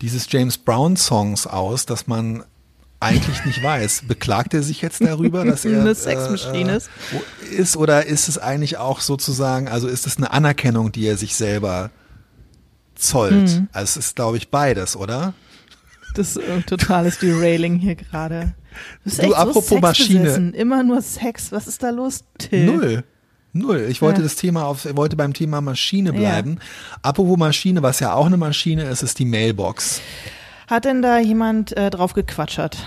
dieses 0.01 0.31
James 0.31 0.57
Brown 0.59 0.97
Songs 0.97 1.47
aus, 1.47 1.87
dass 1.87 2.07
man 2.07 2.45
eigentlich 3.01 3.45
nicht 3.47 3.63
weiß. 3.63 4.05
Beklagt 4.07 4.55
er 4.55 4.63
sich 4.63 4.83
jetzt 4.83 5.01
darüber, 5.01 5.45
dass 5.45 5.65
er 5.65 5.81
eine 5.81 5.95
Sexmaschine 5.95 6.77
ist? 6.77 6.91
Äh, 7.51 7.55
ist 7.55 7.77
oder 7.77 8.07
ist 8.07 8.29
es 8.29 8.39
eigentlich 8.39 8.77
auch 8.77 9.01
sozusagen, 9.01 9.69
also 9.69 9.89
ist 9.89 10.07
es 10.07 10.19
eine 10.19 10.31
Anerkennung, 10.31 10.93
die 10.93 11.07
er 11.07 11.17
sich 11.17 11.35
selber 11.35 11.91
zollt? 12.95 13.49
Mhm. 13.49 13.69
Also 13.73 13.99
es 13.99 14.07
ist, 14.07 14.17
glaube 14.17 14.37
ich, 14.37 14.51
beides, 14.51 14.97
oder? 14.97 15.35
Das 16.15 16.37
ist 16.37 16.39
äh, 16.39 16.63
totales 16.63 17.19
Derailing 17.19 17.77
hier 17.77 17.95
gerade. 17.95 18.55
Du, 19.05 19.29
du 19.29 19.35
apropos 19.35 19.69
so 19.69 19.79
Maschine. 19.79 20.53
Immer 20.55 20.83
nur 20.83 21.03
Sex. 21.03 21.53
Was 21.53 21.67
ist 21.67 21.83
da 21.83 21.91
los, 21.91 22.25
Till? 22.39 22.67
Null. 22.67 23.05
Null. 23.53 23.87
Ich 23.89 24.01
wollte 24.01 24.21
ja. 24.21 24.25
das 24.25 24.37
Thema 24.37 24.65
auf, 24.67 24.87
wollte 24.95 25.17
beim 25.17 25.33
Thema 25.33 25.61
Maschine 25.61 26.13
bleiben. 26.13 26.59
Ja. 26.59 26.99
Apropos 27.03 27.37
Maschine, 27.37 27.83
was 27.83 27.99
ja 27.99 28.13
auch 28.13 28.27
eine 28.27 28.37
Maschine 28.37 28.85
ist, 28.85 29.03
ist 29.03 29.19
die 29.19 29.25
Mailbox. 29.25 30.01
Hat 30.71 30.85
denn 30.85 31.03
da 31.03 31.19
jemand 31.19 31.77
äh, 31.77 31.91
drauf 31.91 32.13
gequatschert? 32.13 32.79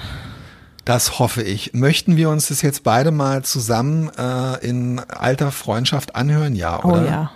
Das 0.86 1.20
hoffe 1.20 1.44
ich. 1.44 1.74
Möchten 1.74 2.16
wir 2.16 2.30
uns 2.30 2.48
das 2.48 2.62
jetzt 2.62 2.86
beide 2.86 3.12
mal 3.12 3.44
zusammen 3.44 4.10
äh, 4.18 4.66
in 4.66 5.02
alter 5.02 5.52
Freundschaft 5.52 6.16
anhören? 6.16 6.56
Ja, 6.56 6.80
oh 6.82 6.88
oder? 6.88 7.02
Oh 7.02 7.06
ja. 7.06 7.32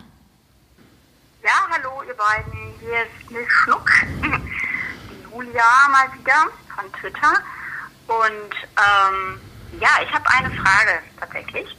Ja, 1.43 1.67
hallo 1.69 2.01
ihr 2.07 2.13
beiden. 2.13 2.53
Hier 2.79 3.03
ist 3.03 3.29
Miss 3.29 3.45
Schnuck. 3.49 3.91
Die 4.21 5.35
Julia 5.35 5.63
mal 5.91 6.17
wieder 6.17 6.47
von 6.73 6.93
Twitter. 6.93 7.33
Und 8.07 8.53
ähm, 8.77 9.41
ja, 9.81 9.89
ich 10.01 10.13
habe 10.13 10.23
eine 10.29 10.49
Frage 10.51 10.99
tatsächlich. 11.19 11.75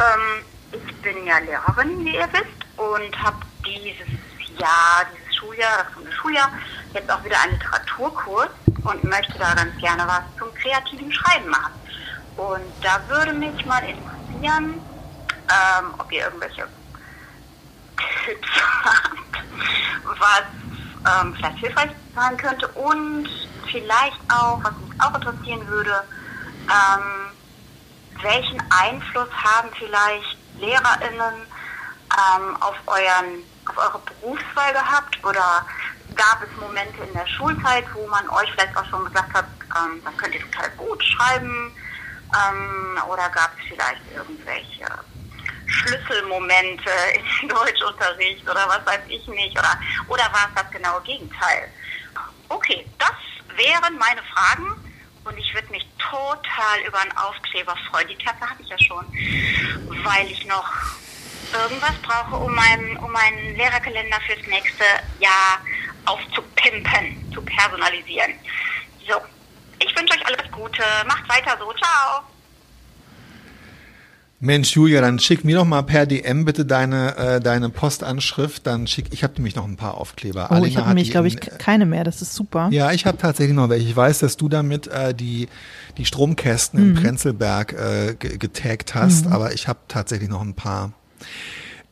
Ähm, 0.00 0.44
ich 0.72 1.02
bin 1.02 1.24
ja 1.24 1.38
Lehrerin, 1.38 2.04
wie 2.04 2.16
ihr 2.16 2.28
wisst, 2.32 2.78
und 2.78 3.22
habe 3.22 3.36
dieses 3.64 4.08
Jahr, 4.58 5.06
dieses 5.14 5.36
Schuljahr, 5.36 5.84
das 5.84 5.94
kommende 5.94 6.12
Schuljahr, 6.16 6.50
jetzt 6.94 7.10
auch 7.10 7.22
wieder 7.24 7.40
einen 7.40 7.52
Literaturkurs 7.52 8.50
und 8.84 9.04
möchte 9.04 9.38
da 9.38 9.54
ganz 9.54 9.76
gerne 9.78 10.06
was 10.06 10.22
zum 10.38 10.52
kreativen 10.54 11.12
Schreiben 11.12 11.50
machen. 11.50 11.72
Und 12.36 12.62
da 12.82 13.00
würde 13.08 13.32
mich 13.32 13.64
mal 13.66 13.82
interessieren, 13.84 14.80
ähm, 15.48 15.94
ob 15.98 16.10
ihr 16.10 16.24
irgendwelche 16.24 16.66
Tipps 18.24 18.48
habt, 18.84 20.18
was 20.18 21.22
ähm, 21.22 21.34
vielleicht 21.34 21.58
hilfreich 21.58 21.90
sein 22.14 22.36
könnte 22.36 22.68
und 22.68 23.28
vielleicht 23.70 24.18
auch, 24.28 24.62
was 24.62 24.72
mich 24.78 25.00
auch 25.00 25.14
interessieren 25.14 25.66
würde, 25.68 26.04
ähm, 26.68 27.24
welchen 28.22 28.62
Einfluss 28.70 29.28
haben 29.32 29.68
vielleicht 29.78 30.38
LehrerInnen 30.58 31.46
ähm, 32.14 32.56
auf, 32.60 32.76
euren, 32.86 33.42
auf 33.66 33.76
eure 33.76 34.00
Berufswahl 34.00 34.72
gehabt 34.72 35.24
oder 35.24 35.66
gab 36.14 36.42
es 36.42 36.60
Momente 36.60 37.02
in 37.02 37.12
der 37.12 37.26
Schulzeit, 37.26 37.84
wo 37.94 38.06
man 38.06 38.28
euch 38.30 38.50
vielleicht 38.52 38.76
auch 38.76 38.88
schon 38.88 39.04
gesagt 39.04 39.32
hat, 39.32 39.46
ähm, 39.76 40.00
das 40.04 40.16
könnt 40.16 40.34
ihr 40.34 40.40
total 40.40 40.70
gut 40.70 41.04
schreiben 41.04 41.72
ähm, 42.34 42.98
oder 43.08 43.28
gab 43.30 43.52
es 43.58 43.64
vielleicht 43.68 44.02
irgendwelche 44.14 44.86
Schlüsselmomente 45.66 46.90
im 47.42 47.48
Deutschunterricht 47.48 48.48
oder 48.48 48.66
was 48.68 48.84
weiß 48.86 49.00
ich 49.08 49.26
nicht 49.28 49.58
oder, 49.58 49.78
oder 50.08 50.24
war 50.24 50.48
es 50.48 50.62
das 50.62 50.70
genaue 50.70 51.02
Gegenteil? 51.02 51.68
Okay, 52.48 52.86
das 52.98 53.14
wären 53.56 53.98
meine 53.98 54.22
Fragen 54.34 54.76
und 55.24 55.38
ich 55.38 55.54
würde 55.54 55.68
mich 55.70 55.86
total 55.98 56.80
über 56.86 57.00
einen 57.00 57.16
Aufkleber 57.16 57.74
freuen. 57.90 58.08
Die 58.08 58.16
Kerze 58.16 58.48
habe 58.48 58.62
ich 58.62 58.68
ja 58.68 58.78
schon, 58.78 59.04
weil 60.04 60.30
ich 60.30 60.44
noch 60.46 60.70
irgendwas 61.52 61.94
brauche, 62.02 62.36
um 62.36 62.54
meinen, 62.54 62.96
um 62.98 63.10
meinen 63.10 63.56
Lehrerkalender 63.56 64.20
fürs 64.26 64.46
nächste 64.46 64.84
Jahr 65.18 65.60
aufzupimpen, 66.06 67.32
zu 67.32 67.42
personalisieren. 67.42 68.32
So, 69.06 69.14
ich 69.78 69.96
wünsche 69.96 70.14
euch 70.14 70.26
alles 70.26 70.50
Gute. 70.52 70.82
Macht 71.06 71.28
weiter 71.28 71.56
so. 71.58 71.72
Ciao. 71.72 72.24
Mensch, 74.44 74.72
Julia, 74.76 75.00
dann 75.00 75.18
schick 75.18 75.42
mir 75.44 75.56
doch 75.56 75.64
mal 75.64 75.82
per 75.82 76.04
DM 76.04 76.44
bitte 76.44 76.66
deine, 76.66 77.16
äh, 77.16 77.40
deine 77.40 77.70
Postanschrift. 77.70 78.66
Dann 78.66 78.86
schick, 78.86 79.06
ich 79.10 79.24
habe 79.24 79.34
nämlich 79.34 79.56
noch 79.56 79.64
ein 79.64 79.76
paar 79.76 79.96
Aufkleber. 79.96 80.48
Oh, 80.50 80.54
Alina 80.54 80.66
ich 80.66 80.76
habe 80.76 80.88
nämlich, 80.88 81.10
glaube 81.10 81.28
ich, 81.28 81.40
keine 81.40 81.86
mehr. 81.86 82.04
Das 82.04 82.20
ist 82.20 82.34
super. 82.34 82.68
Ja, 82.70 82.92
ich 82.92 83.06
habe 83.06 83.16
tatsächlich 83.16 83.56
noch 83.56 83.70
welche. 83.70 83.88
Ich 83.88 83.96
weiß, 83.96 84.18
dass 84.18 84.36
du 84.36 84.50
damit 84.50 84.86
äh, 84.88 85.14
die, 85.14 85.48
die 85.96 86.04
Stromkästen 86.04 86.90
mhm. 86.90 86.96
in 86.96 87.02
Prenzlberg 87.02 87.72
äh, 87.72 88.14
getaggt 88.14 88.94
hast, 88.94 89.26
mhm. 89.26 89.32
aber 89.32 89.54
ich 89.54 89.66
habe 89.66 89.78
tatsächlich 89.88 90.28
noch 90.28 90.42
ein 90.42 90.54
paar. 90.54 90.92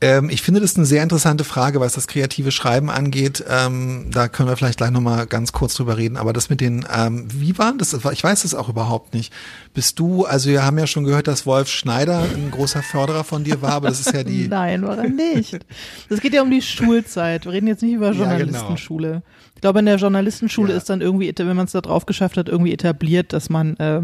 Ähm, 0.02 0.30
ich 0.30 0.42
finde 0.42 0.60
das 0.60 0.76
eine 0.76 0.84
sehr 0.84 1.00
interessante 1.04 1.44
Frage, 1.44 1.78
was 1.78 1.92
das 1.92 2.08
kreative 2.08 2.50
Schreiben 2.50 2.90
angeht. 2.90 3.44
Ähm, 3.48 4.06
da 4.10 4.26
können 4.26 4.48
wir 4.48 4.56
vielleicht 4.56 4.78
gleich 4.78 4.90
nochmal 4.90 5.26
ganz 5.26 5.52
kurz 5.52 5.74
drüber 5.74 5.96
reden. 5.96 6.16
Aber 6.16 6.32
das 6.32 6.50
mit 6.50 6.60
den, 6.60 6.84
ähm, 6.92 7.28
wie 7.32 7.56
waren 7.56 7.78
das? 7.78 7.94
Ich 8.10 8.24
weiß 8.24 8.42
das 8.42 8.52
auch 8.52 8.68
überhaupt 8.68 9.14
nicht. 9.14 9.32
Bist 9.74 10.00
du, 10.00 10.24
also 10.24 10.50
wir 10.50 10.66
haben 10.66 10.76
ja 10.76 10.88
schon 10.88 11.04
gehört, 11.04 11.28
dass 11.28 11.46
Wolf 11.46 11.68
Schneider 11.68 12.18
ein 12.22 12.50
großer 12.50 12.82
Förderer 12.82 13.22
von 13.22 13.44
dir 13.44 13.62
war, 13.62 13.74
aber 13.74 13.90
das 13.90 14.00
ist 14.00 14.12
ja 14.12 14.24
die. 14.24 14.48
Nein, 14.50 14.82
war 14.82 14.98
er 14.98 15.08
nicht. 15.08 15.64
Das 16.08 16.20
geht 16.20 16.34
ja 16.34 16.42
um 16.42 16.50
die 16.50 16.62
Schulzeit. 16.62 17.44
Wir 17.44 17.52
reden 17.52 17.68
jetzt 17.68 17.82
nicht 17.82 17.94
über 17.94 18.10
Journalistenschule. 18.10 19.06
Ja, 19.06 19.14
genau. 19.14 19.24
Ich 19.54 19.60
glaube, 19.60 19.78
in 19.78 19.86
der 19.86 19.96
Journalistenschule 19.96 20.72
ja. 20.72 20.78
ist 20.78 20.90
dann 20.90 21.00
irgendwie, 21.00 21.32
wenn 21.38 21.56
man 21.56 21.66
es 21.66 21.72
da 21.72 21.80
drauf 21.80 22.06
geschafft 22.06 22.36
hat, 22.36 22.48
irgendwie 22.48 22.72
etabliert, 22.72 23.32
dass 23.32 23.50
man 23.50 23.76
äh, 23.76 24.00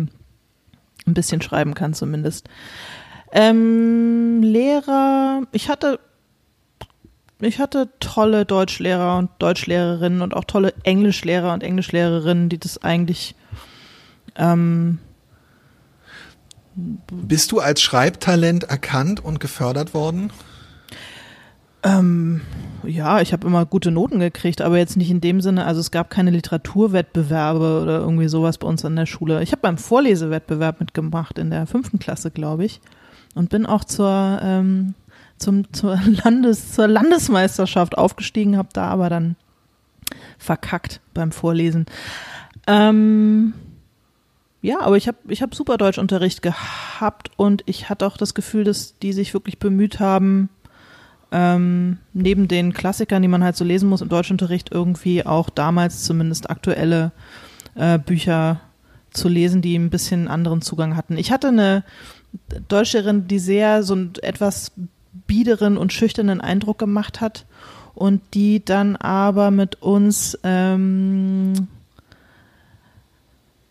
ein 1.08 1.14
bisschen 1.14 1.42
schreiben 1.42 1.74
kann 1.74 1.92
zumindest. 1.92 2.48
Ähm, 3.32 4.42
Lehrer, 4.42 5.42
ich 5.52 5.68
hatte, 5.68 6.00
ich 7.40 7.58
hatte 7.58 7.88
tolle 8.00 8.44
Deutschlehrer 8.44 9.18
und 9.18 9.30
Deutschlehrerinnen 9.38 10.22
und 10.22 10.34
auch 10.34 10.44
tolle 10.44 10.72
Englischlehrer 10.82 11.52
und 11.52 11.62
Englischlehrerinnen, 11.62 12.48
die 12.48 12.58
das 12.58 12.82
eigentlich 12.82 13.34
ähm, 14.36 14.98
bist 17.10 17.52
du 17.52 17.58
als 17.58 17.82
Schreibtalent 17.82 18.64
erkannt 18.64 19.24
und 19.24 19.40
gefördert 19.40 19.94
worden? 19.94 20.30
Ähm, 21.82 22.40
ja, 22.84 23.20
ich 23.20 23.32
habe 23.32 23.46
immer 23.46 23.66
gute 23.66 23.90
Noten 23.90 24.20
gekriegt, 24.20 24.60
aber 24.60 24.78
jetzt 24.78 24.96
nicht 24.96 25.10
in 25.10 25.20
dem 25.20 25.40
Sinne, 25.40 25.64
also 25.64 25.80
es 25.80 25.90
gab 25.90 26.10
keine 26.10 26.30
Literaturwettbewerbe 26.30 27.80
oder 27.82 27.98
irgendwie 27.98 28.28
sowas 28.28 28.58
bei 28.58 28.66
uns 28.66 28.84
an 28.84 28.96
der 28.96 29.06
Schule. 29.06 29.42
Ich 29.42 29.52
habe 29.52 29.62
beim 29.62 29.78
Vorlesewettbewerb 29.78 30.80
mitgemacht 30.80 31.38
in 31.38 31.50
der 31.50 31.66
fünften 31.66 31.98
Klasse, 31.98 32.30
glaube 32.30 32.64
ich 32.64 32.80
und 33.34 33.50
bin 33.50 33.66
auch 33.66 33.84
zur, 33.84 34.40
ähm, 34.42 34.94
zum, 35.38 35.72
zur, 35.72 35.98
Landes, 36.24 36.72
zur 36.72 36.88
Landesmeisterschaft 36.88 37.96
aufgestiegen, 37.96 38.56
habe 38.56 38.68
da 38.72 38.86
aber 38.88 39.08
dann 39.08 39.36
verkackt 40.38 41.00
beim 41.14 41.32
Vorlesen. 41.32 41.86
Ähm, 42.66 43.54
ja, 44.60 44.80
aber 44.80 44.96
ich 44.96 45.06
habe 45.06 45.18
ich 45.28 45.42
hab 45.42 45.54
super 45.54 45.76
Deutschunterricht 45.76 46.42
gehabt 46.42 47.30
und 47.36 47.62
ich 47.66 47.88
hatte 47.88 48.06
auch 48.06 48.16
das 48.16 48.34
Gefühl, 48.34 48.64
dass 48.64 48.98
die 48.98 49.12
sich 49.12 49.32
wirklich 49.34 49.58
bemüht 49.58 50.00
haben, 50.00 50.48
ähm, 51.30 51.98
neben 52.12 52.48
den 52.48 52.72
Klassikern, 52.72 53.22
die 53.22 53.28
man 53.28 53.44
halt 53.44 53.56
so 53.56 53.64
lesen 53.64 53.88
muss 53.88 54.00
im 54.00 54.08
Deutschunterricht, 54.08 54.72
irgendwie 54.72 55.24
auch 55.24 55.50
damals 55.50 56.04
zumindest 56.04 56.50
aktuelle 56.50 57.12
äh, 57.74 57.98
Bücher 57.98 58.60
zu 59.10 59.28
lesen, 59.28 59.62
die 59.62 59.76
ein 59.76 59.90
bisschen 59.90 60.28
anderen 60.28 60.62
Zugang 60.62 60.96
hatten. 60.96 61.16
Ich 61.16 61.30
hatte 61.30 61.48
eine 61.48 61.84
Deutscherin, 62.68 63.28
die 63.28 63.38
sehr 63.38 63.82
so 63.82 63.94
einen 63.94 64.12
etwas 64.22 64.72
biederen 65.26 65.76
und 65.76 65.92
schüchternen 65.92 66.40
Eindruck 66.40 66.78
gemacht 66.78 67.20
hat 67.20 67.46
und 67.94 68.22
die 68.34 68.64
dann 68.64 68.96
aber 68.96 69.50
mit 69.50 69.82
uns, 69.82 70.38
ähm, 70.44 71.68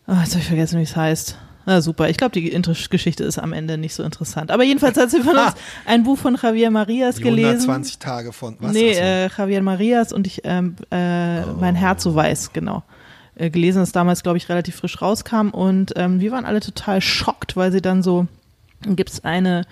oh, 0.06 0.12
jetzt 0.12 0.32
habe 0.32 0.40
ich 0.40 0.48
vergessen, 0.48 0.78
wie 0.78 0.84
es 0.84 0.96
heißt. 0.96 1.38
Na 1.64 1.82
super, 1.82 2.08
ich 2.08 2.16
glaube, 2.16 2.32
die 2.32 2.50
Geschichte 2.88 3.24
ist 3.24 3.38
am 3.38 3.52
Ende 3.52 3.76
nicht 3.76 3.94
so 3.94 4.02
interessant. 4.02 4.50
Aber 4.50 4.64
jedenfalls 4.64 4.96
hat 4.96 5.10
sie 5.10 5.20
von 5.20 5.36
uns 5.36 5.52
ein 5.84 6.02
Buch 6.02 6.16
von 6.16 6.38
Javier 6.40 6.70
Marias 6.70 7.18
gelesen. 7.18 7.68
120 7.68 7.98
Tage 7.98 8.32
von 8.32 8.56
was? 8.58 8.72
Nee, 8.72 8.92
äh, 8.92 9.28
Javier 9.28 9.60
Marias 9.60 10.12
und 10.12 10.26
ich, 10.26 10.40
ähm, 10.44 10.76
äh, 10.90 11.42
oh. 11.42 11.56
mein 11.60 11.74
Herz 11.74 12.02
so 12.02 12.14
weiß, 12.14 12.54
genau. 12.54 12.84
Äh, 13.34 13.50
gelesen, 13.50 13.80
das 13.80 13.92
damals, 13.92 14.22
glaube 14.22 14.38
ich, 14.38 14.48
relativ 14.48 14.76
frisch 14.76 15.02
rauskam. 15.02 15.50
Und 15.50 15.92
ähm, 15.96 16.20
wir 16.20 16.32
waren 16.32 16.46
alle 16.46 16.60
total 16.60 17.02
schockt, 17.02 17.54
weil 17.54 17.70
sie 17.70 17.82
dann 17.82 18.02
so 18.02 18.26
gibt 18.82 19.10
es 19.10 19.24
eine 19.24 19.64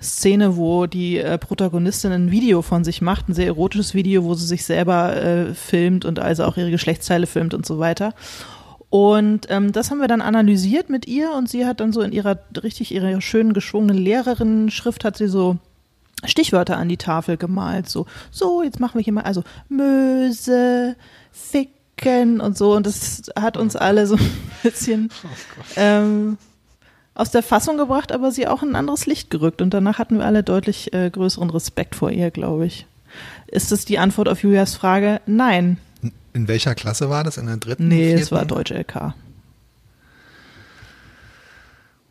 Szene, 0.00 0.56
wo 0.56 0.86
die 0.86 1.18
äh, 1.18 1.36
Protagonistin 1.36 2.12
ein 2.12 2.30
Video 2.30 2.62
von 2.62 2.84
sich 2.84 3.02
macht, 3.02 3.28
ein 3.28 3.34
sehr 3.34 3.46
erotisches 3.46 3.94
Video, 3.94 4.24
wo 4.24 4.34
sie 4.34 4.46
sich 4.46 4.64
selber 4.64 5.16
äh, 5.16 5.54
filmt 5.54 6.04
und 6.04 6.18
also 6.18 6.44
auch 6.44 6.56
ihre 6.56 6.70
Geschlechtsteile 6.70 7.26
filmt 7.26 7.52
und 7.52 7.66
so 7.66 7.78
weiter. 7.78 8.14
Und 8.88 9.46
ähm, 9.50 9.72
das 9.72 9.90
haben 9.90 10.00
wir 10.00 10.08
dann 10.08 10.22
analysiert 10.22 10.90
mit 10.90 11.06
ihr 11.06 11.32
und 11.32 11.48
sie 11.48 11.66
hat 11.66 11.80
dann 11.80 11.92
so 11.92 12.00
in 12.00 12.12
ihrer 12.12 12.38
richtig 12.62 12.92
ihrer 12.92 13.20
schönen 13.20 13.52
geschwungenen 13.52 13.98
Lehrerinnen-Schrift 13.98 15.04
hat 15.04 15.16
sie 15.16 15.28
so 15.28 15.58
Stichwörter 16.24 16.76
an 16.76 16.88
die 16.88 16.96
Tafel 16.96 17.36
gemalt. 17.36 17.88
So, 17.88 18.06
so, 18.30 18.62
jetzt 18.62 18.80
machen 18.80 18.98
wir 18.98 19.04
hier 19.04 19.12
mal, 19.12 19.22
also 19.22 19.44
Möse, 19.68 20.96
Ficken 21.30 22.40
und 22.40 22.58
so. 22.58 22.74
Und 22.74 22.86
das 22.86 23.22
hat 23.38 23.56
uns 23.56 23.76
alle 23.76 24.06
so 24.06 24.16
ein 24.16 24.30
bisschen 24.62 25.10
oh 25.24 25.28
ähm, 25.76 26.38
aus 27.14 27.30
der 27.30 27.42
Fassung 27.42 27.76
gebracht, 27.76 28.12
aber 28.12 28.30
sie 28.30 28.46
auch 28.46 28.62
in 28.62 28.70
ein 28.70 28.76
anderes 28.76 29.06
Licht 29.06 29.30
gerückt. 29.30 29.62
Und 29.62 29.74
danach 29.74 29.98
hatten 29.98 30.18
wir 30.18 30.24
alle 30.24 30.42
deutlich 30.42 30.92
äh, 30.92 31.10
größeren 31.10 31.50
Respekt 31.50 31.94
vor 31.94 32.10
ihr, 32.10 32.30
glaube 32.30 32.66
ich. 32.66 32.86
Ist 33.46 33.72
das 33.72 33.84
die 33.84 33.98
Antwort 33.98 34.28
auf 34.28 34.42
Julias 34.42 34.74
Frage? 34.74 35.20
Nein. 35.26 35.78
In 36.32 36.46
welcher 36.46 36.74
Klasse 36.74 37.10
war 37.10 37.24
das? 37.24 37.36
In 37.36 37.46
der 37.46 37.56
dritten? 37.56 37.88
Nee, 37.88 38.08
vierten? 38.08 38.22
es 38.22 38.32
war 38.32 38.44
Deutsch 38.44 38.70
LK. 38.70 39.14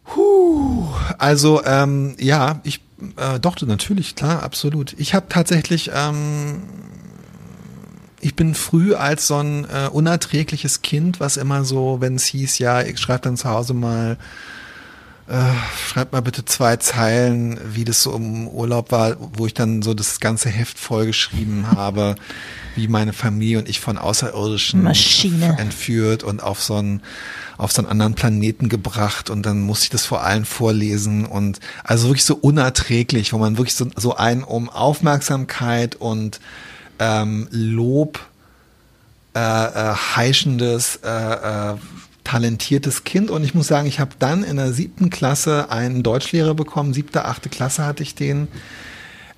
Puh, 0.04 0.88
also 1.18 1.64
ähm, 1.64 2.16
ja, 2.20 2.60
ich 2.64 2.82
äh, 3.18 3.40
doch 3.40 3.60
natürlich, 3.62 4.16
klar, 4.16 4.44
absolut. 4.44 4.94
Ich 4.98 5.14
habe 5.14 5.28
tatsächlich, 5.30 5.92
ähm, 5.94 6.64
ich 8.20 8.36
bin 8.36 8.56
früh 8.56 8.96
als 8.96 9.28
so 9.28 9.38
ein 9.38 9.66
äh, 9.66 9.88
unerträgliches 9.90 10.82
Kind, 10.82 11.20
was 11.20 11.38
immer 11.38 11.64
so, 11.64 11.98
wenn 12.02 12.16
es 12.16 12.26
hieß, 12.26 12.60
ja, 12.60 12.82
ich 12.82 13.00
schreibe 13.00 13.22
dann 13.22 13.38
zu 13.38 13.50
Hause 13.50 13.74
mal 13.74 14.18
äh, 15.30 15.54
schreibt 15.88 16.12
mal 16.12 16.22
bitte 16.22 16.44
zwei 16.44 16.78
Zeilen, 16.78 17.60
wie 17.74 17.86
das 17.86 18.02
so 18.02 18.14
im 18.16 18.48
Urlaub 18.48 18.92
war, 18.92 19.16
wo 19.20 19.46
ich 19.46 19.54
dann 19.54 19.82
so 19.82 19.94
das 19.94 20.20
ganze 20.20 20.50
Heft 20.50 20.80
vollgeschrieben 20.80 21.72
habe, 21.76 22.16
wie 22.76 22.88
meine 22.88 23.14
Familie 23.14 23.60
und 23.60 23.70
ich 23.70 23.80
von 23.80 23.98
Außerirdischen 23.98 24.82
Maschine. 24.82 25.56
entführt 25.60 26.24
und 26.24 26.42
auf 26.42 26.62
so 26.62 26.76
einen 26.76 27.02
auf 27.58 27.74
so 27.74 27.82
einen 27.82 27.92
anderen 27.92 28.16
Planeten 28.16 28.70
gebracht 28.70 29.30
und 29.30 29.46
dann 29.46 29.60
musste 29.60 29.84
ich 29.84 29.90
das 29.90 30.06
vor 30.06 30.24
allen 30.24 30.46
vorlesen 30.46 31.26
und 31.26 31.60
also 31.84 32.08
wirklich 32.08 32.24
so 32.24 32.36
unerträglich, 32.36 33.34
wo 33.34 33.38
man 33.38 33.58
wirklich 33.58 33.76
so, 33.76 33.88
so 33.98 34.16
einen 34.16 34.46
um 34.46 34.70
Aufmerksamkeit 34.70 35.98
und 35.98 36.40
ähm, 37.00 37.50
Lob 37.52 38.22
äh, 39.36 39.40
äh, 39.40 39.94
heischendes 40.16 41.02
äh, 41.04 41.10
äh, 41.10 41.76
talentiertes 42.30 43.04
Kind. 43.04 43.32
Und 43.32 43.44
ich 43.44 43.56
muss 43.56 43.68
sagen, 43.68 43.88
ich 43.88 44.00
habe 44.00 44.12
dann 44.20 44.44
in 44.44 44.58
der 44.58 44.72
siebten 44.72 45.10
Klasse 45.10 45.72
einen 45.72 46.04
Deutschlehrer 46.04 46.54
bekommen, 46.54 46.94
siebte, 46.94 47.26
achte 47.26 47.50
Klasse 47.50 47.86
hatte 47.86 48.04
ich 48.04 48.14
den, 48.14 48.48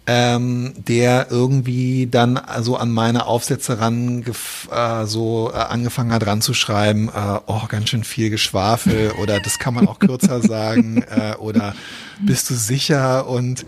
ähm, 0.07 0.73
der 0.75 1.27
irgendwie 1.29 2.07
dann 2.11 2.41
so 2.59 2.75
an 2.75 2.91
meine 2.91 3.27
Aufsätze 3.27 3.79
ran 3.79 4.25
äh, 4.69 5.05
so 5.05 5.51
äh, 5.53 5.57
angefangen 5.57 6.11
hat 6.11 6.25
ranzuschreiben, 6.25 7.07
äh, 7.07 7.39
oh, 7.45 7.61
ganz 7.69 7.89
schön 7.89 8.03
viel 8.03 8.29
Geschwafel 8.29 9.11
oder 9.21 9.39
das 9.39 9.57
kann 9.57 9.73
man 9.73 9.87
auch 9.87 9.99
kürzer 9.99 10.41
sagen 10.41 11.03
äh, 11.03 11.35
oder 11.37 11.75
bist 12.19 12.49
du 12.49 12.55
sicher? 12.55 13.27
Und 13.27 13.65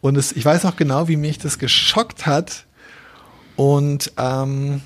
und 0.00 0.16
es, 0.16 0.32
ich 0.32 0.44
weiß 0.44 0.64
auch 0.66 0.76
genau, 0.76 1.08
wie 1.08 1.16
mich 1.16 1.38
das 1.38 1.58
geschockt 1.58 2.26
hat. 2.26 2.66
Und 3.56 4.12
ähm, 4.16 4.82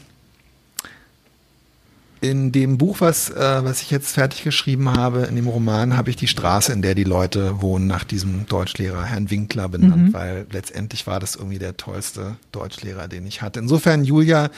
in 2.23 2.53
dem 2.53 2.79
Buch, 2.79 3.01
was, 3.01 3.31
äh, 3.31 3.65
was 3.65 3.83
ich 3.83 3.91
jetzt 3.91 4.13
fertig 4.13 4.45
geschrieben 4.45 4.89
habe, 4.89 5.23
in 5.23 5.35
dem 5.35 5.49
Roman, 5.49 5.97
habe 5.97 6.09
ich 6.09 6.17
die 6.17 6.29
Straße, 6.29 6.73
in 6.73 6.81
der 6.81 6.95
die 6.95 7.05
Leute 7.05 7.61
wohnen, 7.61 7.89
nach 7.89 8.05
diesem 8.05 8.47
Deutschlehrer, 8.47 9.05
Herrn 9.05 9.29
Winkler, 9.29 9.69
benannt, 9.69 10.09
mhm. 10.09 10.13
weil 10.13 10.47
letztendlich 10.53 11.07
war 11.09 11.19
das 11.19 11.35
irgendwie 11.35 11.59
der 11.59 11.77
tollste 11.77 12.37
Deutschlehrer, 12.53 13.09
den 13.09 13.27
ich 13.27 13.43
hatte. 13.43 13.59
Insofern, 13.59 14.05
Julia, 14.05 14.51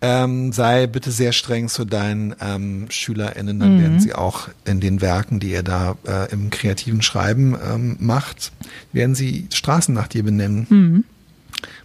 ähm, 0.00 0.52
sei 0.52 0.88
bitte 0.88 1.12
sehr 1.12 1.30
streng 1.30 1.68
zu 1.68 1.84
deinen 1.84 2.34
ähm, 2.40 2.86
SchülerInnen, 2.90 3.60
dann 3.60 3.76
mhm. 3.76 3.82
werden 3.82 4.00
sie 4.00 4.12
auch 4.12 4.48
in 4.64 4.80
den 4.80 5.00
Werken, 5.00 5.38
die 5.38 5.52
ihr 5.52 5.62
da 5.62 5.96
äh, 6.06 6.30
im 6.32 6.50
kreativen 6.50 7.02
Schreiben 7.02 7.56
ähm, 7.64 7.96
macht, 8.00 8.50
werden 8.92 9.14
sie 9.14 9.46
Straßen 9.54 9.94
nach 9.94 10.08
dir 10.08 10.24
benennen. 10.24 10.66
Mhm. 10.68 11.04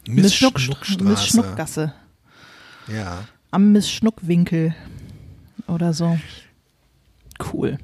Miss, 0.08 0.34
Schnuck, 0.34 0.60
Miss 1.00 1.28
Schnuckgasse. 1.28 1.94
Ja. 2.88 3.26
Am 3.52 3.72
Miss 3.72 3.90
Schnuckwinkel 3.90 4.74
oder 5.68 5.94
so. 5.94 6.18
Cool. 7.54 7.78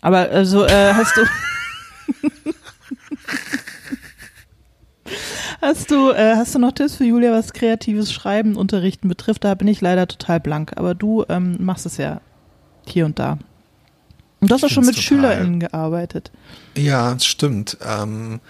Aber 0.00 0.30
also 0.30 0.64
äh, 0.64 0.94
hast 0.94 1.16
du 1.16 1.22
Hast 5.62 5.92
du, 5.92 6.10
äh, 6.10 6.34
hast 6.34 6.56
du 6.56 6.58
noch 6.58 6.72
Tipps 6.72 6.96
für 6.96 7.04
Julia, 7.04 7.30
was 7.30 7.52
kreatives 7.52 8.12
Schreiben, 8.12 8.56
Unterrichten 8.56 9.06
betrifft? 9.06 9.44
Da 9.44 9.54
bin 9.54 9.68
ich 9.68 9.80
leider 9.80 10.08
total 10.08 10.40
blank. 10.40 10.72
Aber 10.74 10.96
du 10.96 11.24
ähm, 11.28 11.56
machst 11.60 11.86
es 11.86 11.98
ja 11.98 12.20
hier 12.84 13.06
und 13.06 13.20
da. 13.20 13.38
Und 14.40 14.50
du 14.50 14.54
hast 14.56 14.64
auch 14.64 14.68
schon 14.68 14.84
mit 14.84 14.96
total. 14.96 15.04
SchülerInnen 15.04 15.60
gearbeitet. 15.60 16.32
Ja, 16.76 17.16
stimmt. 17.20 17.78
Ähm, 17.80 18.40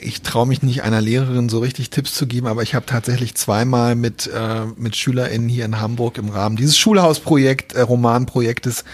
ich 0.00 0.22
traue 0.22 0.46
mich 0.46 0.62
nicht 0.62 0.82
einer 0.82 1.00
Lehrerin 1.00 1.48
so 1.48 1.58
richtig 1.58 1.90
Tipps 1.90 2.14
zu 2.14 2.26
geben, 2.26 2.46
aber 2.46 2.62
ich 2.62 2.74
habe 2.74 2.86
tatsächlich 2.86 3.34
zweimal 3.34 3.94
mit, 3.94 4.28
äh, 4.28 4.66
mit 4.76 4.96
SchülerInnen 4.96 5.48
hier 5.48 5.64
in 5.64 5.80
Hamburg 5.80 6.18
im 6.18 6.28
Rahmen 6.28 6.56
dieses 6.56 6.78
Schulhausprojekt, 6.78 7.74
äh, 7.74 7.80
Romanprojektes, 7.80 8.84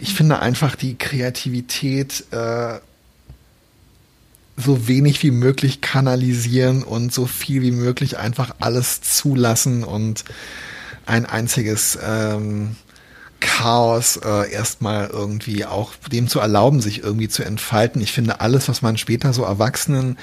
ich 0.00 0.14
finde 0.14 0.40
einfach 0.40 0.76
die 0.76 0.96
Kreativität 0.96 2.24
äh, 2.30 2.78
so 4.56 4.86
wenig 4.86 5.22
wie 5.22 5.30
möglich 5.30 5.80
kanalisieren 5.80 6.82
und 6.82 7.12
so 7.12 7.26
viel 7.26 7.62
wie 7.62 7.70
möglich 7.70 8.18
einfach 8.18 8.56
alles 8.60 9.00
zulassen 9.00 9.82
und 9.82 10.24
ein 11.06 11.24
einziges 11.24 11.98
ähm, 12.02 12.76
Chaos 13.42 14.16
äh, 14.16 14.50
erstmal 14.50 15.08
irgendwie 15.08 15.66
auch 15.66 15.92
dem 16.10 16.28
zu 16.28 16.40
erlauben, 16.40 16.80
sich 16.80 17.02
irgendwie 17.02 17.28
zu 17.28 17.42
entfalten. 17.42 18.00
Ich 18.00 18.12
finde 18.12 18.40
alles, 18.40 18.68
was 18.68 18.80
man 18.80 18.96
später 18.96 19.32
so 19.32 19.42
Erwachsenen 19.42 20.16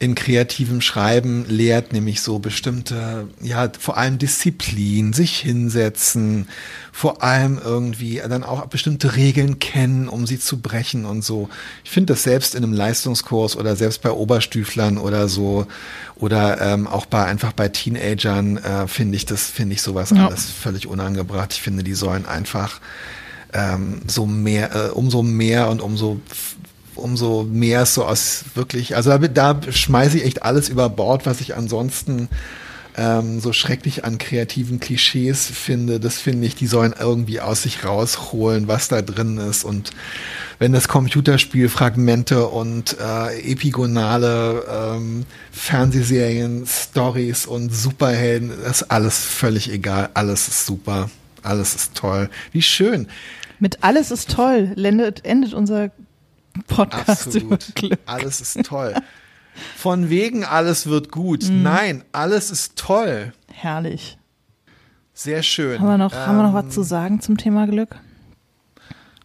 in 0.00 0.14
kreativem 0.14 0.80
Schreiben 0.80 1.44
lehrt, 1.48 1.92
nämlich 1.92 2.20
so 2.22 2.38
bestimmte, 2.38 3.26
ja, 3.40 3.68
vor 3.78 3.96
allem 3.96 4.18
Disziplin, 4.18 5.12
sich 5.12 5.38
hinsetzen, 5.38 6.46
vor 6.92 7.24
allem 7.24 7.60
irgendwie 7.62 8.22
dann 8.28 8.44
auch 8.44 8.64
bestimmte 8.66 9.16
Regeln 9.16 9.58
kennen, 9.58 10.08
um 10.08 10.24
sie 10.24 10.38
zu 10.38 10.60
brechen 10.60 11.04
und 11.04 11.24
so. 11.24 11.48
Ich 11.82 11.90
finde 11.90 12.12
das 12.12 12.22
selbst 12.22 12.54
in 12.54 12.62
einem 12.62 12.72
Leistungskurs 12.72 13.56
oder 13.56 13.74
selbst 13.74 14.02
bei 14.02 14.12
Oberstüflern 14.12 14.98
oder 14.98 15.28
so 15.28 15.66
oder 16.14 16.60
ähm, 16.60 16.86
auch 16.86 17.06
bei 17.06 17.24
einfach 17.24 17.52
bei 17.52 17.68
Teenagern 17.68 18.58
äh, 18.58 18.86
finde 18.86 19.16
ich 19.16 19.26
das, 19.26 19.46
finde 19.46 19.74
ich 19.74 19.82
sowas 19.82 20.10
ja. 20.10 20.28
alles 20.28 20.48
völlig 20.48 20.86
unangebracht. 20.86 21.52
Ich 21.52 21.60
finde, 21.60 21.82
die 21.82 21.94
sollen 21.94 22.24
einfach 22.24 22.80
ähm, 23.52 24.02
so 24.06 24.26
mehr, 24.26 24.74
äh, 24.74 24.88
umso 24.90 25.22
mehr 25.24 25.68
und 25.68 25.80
umso 25.80 26.20
umso 26.98 27.44
mehr 27.44 27.86
so 27.86 28.04
aus 28.04 28.44
wirklich, 28.54 28.96
also 28.96 29.16
da, 29.16 29.18
da 29.54 29.72
schmeiße 29.72 30.18
ich 30.18 30.24
echt 30.24 30.42
alles 30.42 30.68
über 30.68 30.88
Bord, 30.88 31.26
was 31.26 31.40
ich 31.40 31.56
ansonsten 31.56 32.28
ähm, 32.98 33.40
so 33.40 33.52
schrecklich 33.52 34.04
an 34.04 34.18
kreativen 34.18 34.80
Klischees 34.80 35.46
finde. 35.46 36.00
Das 36.00 36.18
finde 36.18 36.46
ich, 36.46 36.56
die 36.56 36.66
sollen 36.66 36.94
irgendwie 36.98 37.40
aus 37.40 37.62
sich 37.62 37.84
rausholen, 37.84 38.66
was 38.66 38.88
da 38.88 39.02
drin 39.02 39.38
ist. 39.38 39.64
Und 39.64 39.92
wenn 40.58 40.72
das 40.72 40.88
Computerspiel 40.88 41.68
Fragmente 41.68 42.48
und 42.48 42.96
äh, 43.00 43.52
epigonale 43.52 44.64
ähm, 44.68 45.24
Fernsehserien, 45.52 46.66
Stories 46.66 47.46
und 47.46 47.72
Superhelden, 47.72 48.50
das 48.64 48.82
ist 48.82 48.90
alles 48.90 49.24
völlig 49.24 49.72
egal. 49.72 50.10
Alles 50.14 50.48
ist 50.48 50.66
super. 50.66 51.08
Alles 51.44 51.76
ist 51.76 51.94
toll. 51.94 52.28
Wie 52.50 52.62
schön. 52.62 53.06
Mit 53.60 53.82
alles 53.82 54.10
ist 54.10 54.30
toll 54.30 54.72
endet, 54.76 55.24
endet 55.24 55.54
unser 55.54 55.90
Podcast 56.62 57.26
Absolut. 57.26 57.72
Alles 58.06 58.40
ist 58.40 58.64
toll. 58.64 58.94
Von 59.76 60.08
wegen 60.08 60.44
alles 60.44 60.86
wird 60.86 61.10
gut. 61.10 61.48
Mhm. 61.48 61.62
Nein, 61.62 62.04
alles 62.12 62.50
ist 62.50 62.76
toll. 62.76 63.32
Herrlich. 63.52 64.18
Sehr 65.14 65.42
schön. 65.42 65.80
Haben 65.80 65.88
wir 65.88 65.98
noch, 65.98 66.12
ähm, 66.12 66.18
haben 66.18 66.36
wir 66.36 66.42
noch 66.44 66.54
was 66.54 66.64
ähm, 66.64 66.70
zu 66.70 66.82
sagen 66.82 67.20
zum 67.20 67.36
Thema 67.36 67.66
Glück? 67.66 67.96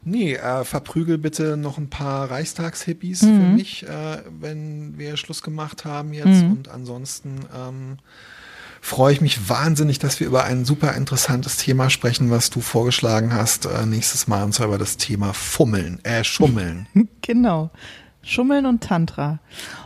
Nee, 0.06 0.34
äh, 0.34 0.64
verprügel 0.66 1.18
bitte 1.18 1.56
noch 1.56 1.78
ein 1.78 1.90
paar 1.90 2.30
Reichstagshippies 2.30 3.22
mhm. 3.22 3.28
für 3.28 3.48
mich, 3.56 3.84
äh, 3.88 4.18
wenn 4.40 4.98
wir 4.98 5.16
Schluss 5.18 5.42
gemacht 5.44 5.86
haben 5.86 6.14
jetzt. 6.14 6.44
Mhm. 6.44 6.52
Und 6.52 6.70
ansonsten 6.70 7.46
ähm, 7.56 7.98
freue 8.84 9.14
ich 9.14 9.22
mich 9.22 9.50
wahnsinnig, 9.50 9.98
dass 9.98 10.20
wir 10.20 10.28
über 10.28 10.44
ein 10.44 10.66
super 10.66 10.94
interessantes 10.94 11.56
Thema 11.56 11.90
sprechen, 11.90 12.30
was 12.30 12.50
du 12.50 12.60
vorgeschlagen 12.60 13.34
hast 13.34 13.66
äh, 13.66 13.86
nächstes 13.86 14.28
Mal, 14.28 14.44
und 14.44 14.54
zwar 14.54 14.68
über 14.68 14.78
das 14.78 14.98
Thema 14.98 15.34
Fummeln, 15.34 16.04
äh, 16.04 16.26
Schummeln. 16.26 16.88
genau. 17.22 17.72
Schummeln 18.24 18.66
und 18.66 18.84
Tantra. 18.84 19.40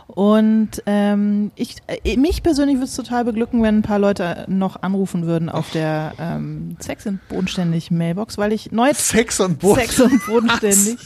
Und 0.08 0.82
ähm, 0.86 1.52
ich, 1.54 1.76
äh, 1.86 2.16
mich 2.16 2.42
persönlich 2.42 2.76
würde 2.76 2.86
es 2.86 2.96
total 2.96 3.24
beglücken, 3.24 3.62
wenn 3.62 3.78
ein 3.78 3.82
paar 3.82 4.00
Leute 4.00 4.44
noch 4.48 4.82
anrufen 4.82 5.26
würden 5.26 5.48
auf 5.48 5.70
der 5.70 6.14
ähm, 6.18 6.76
Sex 6.80 7.06
und 7.06 7.20
Bodenständig 7.28 7.92
Mailbox, 7.92 8.36
weil 8.36 8.52
ich 8.52 8.72
neu 8.72 8.92
Sex 8.94 9.38
und 9.38 9.60
Boden 9.60 9.80
Sex 9.80 10.00
und 10.00 10.26
Bodenständig 10.26 10.98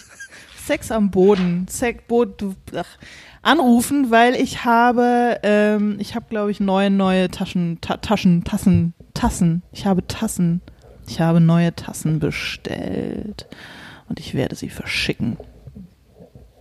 Sex 0.66 0.90
am 0.92 1.10
Boden 1.10 1.66
Sex 1.68 2.04
Boden 2.06 2.56
ach, 2.76 2.98
anrufen, 3.42 4.10
weil 4.10 4.34
ich 4.34 4.64
habe, 4.64 5.40
ähm, 5.42 5.96
ich 5.98 6.14
habe, 6.14 6.26
glaube 6.28 6.50
ich, 6.50 6.60
neue, 6.60 6.90
neue 6.90 7.30
Taschen, 7.30 7.78
ta 7.80 7.96
Taschen, 7.96 8.44
Tassen, 8.44 8.94
Tassen. 9.14 9.62
Ich 9.72 9.86
habe 9.86 10.06
Tassen. 10.06 10.60
Ich 11.08 11.20
habe 11.20 11.40
neue 11.40 11.74
Tassen 11.74 12.20
bestellt. 12.20 13.46
Und 14.08 14.20
ich 14.20 14.34
werde 14.34 14.54
sie 14.54 14.68
verschicken. 14.68 15.36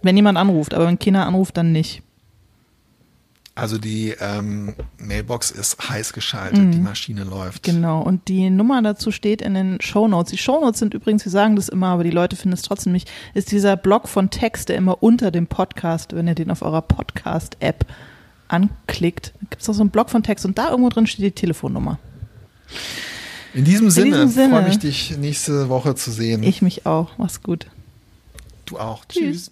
Wenn 0.02 0.16
jemand 0.16 0.38
anruft, 0.38 0.74
aber 0.74 0.88
wenn 0.88 1.00
keiner 1.00 1.28
anruft, 1.28 1.58
dann 1.58 1.72
nicht. 1.72 2.02
Also 3.62 3.78
die 3.78 4.16
ähm, 4.20 4.74
Mailbox 4.98 5.52
ist 5.52 5.88
heiß 5.88 6.14
geschaltet, 6.14 6.58
mhm. 6.58 6.72
die 6.72 6.80
Maschine 6.80 7.24
läuft. 7.24 7.62
Genau, 7.62 8.02
und 8.02 8.28
die 8.28 8.50
Nummer 8.50 8.82
dazu 8.82 9.12
steht 9.12 9.40
in 9.40 9.54
den 9.54 9.80
Shownotes. 9.80 10.32
Die 10.32 10.40
Shownotes 10.40 10.80
sind 10.80 10.96
übrigens, 10.96 11.26
wir 11.26 11.32
sagen 11.32 11.56
das 11.56 11.70
immer, 11.70 11.90
aber 11.90 12.04
die 12.04 12.10
Leute 12.10 12.36
finden 12.36 12.56
es 12.56 12.64
trotzdem 12.64 12.92
nicht, 12.92 13.12
ist 13.36 13.52
dieser 13.52 13.78
Block 13.78 14.08
von 14.08 14.32
Text, 14.32 14.70
der 14.70 14.78
immer 14.78 15.04
unter 15.04 15.30
dem 15.30 15.46
Podcast, 15.46 16.16
wenn 16.16 16.28
ihr 16.28 16.34
den 16.34 16.50
auf 16.50 16.64
eurer 16.64 16.82
Podcast-App 16.82 17.86
anklickt, 18.48 19.34
gibt 19.52 19.62
es 19.62 19.70
auch 19.70 19.76
so 19.76 19.82
einen 19.82 19.92
Block 19.92 20.10
von 20.10 20.24
Text 20.24 20.44
und 20.44 20.58
da 20.58 20.72
irgendwo 20.72 20.90
drin 20.90 21.06
steht 21.06 21.24
die 21.24 21.32
Telefonnummer. 21.32 22.00
In 23.54 23.64
diesem 23.64 23.92
Sinne, 23.92 24.28
Sinne 24.28 24.50
freue 24.50 24.64
mich 24.64 24.80
dich 24.80 25.16
nächste 25.20 25.70
Woche 25.70 25.94
zu 25.94 26.10
sehen. 26.10 26.42
Ich 26.42 26.64
mich 26.64 26.88
auch. 26.88 27.12
Mach's 27.20 27.44
gut. 27.44 27.68
Du 28.66 28.80
auch. 28.80 29.06
Tschüss. 29.06 29.22
Tschüss. 29.22 29.52